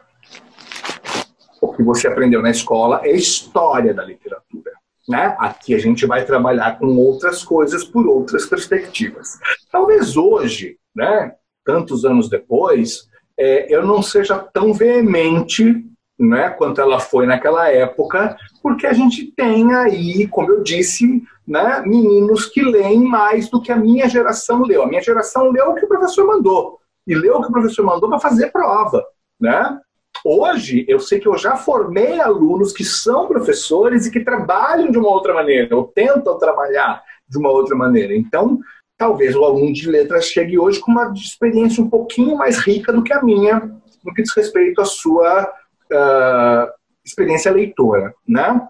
O 1.62 1.74
que 1.74 1.84
você 1.84 2.08
aprendeu 2.08 2.42
na 2.42 2.50
escola 2.50 3.02
é 3.04 3.12
história 3.12 3.94
da 3.94 4.04
literatura. 4.04 4.72
Né? 5.08 5.36
Aqui 5.40 5.76
a 5.76 5.80
gente 5.80 6.06
vai 6.06 6.26
trabalhar 6.26 6.80
com 6.80 6.88
outras 6.98 7.44
coisas 7.44 7.84
por 7.84 8.08
outras 8.08 8.46
perspectivas. 8.46 9.40
Talvez 9.72 10.16
hoje, 10.16 10.78
né, 10.96 11.34
tantos 11.66 12.06
anos 12.06 12.30
depois, 12.30 13.08
é, 13.38 13.74
eu 13.74 13.86
não 13.86 14.02
seja 14.02 14.38
tão 14.38 14.74
veemente 14.74 15.86
né, 16.22 16.52
quanto 16.52 16.80
ela 16.80 17.00
foi 17.00 17.26
naquela 17.26 17.68
época, 17.70 18.38
porque 18.62 18.86
a 18.86 18.94
gente 18.94 19.32
tem 19.32 19.74
aí, 19.74 20.28
como 20.28 20.52
eu 20.52 20.62
disse, 20.62 21.24
né, 21.48 21.82
meninos 21.86 22.46
que 22.46 22.62
leem 22.62 23.04
mais 23.04 23.50
do 23.50 23.60
que 23.60 23.72
a 23.72 23.76
minha 23.76 24.08
geração 24.08 24.62
leu. 24.62 24.84
A 24.84 24.88
minha 24.88 25.02
geração 25.02 25.50
leu 25.50 25.72
o 25.72 25.76
que 25.76 25.86
o 25.86 25.88
professor 25.88 26.28
mandou, 26.28 26.78
e 27.08 27.16
leu 27.16 27.38
o 27.38 27.42
que 27.42 27.50
o 27.50 27.52
professor 27.52 27.84
mandou 27.84 28.08
para 28.08 28.20
fazer 28.20 28.52
prova. 28.52 29.04
Né? 29.40 29.80
Hoje, 30.24 30.86
eu 30.88 31.00
sei 31.00 31.20
que 31.20 31.28
eu 31.28 31.36
já 31.36 31.56
formei 31.56 32.20
alunos 32.20 32.72
que 32.72 32.84
são 32.84 33.28
professores 33.28 34.06
e 34.06 34.12
que 34.12 34.20
trabalham 34.20 34.92
de 34.92 35.00
uma 35.00 35.10
outra 35.10 35.34
maneira, 35.34 35.76
ou 35.76 35.86
tentam 35.88 36.38
trabalhar 36.38 37.02
de 37.28 37.38
uma 37.40 37.50
outra 37.50 37.76
maneira. 37.76 38.16
Então, 38.16 38.60
talvez 38.96 39.36
o 39.36 39.44
aluno 39.44 39.74
de 39.74 39.90
letras 39.90 40.26
chegue 40.26 40.60
hoje 40.60 40.80
com 40.80 40.92
uma 40.92 41.12
experiência 41.14 41.84
um 41.84 41.90
pouquinho 41.90 42.38
mais 42.38 42.60
rica 42.60 42.94
do 42.94 43.02
que 43.02 43.12
a 43.12 43.24
minha, 43.24 43.72
no 44.06 44.14
que 44.14 44.22
diz 44.22 44.36
respeito 44.36 44.80
à 44.82 44.86
sua 44.86 45.52
uh, 45.92 46.72
experiência 47.04 47.52
leitora, 47.52 48.14
né? 48.28 48.62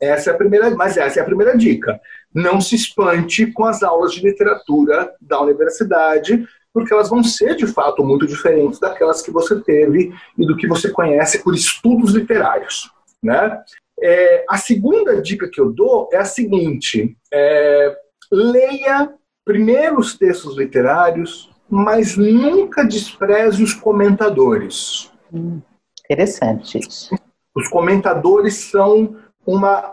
Essa 0.00 0.30
é 0.30 0.34
a 0.34 0.36
primeira, 0.36 0.70
mas 0.70 0.96
essa 0.96 1.18
é 1.18 1.22
a 1.22 1.26
primeira 1.26 1.56
dica. 1.56 1.98
Não 2.32 2.60
se 2.60 2.74
espante 2.74 3.50
com 3.52 3.64
as 3.64 3.82
aulas 3.82 4.12
de 4.12 4.20
literatura 4.20 5.14
da 5.20 5.40
universidade, 5.40 6.46
porque 6.72 6.92
elas 6.92 7.08
vão 7.08 7.24
ser 7.24 7.56
de 7.56 7.66
fato 7.66 8.04
muito 8.04 8.26
diferentes 8.26 8.78
daquelas 8.78 9.22
que 9.22 9.30
você 9.30 9.60
teve 9.60 10.12
e 10.36 10.46
do 10.46 10.56
que 10.56 10.68
você 10.68 10.90
conhece 10.90 11.42
por 11.42 11.54
estudos 11.54 12.12
literários, 12.12 12.90
né? 13.22 13.62
É, 14.00 14.44
a 14.48 14.56
segunda 14.56 15.20
dica 15.20 15.48
que 15.50 15.60
eu 15.60 15.72
dou 15.72 16.08
é 16.12 16.18
a 16.18 16.24
seguinte: 16.24 17.16
é, 17.32 17.96
leia 18.30 19.12
primeiro 19.44 19.98
os 19.98 20.16
textos 20.16 20.56
literários, 20.56 21.50
mas 21.68 22.16
nunca 22.16 22.84
despreze 22.84 23.62
os 23.62 23.74
comentadores. 23.74 25.10
Hum, 25.32 25.60
interessante 26.08 26.78
isso. 26.78 27.14
Os 27.54 27.68
comentadores 27.68 28.54
são 28.54 29.16
uma 29.46 29.92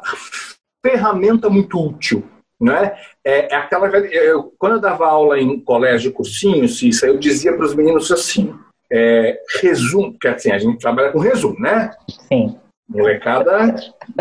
ferramenta 0.85 1.49
muito 1.49 1.79
útil. 1.79 2.23
Né? 2.59 2.95
É, 3.23 3.53
é 3.53 3.55
aquela, 3.55 3.87
eu, 3.87 4.53
quando 4.57 4.73
eu 4.73 4.81
dava 4.81 5.07
aula 5.07 5.39
em 5.39 5.59
colégio 5.59 6.13
cursinho, 6.13 6.69
Cissa, 6.69 7.05
eu 7.05 7.17
dizia 7.17 7.53
para 7.53 7.65
os 7.65 7.75
meninos 7.75 8.09
assim: 8.11 8.55
é, 8.91 9.41
resumo, 9.61 10.13
porque 10.13 10.29
assim, 10.29 10.51
a 10.51 10.57
gente 10.57 10.79
trabalha 10.79 11.11
com 11.11 11.19
resumo, 11.19 11.59
né? 11.59 11.91
Sim. 12.27 12.57
Molecada, 12.87 13.75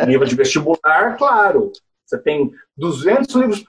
nível 0.06 0.26
de 0.26 0.34
vestibular, 0.34 1.16
claro. 1.16 1.70
Você 2.04 2.18
tem 2.18 2.50
200 2.76 3.34
livros, 3.36 3.64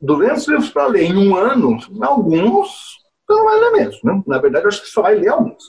200 0.00 0.48
livros 0.48 0.70
para 0.70 0.86
ler 0.86 1.04
em 1.04 1.16
um 1.16 1.36
ano, 1.36 1.78
alguns 2.00 2.96
não 3.28 3.44
vai 3.44 3.58
ler 3.58 3.70
mesmo. 3.72 4.00
Né? 4.04 4.22
Na 4.26 4.38
verdade, 4.38 4.64
eu 4.64 4.68
acho 4.68 4.82
que 4.82 4.88
só 4.88 5.02
vai 5.02 5.16
ler 5.16 5.28
alguns. 5.28 5.64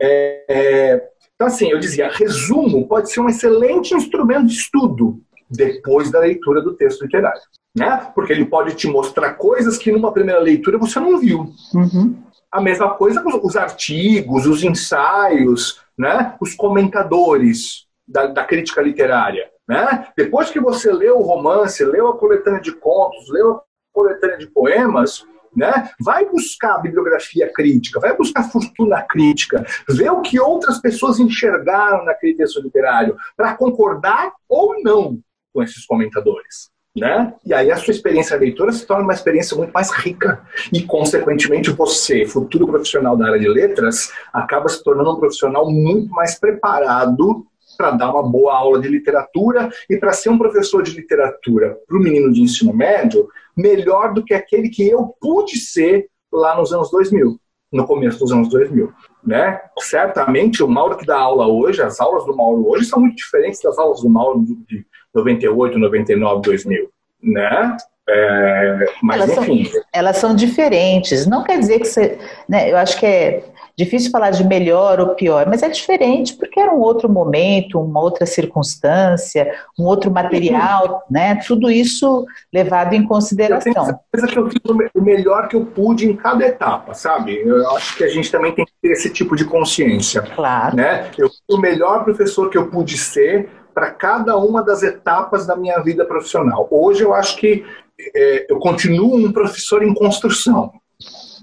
É, 0.00 0.44
é, 0.48 1.08
então, 1.36 1.48
assim, 1.48 1.70
eu 1.70 1.78
dizia, 1.78 2.10
resumo 2.10 2.88
pode 2.88 3.10
ser 3.10 3.20
um 3.20 3.28
excelente 3.28 3.94
instrumento 3.94 4.46
de 4.46 4.54
estudo 4.54 5.20
depois 5.50 6.10
da 6.10 6.20
leitura 6.20 6.62
do 6.62 6.74
texto 6.74 7.02
literário. 7.02 7.40
Né? 7.76 8.10
Porque 8.14 8.32
ele 8.32 8.46
pode 8.46 8.74
te 8.74 8.88
mostrar 8.88 9.34
coisas 9.34 9.76
que 9.76 9.92
numa 9.92 10.12
primeira 10.12 10.40
leitura 10.40 10.78
você 10.78 10.98
não 10.98 11.18
viu. 11.18 11.52
Uhum. 11.74 12.16
A 12.50 12.60
mesma 12.60 12.94
coisa 12.94 13.22
com 13.22 13.46
os 13.46 13.54
artigos, 13.54 14.46
os 14.46 14.64
ensaios, 14.64 15.82
né? 15.96 16.34
os 16.40 16.54
comentadores 16.54 17.86
da, 18.08 18.26
da 18.28 18.42
crítica 18.42 18.80
literária. 18.80 19.50
Né? 19.68 20.08
Depois 20.16 20.50
que 20.50 20.58
você 20.58 20.90
leu 20.90 21.18
o 21.18 21.22
romance, 21.22 21.84
leu 21.84 22.08
a 22.08 22.16
coletânea 22.16 22.62
de 22.62 22.72
contos, 22.72 23.28
leu 23.28 23.56
a 23.56 23.62
coletânea 23.92 24.38
de 24.38 24.46
poemas, 24.46 25.26
né? 25.56 25.90
Vai 25.98 26.26
buscar 26.26 26.78
bibliografia 26.78 27.50
crítica, 27.52 27.98
vai 27.98 28.16
buscar 28.16 28.44
fortuna 28.44 29.02
crítica, 29.02 29.64
ver 29.88 30.10
o 30.10 30.20
que 30.20 30.38
outras 30.38 30.78
pessoas 30.78 31.18
enxergaram 31.18 32.04
naquele 32.04 32.34
texto 32.34 32.60
literário, 32.60 33.16
para 33.36 33.54
concordar 33.54 34.32
ou 34.48 34.82
não 34.82 35.18
com 35.52 35.62
esses 35.62 35.86
comentadores. 35.86 36.70
Né? 36.94 37.34
E 37.44 37.52
aí 37.52 37.70
a 37.70 37.76
sua 37.76 37.90
experiência 37.90 38.38
leitora 38.38 38.72
se 38.72 38.86
torna 38.86 39.04
uma 39.04 39.12
experiência 39.12 39.54
muito 39.56 39.70
mais 39.70 39.90
rica. 39.90 40.42
E, 40.72 40.82
consequentemente, 40.82 41.70
você, 41.70 42.24
futuro 42.24 42.66
profissional 42.66 43.16
da 43.16 43.26
área 43.26 43.38
de 43.38 43.48
letras, 43.48 44.10
acaba 44.32 44.68
se 44.68 44.82
tornando 44.82 45.12
um 45.12 45.20
profissional 45.20 45.70
muito 45.70 46.08
mais 46.10 46.38
preparado 46.38 47.46
para 47.76 47.90
dar 47.92 48.10
uma 48.10 48.22
boa 48.22 48.54
aula 48.54 48.80
de 48.80 48.88
literatura 48.88 49.70
e 49.88 49.96
para 49.96 50.12
ser 50.12 50.30
um 50.30 50.38
professor 50.38 50.82
de 50.82 50.92
literatura 50.92 51.76
para 51.86 51.96
o 51.96 52.00
menino 52.00 52.32
de 52.32 52.40
ensino 52.40 52.72
médio 52.72 53.28
melhor 53.56 54.12
do 54.12 54.24
que 54.24 54.34
aquele 54.34 54.68
que 54.68 54.88
eu 54.88 55.14
pude 55.20 55.58
ser 55.58 56.06
lá 56.32 56.56
nos 56.56 56.72
anos 56.72 56.90
2000, 56.90 57.38
no 57.72 57.86
começo 57.86 58.18
dos 58.18 58.32
anos 58.32 58.48
2000. 58.48 58.92
Né? 59.24 59.60
Certamente 59.80 60.62
o 60.62 60.68
Mauro 60.68 60.96
que 60.96 61.06
dá 61.06 61.18
aula 61.18 61.46
hoje, 61.46 61.82
as 61.82 62.00
aulas 62.00 62.24
do 62.24 62.36
Mauro 62.36 62.68
hoje 62.68 62.84
são 62.84 63.00
muito 63.00 63.16
diferentes 63.16 63.60
das 63.60 63.78
aulas 63.78 64.02
do 64.02 64.08
Mauro 64.08 64.44
de 64.68 64.86
98, 65.14 65.78
99, 65.78 66.42
2000. 66.42 66.90
Né? 67.22 67.76
É, 68.08 68.86
mas 69.02 69.22
elas 69.22 69.38
enfim. 69.38 69.64
São, 69.64 69.82
elas 69.92 70.16
são 70.18 70.34
diferentes. 70.34 71.26
Não 71.26 71.42
quer 71.42 71.58
dizer 71.58 71.80
que 71.80 71.86
você. 71.86 72.18
Né, 72.48 72.70
eu 72.70 72.76
acho 72.76 72.98
que 73.00 73.06
é 73.06 73.44
difícil 73.78 74.10
falar 74.10 74.30
de 74.30 74.42
melhor 74.42 74.98
ou 75.00 75.14
pior, 75.14 75.46
mas 75.46 75.62
é 75.62 75.68
diferente 75.68 76.34
porque 76.34 76.58
era 76.58 76.72
um 76.72 76.80
outro 76.80 77.08
momento, 77.08 77.80
uma 77.80 78.00
outra 78.00 78.24
circunstância, 78.24 79.52
um 79.78 79.84
outro 79.84 80.10
material, 80.10 81.04
né? 81.10 81.36
Tudo 81.46 81.70
isso 81.70 82.24
levado 82.52 82.94
em 82.94 83.04
consideração. 83.04 83.72
Eu 84.12 84.20
tenho 84.20 84.28
que 84.28 84.38
eu 84.38 84.50
fiz 84.50 84.60
o 84.94 85.02
melhor 85.02 85.48
que 85.48 85.56
eu 85.56 85.66
pude 85.66 86.08
em 86.08 86.16
cada 86.16 86.46
etapa, 86.46 86.94
sabe? 86.94 87.36
Eu 87.36 87.70
acho 87.72 87.96
que 87.96 88.04
a 88.04 88.08
gente 88.08 88.30
também 88.30 88.54
tem 88.54 88.64
que 88.64 88.72
ter 88.80 88.92
esse 88.92 89.10
tipo 89.10 89.36
de 89.36 89.44
consciência. 89.44 90.22
Claro. 90.22 90.76
Né? 90.76 91.10
Eu 91.18 91.28
fui 91.28 91.56
o 91.56 91.60
melhor 91.60 92.04
professor 92.04 92.48
que 92.48 92.56
eu 92.56 92.68
pude 92.68 92.96
ser 92.96 93.50
para 93.74 93.90
cada 93.90 94.38
uma 94.38 94.62
das 94.62 94.82
etapas 94.82 95.46
da 95.46 95.54
minha 95.54 95.78
vida 95.80 96.06
profissional. 96.06 96.66
Hoje 96.70 97.02
eu 97.02 97.12
acho 97.12 97.36
que 97.36 97.62
é, 98.14 98.46
eu 98.50 98.58
continuo 98.58 99.16
um 99.16 99.30
professor 99.30 99.82
em 99.82 99.92
construção. 99.92 100.72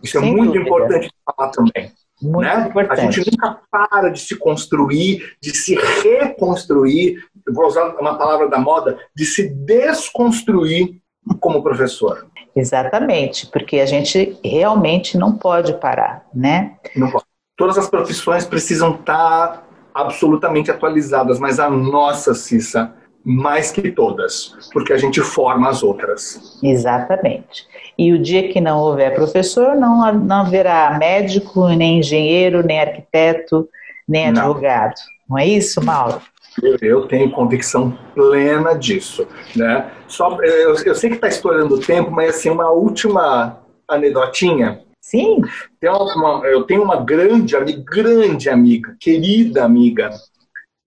Isso 0.03 0.17
é 0.17 0.21
Sem 0.21 0.29
é 0.29 0.35
muito 0.35 0.53
dúvida. 0.53 0.65
importante 0.65 1.11
falar 1.25 1.49
também. 1.49 1.91
Muito 2.23 2.45
né? 2.45 2.71
A 2.89 2.95
gente 2.95 3.31
nunca 3.31 3.59
para 3.69 4.09
de 4.09 4.19
se 4.19 4.35
construir, 4.35 5.35
de 5.41 5.55
se 5.55 5.75
reconstruir, 5.75 7.17
vou 7.53 7.67
usar 7.67 7.95
uma 7.99 8.17
palavra 8.17 8.47
da 8.47 8.57
moda, 8.57 8.97
de 9.15 9.25
se 9.25 9.49
desconstruir 9.49 11.01
como 11.39 11.61
professor. 11.63 12.27
Exatamente, 12.55 13.47
porque 13.47 13.79
a 13.79 13.85
gente 13.85 14.37
realmente 14.43 15.17
não 15.17 15.37
pode 15.37 15.73
parar, 15.73 16.25
né? 16.33 16.77
Não 16.95 17.09
pode. 17.09 17.25
Todas 17.55 17.77
as 17.77 17.89
profissões 17.89 18.45
precisam 18.45 18.95
estar 18.95 19.67
absolutamente 19.93 20.71
atualizadas, 20.71 21.39
mas 21.39 21.59
a 21.59 21.69
nossa, 21.69 22.33
Cissa, 22.33 22.93
mais 23.23 23.71
que 23.71 23.91
todas, 23.91 24.53
porque 24.73 24.91
a 24.91 24.97
gente 24.97 25.21
forma 25.21 25.69
as 25.69 25.81
outras. 25.81 26.59
Exatamente. 26.61 27.65
E 27.97 28.11
o 28.11 28.19
dia 28.21 28.51
que 28.51 28.59
não 28.59 28.79
houver 28.79 29.15
professor, 29.15 29.75
não, 29.75 30.13
não 30.13 30.41
haverá 30.41 30.97
médico, 30.99 31.67
nem 31.69 31.99
engenheiro, 31.99 32.65
nem 32.65 32.79
arquiteto, 32.79 33.69
nem 34.07 34.27
advogado. 34.27 34.95
Não, 35.29 35.37
não 35.37 35.37
é 35.37 35.47
isso, 35.47 35.83
Mauro? 35.83 36.21
Eu, 36.61 36.77
eu, 36.81 37.07
tenho 37.07 37.31
convicção 37.31 37.97
plena 38.13 38.73
disso. 38.73 39.27
Né? 39.55 39.89
Só, 40.07 40.37
eu, 40.41 40.75
eu 40.75 40.95
sei 40.95 41.09
que 41.09 41.15
está 41.15 41.27
estourando 41.27 41.75
o 41.75 41.79
tempo, 41.79 42.11
mas 42.11 42.35
assim, 42.35 42.49
uma 42.49 42.69
última 42.69 43.59
anedotinha. 43.87 44.81
Sim. 45.01 45.41
Tem 45.79 45.89
uma, 45.89 46.45
eu 46.45 46.63
tenho 46.63 46.83
uma 46.83 46.97
grande, 46.97 47.55
grande 47.83 48.49
amiga, 48.49 48.95
querida 48.99 49.63
amiga, 49.63 50.11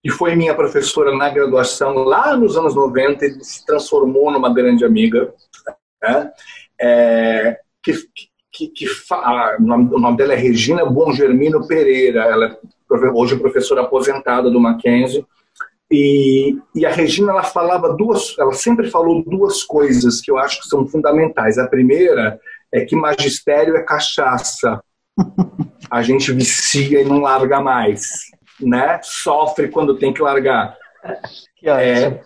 que 0.07 0.13
foi 0.13 0.37
minha 0.37 0.55
professora 0.55 1.17
na 1.17 1.29
graduação 1.29 1.95
lá 2.05 2.37
nos 2.37 2.57
anos 2.57 2.77
90 2.77 3.27
e 3.27 3.45
se 3.45 3.67
transformou 3.67 4.31
numa 4.31 4.55
grande 4.55 4.85
amiga. 4.85 5.35
Né? 6.01 6.31
É, 6.81 7.59
que, 7.83 7.93
que, 8.53 8.69
que 8.69 8.87
nome, 9.59 9.93
o, 9.93 9.99
nome, 9.99 10.17
dela 10.17 10.33
é 10.33 10.37
Regina 10.37 10.85
Bongermino 10.85 11.67
Pereira. 11.67 12.21
Ela 12.23 12.47
é 12.47 13.11
hoje 13.13 13.37
professora 13.37 13.81
aposentada 13.81 14.49
do 14.49 14.61
Mackenzie. 14.61 15.27
E, 15.91 16.57
e, 16.73 16.87
a 16.87 16.91
Regina 16.91 17.33
ela 17.33 17.43
falava 17.43 17.93
duas, 17.93 18.37
ela 18.39 18.53
sempre 18.53 18.89
falou 18.89 19.25
duas 19.25 19.65
coisas 19.65 20.21
que 20.21 20.31
eu 20.31 20.39
acho 20.39 20.61
que 20.61 20.69
são 20.69 20.87
fundamentais. 20.87 21.59
A 21.59 21.67
primeira 21.67 22.39
é 22.73 22.85
que 22.85 22.95
magistério 22.95 23.77
é 23.77 23.83
cachaça. 23.83 24.81
A 25.91 26.01
gente 26.01 26.31
vicia 26.31 27.01
e 27.01 27.05
não 27.05 27.19
larga 27.19 27.61
mais 27.61 28.36
né, 28.61 29.01
sofre 29.03 29.69
quando 29.69 29.99
tem 29.99 30.13
que 30.13 30.23
largar. 30.23 30.77
Que 31.57 31.69
é, 31.69 32.21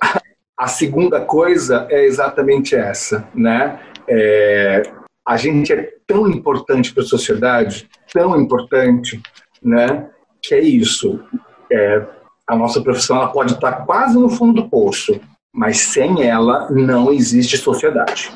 a 0.57 0.67
segunda 0.67 1.21
coisa 1.21 1.87
é 1.91 2.05
exatamente 2.05 2.75
essa, 2.75 3.29
né? 3.35 3.81
É, 4.09 4.83
a 5.27 5.37
gente 5.37 5.73
é 5.73 5.95
tão 6.07 6.29
importante 6.29 6.93
para 6.93 7.03
a 7.03 7.07
sociedade, 7.07 7.89
tão 8.13 8.41
importante, 8.41 9.21
né? 9.63 10.09
Que 10.43 10.55
é 10.55 10.61
isso. 10.61 11.23
É, 11.71 12.05
a 12.47 12.57
nossa 12.57 12.81
profissão 12.81 13.17
ela 13.17 13.29
pode 13.29 13.53
estar 13.53 13.87
quase 13.87 14.19
no 14.19 14.29
fundo 14.29 14.63
do 14.63 14.69
poço, 14.69 15.21
mas 15.53 15.79
sem 15.79 16.27
ela 16.27 16.69
não 16.71 17.13
existe 17.13 17.57
sociedade. 17.57 18.33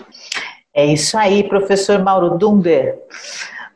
É 0.72 0.86
isso 0.86 1.16
aí, 1.16 1.48
professor 1.48 2.02
Mauro 2.02 2.38
Dunder. 2.38 2.98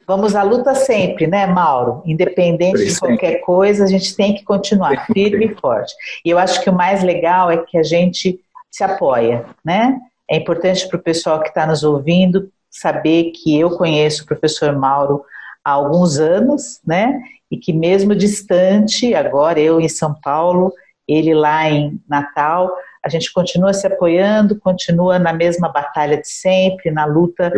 Vamos 0.09 0.35
à 0.35 0.43
luta 0.43 0.75
sempre, 0.75 1.27
né, 1.27 1.47
Mauro? 1.47 2.03
Independente 2.07 2.83
de 2.83 2.99
qualquer 2.99 3.41
coisa, 3.43 3.85
a 3.85 3.87
gente 3.87 4.17
tem 4.17 4.35
que 4.35 4.43
continuar 4.43 5.05
firme 5.05 5.45
e 5.45 5.55
forte. 5.55 5.95
E 6.25 6.31
eu 6.31 6.39
acho 6.39 6.63
que 6.63 6.71
o 6.71 6.73
mais 6.73 7.03
legal 7.03 7.51
é 7.51 7.59
que 7.59 7.77
a 7.77 7.83
gente 7.83 8.41
se 8.71 8.83
apoia, 8.83 9.45
né? 9.63 9.99
É 10.27 10.39
importante 10.39 10.89
para 10.89 10.97
o 10.97 11.03
pessoal 11.03 11.43
que 11.43 11.51
está 11.51 11.67
nos 11.67 11.85
ouvindo 11.85 12.51
saber 12.71 13.33
que 13.33 13.61
eu 13.61 13.77
conheço 13.77 14.23
o 14.23 14.27
professor 14.27 14.75
Mauro 14.75 15.23
há 15.63 15.73
alguns 15.73 16.19
anos, 16.19 16.81
né? 16.87 17.21
E 17.51 17.59
que 17.59 17.75
mesmo 17.75 18.15
distante, 18.15 19.15
agora 19.15 19.61
eu 19.61 19.79
em 19.79 19.91
São 19.91 20.15
Paulo, 20.23 20.73
ele 21.07 21.35
lá 21.35 21.69
em 21.69 22.01
Natal, 22.09 22.75
a 23.05 23.11
gente 23.11 23.31
continua 23.31 23.75
se 23.75 23.87
apoiando, 23.87 24.59
continua 24.59 25.19
na 25.19 25.35
mesma 25.35 25.69
batalha 25.69 26.17
de 26.17 26.29
sempre, 26.29 26.91
na 26.91 27.05
luta 27.05 27.53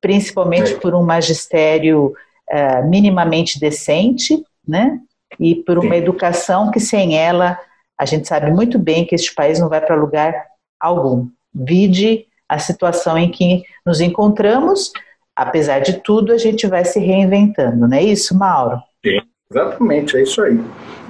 principalmente 0.00 0.74
por 0.76 0.94
um 0.94 1.02
magistério 1.02 2.12
uh, 2.50 2.88
minimamente 2.88 3.58
decente, 3.58 4.42
né? 4.66 4.98
E 5.38 5.54
por 5.54 5.78
uma 5.78 5.96
educação 5.96 6.70
que 6.70 6.80
sem 6.80 7.16
ela 7.16 7.58
a 7.98 8.04
gente 8.04 8.28
sabe 8.28 8.50
muito 8.52 8.78
bem 8.78 9.04
que 9.04 9.14
este 9.14 9.34
país 9.34 9.58
não 9.58 9.68
vai 9.68 9.80
para 9.80 9.96
lugar 9.96 10.46
algum. 10.80 11.28
Vide 11.52 12.26
a 12.48 12.58
situação 12.58 13.18
em 13.18 13.28
que 13.28 13.64
nos 13.84 14.00
encontramos, 14.00 14.92
apesar 15.34 15.80
de 15.80 15.94
tudo, 16.00 16.32
a 16.32 16.38
gente 16.38 16.66
vai 16.68 16.84
se 16.84 17.00
reinventando, 17.00 17.88
não 17.88 17.96
é 17.96 18.02
isso, 18.02 18.38
Mauro? 18.38 18.80
Sim, 19.04 19.20
exatamente, 19.50 20.16
é 20.16 20.22
isso 20.22 20.40
aí. 20.40 20.58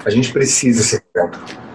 A 0.05 0.11
gente 0.11 0.33
precisa 0.33 0.83
se 0.83 1.03
reinventar. 1.15 1.68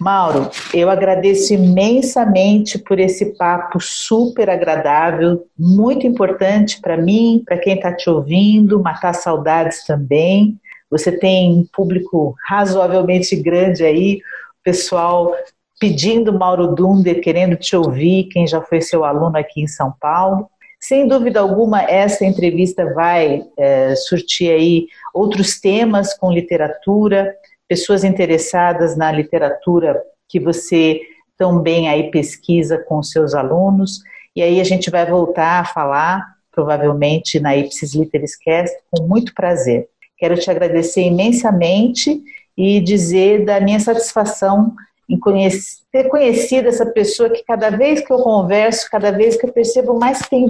Mauro, 0.00 0.50
eu 0.72 0.88
agradeço 0.88 1.52
imensamente 1.54 2.78
por 2.78 3.00
esse 3.00 3.36
papo 3.36 3.80
super 3.80 4.48
agradável, 4.48 5.44
muito 5.58 6.06
importante 6.06 6.80
para 6.80 6.96
mim, 6.96 7.42
para 7.44 7.58
quem 7.58 7.74
está 7.74 7.92
te 7.92 8.08
ouvindo, 8.08 8.80
matar 8.80 9.14
saudades 9.14 9.84
também. 9.84 10.56
Você 10.90 11.12
tem 11.12 11.52
um 11.52 11.66
público 11.72 12.34
razoavelmente 12.46 13.34
grande 13.36 13.84
aí, 13.84 14.20
pessoal 14.62 15.34
pedindo 15.78 16.36
Mauro 16.36 16.74
Dunder, 16.74 17.20
querendo 17.20 17.56
te 17.56 17.76
ouvir, 17.76 18.24
quem 18.24 18.46
já 18.46 18.60
foi 18.60 18.80
seu 18.80 19.04
aluno 19.04 19.36
aqui 19.36 19.62
em 19.62 19.68
São 19.68 19.94
Paulo. 20.00 20.48
Sem 20.80 21.06
dúvida 21.06 21.40
alguma, 21.40 21.82
essa 21.82 22.24
entrevista 22.24 22.92
vai 22.94 23.42
é, 23.56 23.94
surtir 23.96 24.50
aí 24.50 24.86
outros 25.12 25.60
temas 25.60 26.16
com 26.16 26.32
literatura, 26.32 27.34
pessoas 27.68 28.02
interessadas 28.02 28.96
na 28.96 29.12
literatura 29.12 30.00
que 30.28 30.40
você 30.40 31.00
também 31.36 31.88
aí 31.88 32.10
pesquisa 32.10 32.78
com 32.78 33.02
seus 33.02 33.34
alunos, 33.34 34.00
e 34.34 34.42
aí 34.42 34.60
a 34.60 34.64
gente 34.64 34.90
vai 34.90 35.06
voltar 35.06 35.60
a 35.60 35.64
falar, 35.64 36.24
provavelmente 36.50 37.38
na 37.38 37.56
Ipsis 37.56 37.94
Literis 37.94 38.36
Cast, 38.36 38.76
com 38.90 39.04
muito 39.04 39.32
prazer. 39.34 39.88
Quero 40.16 40.36
te 40.36 40.50
agradecer 40.50 41.02
imensamente 41.02 42.20
e 42.56 42.80
dizer 42.80 43.44
da 43.44 43.60
minha 43.60 43.78
satisfação 43.78 44.74
em 45.08 45.18
conhecer, 45.18 45.78
ter 45.90 46.08
conhecido 46.08 46.68
essa 46.68 46.84
pessoa 46.84 47.30
que 47.30 47.42
cada 47.44 47.70
vez 47.70 48.04
que 48.04 48.12
eu 48.12 48.18
converso, 48.18 48.90
cada 48.90 49.10
vez 49.10 49.36
que 49.36 49.46
eu 49.46 49.52
percebo 49.52 49.98
mais 49.98 50.18
tem 50.28 50.46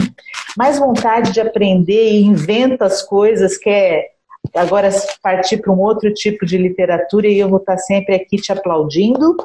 mais 0.57 0.79
vontade 0.79 1.33
de 1.33 1.41
aprender 1.41 2.13
e 2.13 2.23
inventa 2.25 2.87
as 2.87 3.03
coisas, 3.03 3.57
quer 3.57 4.18
agora 4.55 4.91
partir 5.23 5.59
para 5.59 5.73
um 5.73 5.79
outro 5.79 6.13
tipo 6.13 6.45
de 6.45 6.57
literatura 6.57 7.27
e 7.27 7.39
eu 7.39 7.49
vou 7.49 7.59
estar 7.59 7.79
sempre 7.79 8.15
aqui 8.15 8.37
te 8.37 8.53
aplaudindo 8.53 9.37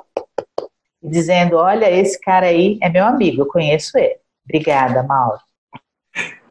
e 1.01 1.09
dizendo: 1.09 1.57
olha, 1.57 1.89
esse 1.91 2.19
cara 2.19 2.47
aí 2.47 2.77
é 2.81 2.89
meu 2.89 3.05
amigo, 3.05 3.41
eu 3.41 3.47
conheço 3.47 3.97
ele. 3.97 4.15
Obrigada, 4.45 5.03
Mauro. 5.03 5.39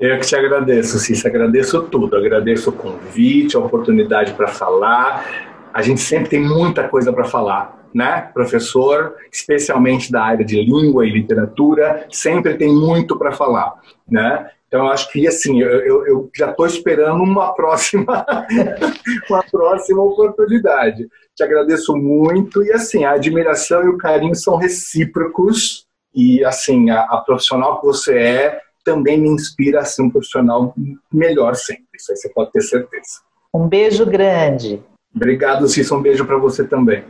Eu 0.01 0.19
que 0.19 0.27
te 0.27 0.35
agradeço, 0.35 0.99
Cícero. 0.99 1.29
Agradeço 1.29 1.83
tudo. 1.85 2.17
Agradeço 2.17 2.71
o 2.71 2.73
convite, 2.73 3.57
a 3.57 3.61
oportunidade 3.61 4.33
para 4.35 4.49
falar. 4.49 5.25
A 5.73 5.81
gente 5.81 6.01
sempre 6.01 6.29
tem 6.29 6.41
muita 6.43 6.89
coisa 6.89 7.13
para 7.13 7.25
falar, 7.25 7.87
né? 7.95 8.29
Professor, 8.35 9.15
especialmente 9.33 10.11
da 10.11 10.25
área 10.25 10.45
de 10.45 10.61
língua 10.61 11.07
e 11.07 11.11
literatura, 11.11 12.07
sempre 12.11 12.55
tem 12.55 12.75
muito 12.75 13.17
para 13.17 13.33
falar, 13.33 13.75
né? 14.09 14.51
Então, 14.73 14.87
eu 14.87 14.91
acho 14.91 15.13
que, 15.13 15.29
assim, 15.29 15.61
eu, 15.61 15.69
eu, 15.69 16.07
eu 16.07 16.31
já 16.35 16.51
estou 16.51 16.65
esperando 16.65 17.23
uma 17.23 17.53
próxima, 17.53 18.25
uma 19.29 19.43
próxima 19.43 20.03
oportunidade. 20.03 21.07
Te 21.37 21.45
agradeço 21.45 21.95
muito 21.95 22.65
e, 22.65 22.73
assim, 22.73 23.05
a 23.05 23.11
admiração 23.11 23.85
e 23.85 23.89
o 23.89 23.99
carinho 23.99 24.35
são 24.35 24.57
recíprocos 24.57 25.85
e, 26.15 26.43
assim, 26.43 26.89
a, 26.89 27.03
a 27.03 27.19
profissional 27.19 27.81
que 27.81 27.87
você 27.87 28.17
é 28.17 28.61
também 28.83 29.21
me 29.21 29.29
inspira 29.29 29.81
a 29.81 29.85
ser 29.85 30.01
um 30.01 30.11
profissional 30.11 30.75
melhor 31.13 31.55
sempre. 31.55 31.85
Isso 31.95 32.11
aí 32.11 32.17
você 32.17 32.31
pode 32.31 32.53
ter 32.53 32.63
certeza. 32.63 33.21
Um 33.53 33.69
beijo 33.69 34.07
grande. 34.07 34.83
Obrigado, 35.15 35.69
Cícero. 35.69 36.01
Um 36.01 36.03
beijo 36.03 36.25
para 36.25 36.39
você 36.39 36.65
também. 36.65 37.05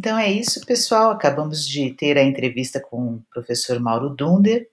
Então 0.00 0.18
é 0.18 0.32
isso, 0.32 0.64
pessoal. 0.64 1.10
Acabamos 1.10 1.68
de 1.68 1.90
ter 1.92 2.16
a 2.16 2.24
entrevista 2.24 2.80
com 2.80 3.16
o 3.16 3.22
professor 3.30 3.78
Mauro 3.78 4.08
Dunder 4.08 4.66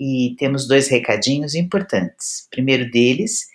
e 0.00 0.34
temos 0.38 0.66
dois 0.66 0.88
recadinhos 0.88 1.54
importantes. 1.54 2.46
O 2.46 2.50
primeiro 2.52 2.90
deles 2.90 3.48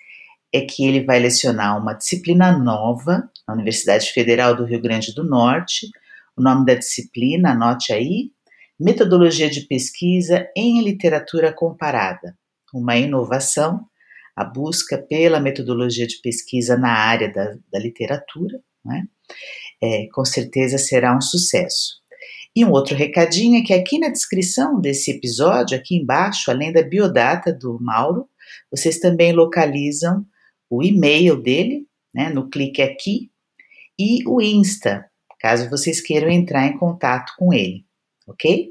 é 0.53 0.61
que 0.61 0.85
ele 0.85 1.03
vai 1.03 1.17
lecionar 1.17 1.75
uma 1.75 1.95
disciplina 1.95 2.55
nova 2.55 3.27
na 3.47 3.55
Universidade 3.55 4.11
Federal 4.11 4.55
do 4.55 4.63
Rio 4.63 4.79
Grande 4.79 5.11
do 5.15 5.23
Norte. 5.23 5.87
O 6.37 6.43
nome 6.43 6.67
da 6.67 6.75
disciplina, 6.75 7.53
anote 7.53 7.91
aí: 7.91 8.29
Metodologia 8.79 9.49
de 9.49 9.61
Pesquisa 9.61 10.47
em 10.55 10.83
Literatura 10.83 11.51
Comparada. 11.51 12.37
Uma 12.71 12.95
inovação, 12.95 13.87
a 14.35 14.45
busca 14.45 14.99
pela 14.99 15.39
metodologia 15.39 16.05
de 16.05 16.21
pesquisa 16.21 16.77
na 16.77 16.91
área 16.91 17.33
da, 17.33 17.55
da 17.73 17.79
literatura. 17.79 18.61
Né? 18.85 19.03
É, 19.81 20.07
com 20.13 20.23
certeza 20.23 20.77
será 20.77 21.15
um 21.15 21.21
sucesso. 21.21 22.01
E 22.55 22.65
um 22.65 22.71
outro 22.71 22.95
recadinho 22.95 23.59
é 23.59 23.63
que 23.63 23.73
aqui 23.73 23.97
na 23.97 24.09
descrição 24.09 24.79
desse 24.79 25.11
episódio, 25.11 25.77
aqui 25.77 25.95
embaixo, 25.95 26.51
além 26.51 26.71
da 26.71 26.81
biodata 26.81 27.53
do 27.53 27.79
Mauro, 27.81 28.29
vocês 28.69 28.99
também 28.99 29.31
localizam 29.31 30.25
o 30.69 30.83
e-mail 30.83 31.41
dele, 31.41 31.87
né, 32.13 32.29
no 32.29 32.49
clique 32.49 32.81
aqui, 32.81 33.31
e 33.97 34.27
o 34.27 34.41
Insta, 34.41 35.09
caso 35.39 35.69
vocês 35.69 36.01
queiram 36.01 36.29
entrar 36.29 36.67
em 36.67 36.77
contato 36.77 37.33
com 37.37 37.53
ele, 37.53 37.85
ok? 38.27 38.69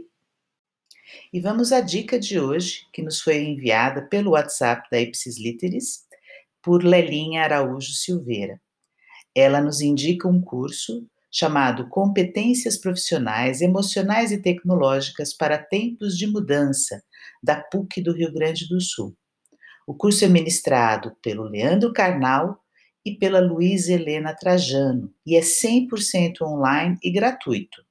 E 1.32 1.40
vamos 1.40 1.72
à 1.72 1.80
dica 1.80 2.18
de 2.18 2.38
hoje, 2.38 2.86
que 2.92 3.02
nos 3.02 3.20
foi 3.20 3.42
enviada 3.42 4.02
pelo 4.02 4.32
WhatsApp 4.32 4.88
da 4.90 5.00
Ipsis 5.00 5.38
Literis, 5.38 6.00
por 6.62 6.84
Lelinha 6.84 7.42
Araújo 7.42 7.92
Silveira. 7.92 8.61
Ela 9.34 9.60
nos 9.60 9.80
indica 9.80 10.26
um 10.28 10.40
curso 10.40 11.06
chamado 11.30 11.88
Competências 11.88 12.76
Profissionais, 12.76 13.60
Emocionais 13.60 14.32
e 14.32 14.42
Tecnológicas 14.42 15.32
para 15.32 15.58
Tempos 15.58 16.16
de 16.16 16.26
Mudança, 16.26 17.02
da 17.42 17.60
PUC 17.60 18.02
do 18.02 18.12
Rio 18.12 18.32
Grande 18.32 18.68
do 18.68 18.80
Sul. 18.80 19.14
O 19.86 19.94
curso 19.94 20.24
é 20.24 20.28
ministrado 20.28 21.16
pelo 21.22 21.44
Leandro 21.44 21.92
Carnal 21.92 22.58
e 23.04 23.16
pela 23.16 23.40
Luísa 23.40 23.92
Helena 23.92 24.34
Trajano 24.34 25.12
e 25.24 25.36
é 25.36 25.40
100% 25.40 26.42
online 26.42 26.96
e 27.02 27.10
gratuito. 27.10 27.82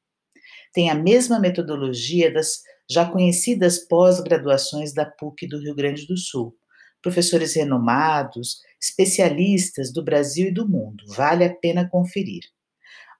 Tem 0.73 0.89
a 0.89 0.95
mesma 0.95 1.39
metodologia 1.39 2.31
das 2.31 2.61
já 2.89 3.05
conhecidas 3.05 3.79
pós-graduações 3.87 4.93
da 4.93 5.05
PUC 5.05 5.47
do 5.47 5.59
Rio 5.59 5.75
Grande 5.75 6.07
do 6.07 6.17
Sul. 6.17 6.55
Professores 7.01 7.55
renomados, 7.55 8.57
especialistas 8.81 9.91
do 9.91 10.03
Brasil 10.03 10.47
e 10.47 10.53
do 10.53 10.67
mundo. 10.67 11.03
Vale 11.07 11.43
a 11.43 11.53
pena 11.53 11.87
conferir. 11.87 12.43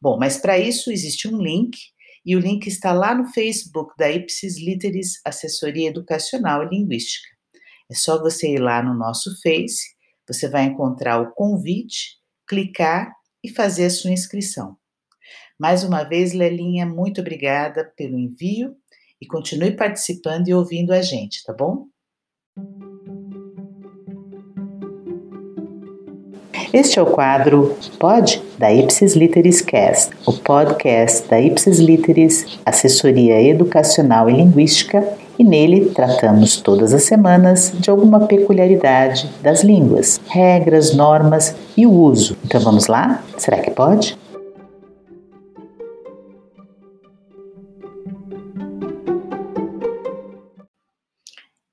Bom, 0.01 0.17
mas 0.17 0.37
para 0.37 0.57
isso 0.57 0.91
existe 0.91 1.27
um 1.27 1.41
link 1.41 1.77
e 2.25 2.35
o 2.35 2.39
link 2.39 2.67
está 2.67 2.93
lá 2.93 3.13
no 3.13 3.25
Facebook 3.25 3.93
da 3.97 4.09
Ipsis 4.09 4.57
Literis 4.57 5.19
Assessoria 5.25 5.89
Educacional 5.89 6.63
e 6.63 6.69
Linguística. 6.69 7.27
É 7.89 7.95
só 7.95 8.19
você 8.21 8.53
ir 8.53 8.59
lá 8.59 8.83
no 8.83 8.93
nosso 8.93 9.41
Face, 9.41 9.95
você 10.27 10.47
vai 10.47 10.65
encontrar 10.65 11.19
o 11.19 11.31
convite, 11.33 12.17
clicar 12.47 13.11
e 13.43 13.49
fazer 13.49 13.85
a 13.85 13.89
sua 13.89 14.11
inscrição. 14.11 14.77
Mais 15.59 15.83
uma 15.83 16.03
vez, 16.03 16.33
Lelinha, 16.33 16.85
muito 16.85 17.19
obrigada 17.19 17.91
pelo 17.97 18.17
envio 18.17 18.75
e 19.19 19.25
continue 19.25 19.75
participando 19.75 20.47
e 20.47 20.53
ouvindo 20.53 20.93
a 20.93 21.01
gente, 21.01 21.43
tá 21.43 21.53
bom? 21.53 21.87
Este 26.71 26.99
é 26.99 27.01
o 27.01 27.07
quadro 27.07 27.75
Pod 27.99 28.43
da 28.59 28.71
Ipsis 28.71 29.15
Literis 29.15 29.59
Cast, 29.59 30.15
o 30.25 30.33
podcast 30.33 31.27
da 31.27 31.41
Ipsis 31.41 31.79
Literis, 31.79 32.59
assessoria 32.63 33.41
educacional 33.41 34.29
e 34.29 34.33
linguística, 34.33 35.17
e 35.39 35.43
nele 35.43 35.89
tratamos 35.89 36.61
todas 36.61 36.93
as 36.93 37.03
semanas 37.03 37.71
de 37.73 37.89
alguma 37.89 38.27
peculiaridade 38.27 39.27
das 39.41 39.63
línguas, 39.63 40.21
regras, 40.27 40.93
normas 40.93 41.55
e 41.75 41.87
o 41.87 41.91
uso. 41.91 42.37
Então 42.45 42.61
vamos 42.61 42.85
lá? 42.85 43.23
Será 43.35 43.59
que 43.61 43.71
pode? 43.71 44.15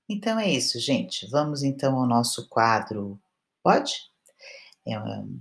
Então 0.08 0.40
é 0.40 0.48
isso, 0.48 0.80
gente. 0.80 1.28
Vamos 1.30 1.62
então 1.62 1.98
ao 1.98 2.06
nosso 2.06 2.48
quadro 2.48 3.18
Pode? 3.66 3.94
É, 4.86 4.94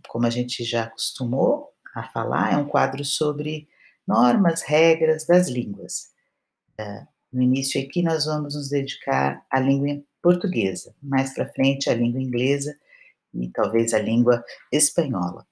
como 0.08 0.26
a 0.26 0.30
gente 0.30 0.64
já 0.64 0.84
acostumou 0.84 1.70
a 1.94 2.04
falar, 2.04 2.54
é 2.54 2.58
um 2.58 2.68
quadro 2.68 3.06
sobre 3.06 3.68
normas, 4.08 4.62
regras 4.64 5.26
das 5.26 5.48
línguas. 5.48 6.10
É, 6.78 7.06
no 7.32 7.42
início 7.42 7.82
aqui 7.82 8.02
nós 8.02 8.26
vamos 8.26 8.56
nos 8.56 8.70
dedicar 8.70 9.46
à 9.50 9.60
língua 9.60 10.02
portuguesa, 10.22 10.96
mais 11.02 11.34
para 11.34 11.48
frente 11.50 11.90
à 11.90 11.94
língua 11.94 12.22
inglesa 12.22 12.76
e 13.34 13.50
talvez 13.50 13.94
à 13.94 14.00
língua 14.00 14.44
espanhola. 14.72 15.46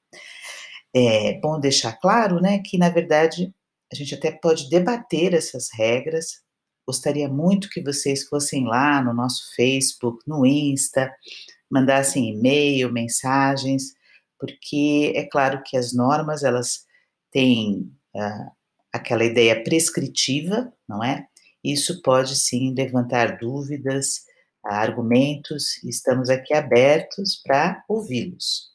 É 0.93 1.39
bom 1.39 1.59
deixar 1.59 1.93
claro, 1.93 2.39
né, 2.39 2.59
que 2.59 2.77
na 2.77 2.89
verdade 2.89 3.53
a 3.91 3.95
gente 3.95 4.15
até 4.15 4.31
pode 4.31 4.69
debater 4.69 5.33
essas 5.33 5.69
regras. 5.71 6.41
Gostaria 6.85 7.29
muito 7.29 7.69
que 7.69 7.81
vocês 7.81 8.23
fossem 8.27 8.65
lá 8.65 9.01
no 9.01 9.13
nosso 9.13 9.53
Facebook, 9.55 10.23
no 10.27 10.45
Insta, 10.45 11.13
mandassem 11.69 12.29
e-mail, 12.29 12.91
mensagens, 12.91 13.93
porque 14.39 15.13
é 15.15 15.23
claro 15.23 15.61
que 15.63 15.77
as 15.77 15.93
normas 15.93 16.43
elas 16.43 16.85
têm 17.31 17.91
uh, 18.15 18.51
aquela 18.91 19.23
ideia 19.23 19.63
prescritiva, 19.63 20.71
não 20.87 21.03
é? 21.03 21.27
Isso 21.63 22.01
pode 22.01 22.35
sim 22.35 22.73
levantar 22.73 23.37
dúvidas, 23.37 24.25
argumentos, 24.63 25.81
estamos 25.83 26.29
aqui 26.29 26.53
abertos 26.53 27.41
para 27.43 27.83
ouvi-los. 27.87 28.71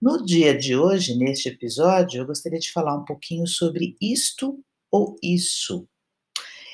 No 0.00 0.24
dia 0.24 0.56
de 0.56 0.74
hoje, 0.74 1.14
neste 1.14 1.48
episódio, 1.48 2.22
eu 2.22 2.26
gostaria 2.26 2.58
de 2.58 2.72
falar 2.72 2.96
um 2.96 3.04
pouquinho 3.04 3.46
sobre 3.46 3.96
isto 4.00 4.58
ou 4.90 5.16
isso. 5.22 5.86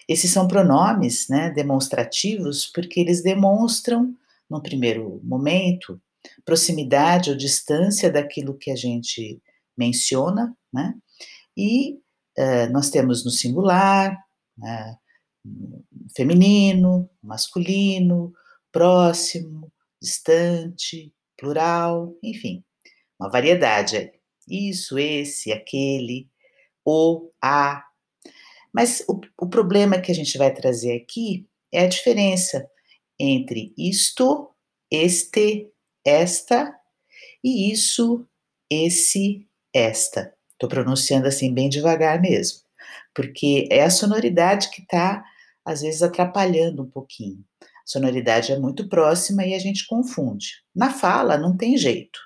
Esses 0.08 0.30
são 0.30 0.46
pronomes 0.46 1.28
né, 1.28 1.50
demonstrativos 1.50 2.66
porque 2.66 3.00
eles 3.00 3.22
demonstram 3.22 4.14
num 4.50 4.60
primeiro 4.60 5.20
momento, 5.24 6.00
proximidade 6.44 7.30
ou 7.30 7.36
distância 7.36 8.10
daquilo 8.10 8.56
que 8.56 8.70
a 8.70 8.76
gente 8.76 9.40
menciona, 9.76 10.56
né? 10.72 10.94
E 11.56 11.94
uh, 12.38 12.70
nós 12.72 12.90
temos 12.90 13.24
no 13.24 13.30
singular, 13.30 14.16
né, 14.56 14.96
feminino, 16.16 17.08
masculino, 17.22 18.32
próximo, 18.72 19.72
distante, 20.00 21.12
plural, 21.36 22.14
enfim, 22.22 22.64
uma 23.18 23.30
variedade 23.30 23.96
aí. 23.96 24.12
Isso, 24.48 24.98
esse, 24.98 25.52
aquele, 25.52 26.28
o, 26.84 27.30
a. 27.42 27.82
Mas 28.72 29.04
o, 29.08 29.20
o 29.40 29.48
problema 29.48 30.00
que 30.00 30.12
a 30.12 30.14
gente 30.14 30.38
vai 30.38 30.52
trazer 30.52 30.96
aqui 30.96 31.48
é 31.72 31.84
a 31.84 31.88
diferença 31.88 32.68
entre 33.18 33.72
isto, 33.76 34.50
este, 34.90 35.70
esta 36.04 36.74
e 37.42 37.70
isso, 37.72 38.26
esse, 38.70 39.46
esta. 39.74 40.34
Estou 40.52 40.68
pronunciando 40.68 41.26
assim 41.26 41.52
bem 41.52 41.68
devagar 41.68 42.20
mesmo, 42.20 42.60
porque 43.14 43.68
é 43.70 43.82
a 43.82 43.90
sonoridade 43.90 44.70
que 44.70 44.82
está, 44.82 45.24
às 45.64 45.82
vezes, 45.82 46.02
atrapalhando 46.02 46.82
um 46.82 46.90
pouquinho. 46.90 47.44
A 47.62 47.66
sonoridade 47.84 48.52
é 48.52 48.58
muito 48.58 48.88
próxima 48.88 49.44
e 49.44 49.54
a 49.54 49.58
gente 49.58 49.86
confunde. 49.86 50.62
Na 50.74 50.90
fala, 50.90 51.36
não 51.36 51.56
tem 51.56 51.76
jeito. 51.76 52.18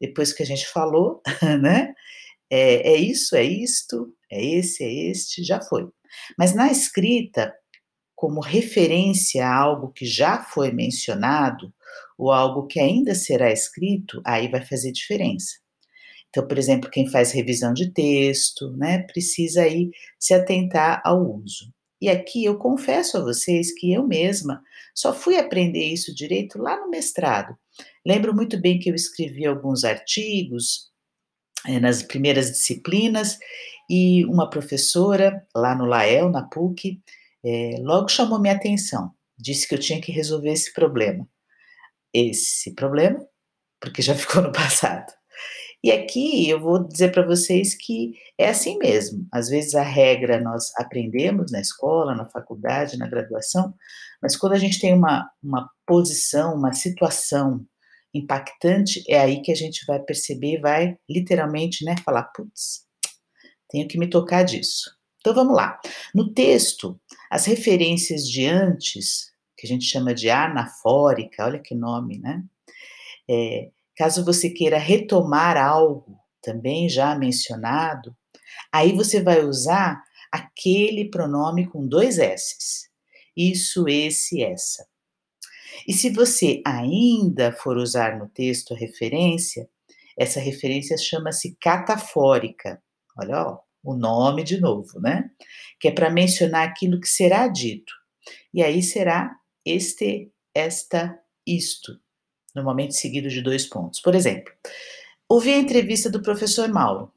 Depois 0.00 0.32
que 0.32 0.42
a 0.42 0.46
gente 0.46 0.66
falou, 0.66 1.22
né? 1.60 1.94
É, 2.50 2.92
é 2.92 2.96
isso, 2.96 3.36
é 3.36 3.42
isto, 3.42 4.12
é 4.30 4.44
esse, 4.44 4.84
é 4.84 4.92
este, 5.10 5.42
já 5.42 5.60
foi. 5.60 5.88
Mas 6.38 6.54
na 6.54 6.70
escrita, 6.70 7.54
como 8.24 8.40
referência 8.40 9.46
a 9.46 9.54
algo 9.54 9.92
que 9.92 10.06
já 10.06 10.42
foi 10.42 10.72
mencionado 10.72 11.70
ou 12.16 12.32
algo 12.32 12.66
que 12.66 12.80
ainda 12.80 13.14
será 13.14 13.52
escrito, 13.52 14.22
aí 14.24 14.48
vai 14.48 14.64
fazer 14.64 14.92
diferença. 14.92 15.56
Então, 16.30 16.48
por 16.48 16.56
exemplo, 16.56 16.88
quem 16.88 17.06
faz 17.06 17.32
revisão 17.32 17.74
de 17.74 17.92
texto, 17.92 18.74
né, 18.78 19.02
precisa 19.02 19.60
aí 19.60 19.90
se 20.18 20.32
atentar 20.32 21.02
ao 21.04 21.22
uso. 21.22 21.70
E 22.00 22.08
aqui 22.08 22.42
eu 22.42 22.56
confesso 22.56 23.18
a 23.18 23.20
vocês 23.20 23.74
que 23.74 23.92
eu 23.92 24.06
mesma 24.06 24.62
só 24.94 25.12
fui 25.12 25.36
aprender 25.36 25.84
isso 25.84 26.14
direito 26.14 26.56
lá 26.58 26.80
no 26.80 26.88
mestrado. 26.88 27.54
Lembro 28.06 28.34
muito 28.34 28.58
bem 28.58 28.78
que 28.78 28.88
eu 28.88 28.94
escrevi 28.94 29.44
alguns 29.44 29.84
artigos 29.84 30.90
é, 31.66 31.78
nas 31.78 32.02
primeiras 32.02 32.50
disciplinas 32.50 33.38
e 33.90 34.24
uma 34.24 34.48
professora 34.48 35.46
lá 35.54 35.74
no 35.74 35.84
Lael, 35.84 36.30
na 36.30 36.42
PUC, 36.42 37.02
é, 37.44 37.76
logo 37.80 38.08
chamou 38.08 38.40
minha 38.40 38.54
atenção. 38.54 39.12
Disse 39.38 39.68
que 39.68 39.74
eu 39.74 39.78
tinha 39.78 40.00
que 40.00 40.12
resolver 40.12 40.52
esse 40.52 40.72
problema. 40.72 41.28
Esse 42.12 42.74
problema, 42.74 43.24
porque 43.80 44.00
já 44.02 44.14
ficou 44.16 44.42
no 44.42 44.52
passado. 44.52 45.12
E 45.82 45.92
aqui 45.92 46.48
eu 46.48 46.58
vou 46.58 46.88
dizer 46.88 47.12
para 47.12 47.26
vocês 47.26 47.74
que 47.74 48.14
é 48.38 48.48
assim 48.48 48.78
mesmo. 48.78 49.26
Às 49.30 49.50
vezes 49.50 49.74
a 49.74 49.82
regra 49.82 50.40
nós 50.40 50.72
aprendemos 50.78 51.52
na 51.52 51.60
escola, 51.60 52.14
na 52.14 52.26
faculdade, 52.26 52.96
na 52.96 53.06
graduação, 53.06 53.74
mas 54.22 54.34
quando 54.34 54.54
a 54.54 54.58
gente 54.58 54.80
tem 54.80 54.94
uma, 54.94 55.30
uma 55.42 55.68
posição, 55.86 56.54
uma 56.54 56.72
situação 56.72 57.66
impactante, 58.14 59.04
é 59.06 59.18
aí 59.20 59.42
que 59.42 59.52
a 59.52 59.54
gente 59.54 59.84
vai 59.86 60.00
perceber, 60.00 60.58
vai 60.58 60.96
literalmente 61.06 61.84
né, 61.84 61.96
falar: 62.02 62.22
putz, 62.34 62.86
tenho 63.68 63.86
que 63.86 63.98
me 63.98 64.08
tocar 64.08 64.42
disso. 64.42 64.90
Então 65.24 65.32
vamos 65.32 65.56
lá. 65.56 65.80
No 66.14 66.34
texto, 66.34 67.00
as 67.30 67.46
referências 67.46 68.28
de 68.28 68.44
antes, 68.44 69.32
que 69.56 69.66
a 69.66 69.68
gente 69.68 69.86
chama 69.86 70.12
de 70.14 70.28
anafórica, 70.28 71.46
olha 71.46 71.58
que 71.58 71.74
nome, 71.74 72.18
né? 72.18 72.44
É, 73.26 73.70
caso 73.96 74.22
você 74.22 74.50
queira 74.50 74.76
retomar 74.76 75.56
algo 75.56 76.14
também 76.42 76.90
já 76.90 77.14
mencionado, 77.14 78.14
aí 78.70 78.92
você 78.92 79.22
vai 79.22 79.42
usar 79.42 80.04
aquele 80.30 81.08
pronome 81.08 81.66
com 81.68 81.88
dois 81.88 82.18
S's. 82.18 82.90
Isso, 83.34 83.88
esse, 83.88 84.42
essa. 84.42 84.86
E 85.88 85.94
se 85.94 86.10
você 86.10 86.60
ainda 86.66 87.50
for 87.50 87.78
usar 87.78 88.18
no 88.18 88.28
texto 88.28 88.74
a 88.74 88.76
referência, 88.76 89.70
essa 90.18 90.38
referência 90.38 90.98
chama-se 90.98 91.56
catafórica. 91.58 92.82
Olha, 93.18 93.42
ó, 93.42 93.64
o 93.84 93.94
nome 93.94 94.42
de 94.42 94.58
novo, 94.58 94.98
né? 94.98 95.30
Que 95.78 95.88
é 95.88 95.92
para 95.92 96.10
mencionar 96.10 96.66
aquilo 96.66 96.98
que 96.98 97.08
será 97.08 97.46
dito. 97.46 97.92
E 98.52 98.62
aí 98.62 98.82
será 98.82 99.36
este, 99.64 100.32
esta, 100.54 101.20
isto, 101.46 102.00
normalmente 102.54 102.94
seguido 102.94 103.28
de 103.28 103.42
dois 103.42 103.66
pontos. 103.66 104.00
Por 104.00 104.14
exemplo, 104.14 104.52
ouvi 105.28 105.52
a 105.52 105.58
entrevista 105.58 106.08
do 106.08 106.22
professor 106.22 106.68
Mauro. 106.68 107.12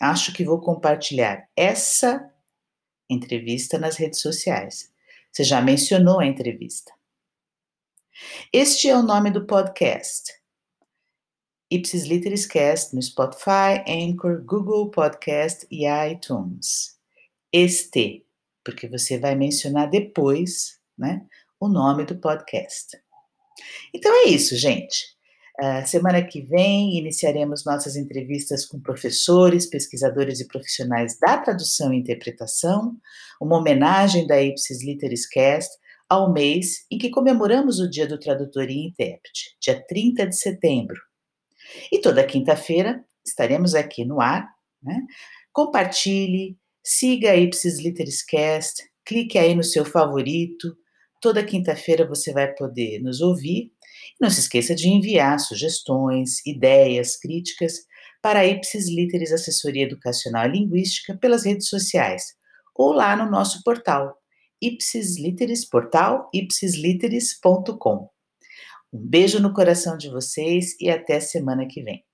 Acho 0.00 0.32
que 0.32 0.44
vou 0.44 0.60
compartilhar 0.60 1.46
essa 1.56 2.32
entrevista 3.10 3.78
nas 3.78 3.96
redes 3.96 4.20
sociais. 4.20 4.90
Você 5.30 5.44
já 5.44 5.60
mencionou 5.60 6.20
a 6.20 6.26
entrevista. 6.26 6.92
Este 8.52 8.88
é 8.88 8.96
o 8.96 9.02
nome 9.02 9.30
do 9.30 9.46
podcast. 9.46 10.37
Ipsis 11.70 12.04
Literis 12.04 12.46
Cast 12.46 12.94
no 12.94 13.02
Spotify, 13.02 13.84
Anchor, 13.86 14.42
Google 14.42 14.90
Podcast 14.90 15.66
e 15.70 15.86
iTunes. 15.86 16.96
Este, 17.52 18.24
porque 18.64 18.88
você 18.88 19.18
vai 19.18 19.34
mencionar 19.34 19.90
depois, 19.90 20.78
né, 20.96 21.26
o 21.60 21.68
nome 21.68 22.06
do 22.06 22.16
podcast. 22.16 22.96
Então 23.94 24.10
é 24.24 24.28
isso, 24.28 24.56
gente. 24.56 25.18
Uh, 25.60 25.84
semana 25.86 26.24
que 26.24 26.40
vem 26.40 26.96
iniciaremos 26.96 27.64
nossas 27.64 27.96
entrevistas 27.96 28.64
com 28.64 28.80
professores, 28.80 29.66
pesquisadores 29.66 30.40
e 30.40 30.46
profissionais 30.46 31.18
da 31.18 31.36
tradução 31.36 31.92
e 31.92 31.98
interpretação, 31.98 32.96
uma 33.40 33.58
homenagem 33.58 34.26
da 34.26 34.40
Ipsis 34.40 34.84
Literis 34.84 35.28
Cast 35.28 35.76
ao 36.08 36.32
mês 36.32 36.86
em 36.90 36.96
que 36.96 37.10
comemoramos 37.10 37.78
o 37.78 37.90
Dia 37.90 38.06
do 38.06 38.18
Tradutor 38.18 38.70
e 38.70 38.86
Intérprete, 38.86 39.56
dia 39.60 39.84
30 39.86 40.28
de 40.28 40.36
setembro. 40.36 41.07
E 41.92 42.00
toda 42.00 42.24
quinta-feira 42.24 43.04
estaremos 43.24 43.74
aqui 43.74 44.04
no 44.04 44.20
ar. 44.20 44.48
Né? 44.82 45.00
Compartilhe, 45.52 46.56
siga 46.84 47.32
a 47.32 47.36
Ipsis 47.36 47.78
Literis 47.78 48.24
Cast, 48.24 48.82
clique 49.04 49.38
aí 49.38 49.54
no 49.54 49.64
seu 49.64 49.84
favorito, 49.84 50.76
Toda 51.20 51.44
quinta-feira 51.44 52.06
você 52.06 52.32
vai 52.32 52.54
poder 52.54 53.00
nos 53.00 53.20
ouvir. 53.20 53.72
Não 54.20 54.30
se 54.30 54.40
esqueça 54.40 54.74
de 54.74 54.88
enviar 54.88 55.38
sugestões, 55.40 56.44
ideias, 56.46 57.16
críticas 57.16 57.84
para 58.22 58.40
a 58.40 58.46
Ipsis 58.46 58.88
Literis 58.88 59.32
Assessoria 59.32 59.84
Educacional 59.84 60.46
e 60.46 60.52
Linguística 60.52 61.16
pelas 61.16 61.44
redes 61.44 61.68
sociais 61.68 62.36
ou 62.74 62.92
lá 62.92 63.16
no 63.16 63.28
nosso 63.28 63.62
portal 63.64 64.16
Ipsis 64.62 65.18
Literis, 65.18 65.64
portal 65.64 66.28
ipsisliteris.com. 66.32 68.08
Um 68.92 69.06
beijo 69.06 69.40
no 69.40 69.52
coração 69.52 69.96
de 69.98 70.08
vocês 70.08 70.74
e 70.80 70.88
até 70.90 71.20
semana 71.20 71.66
que 71.68 71.82
vem. 71.82 72.07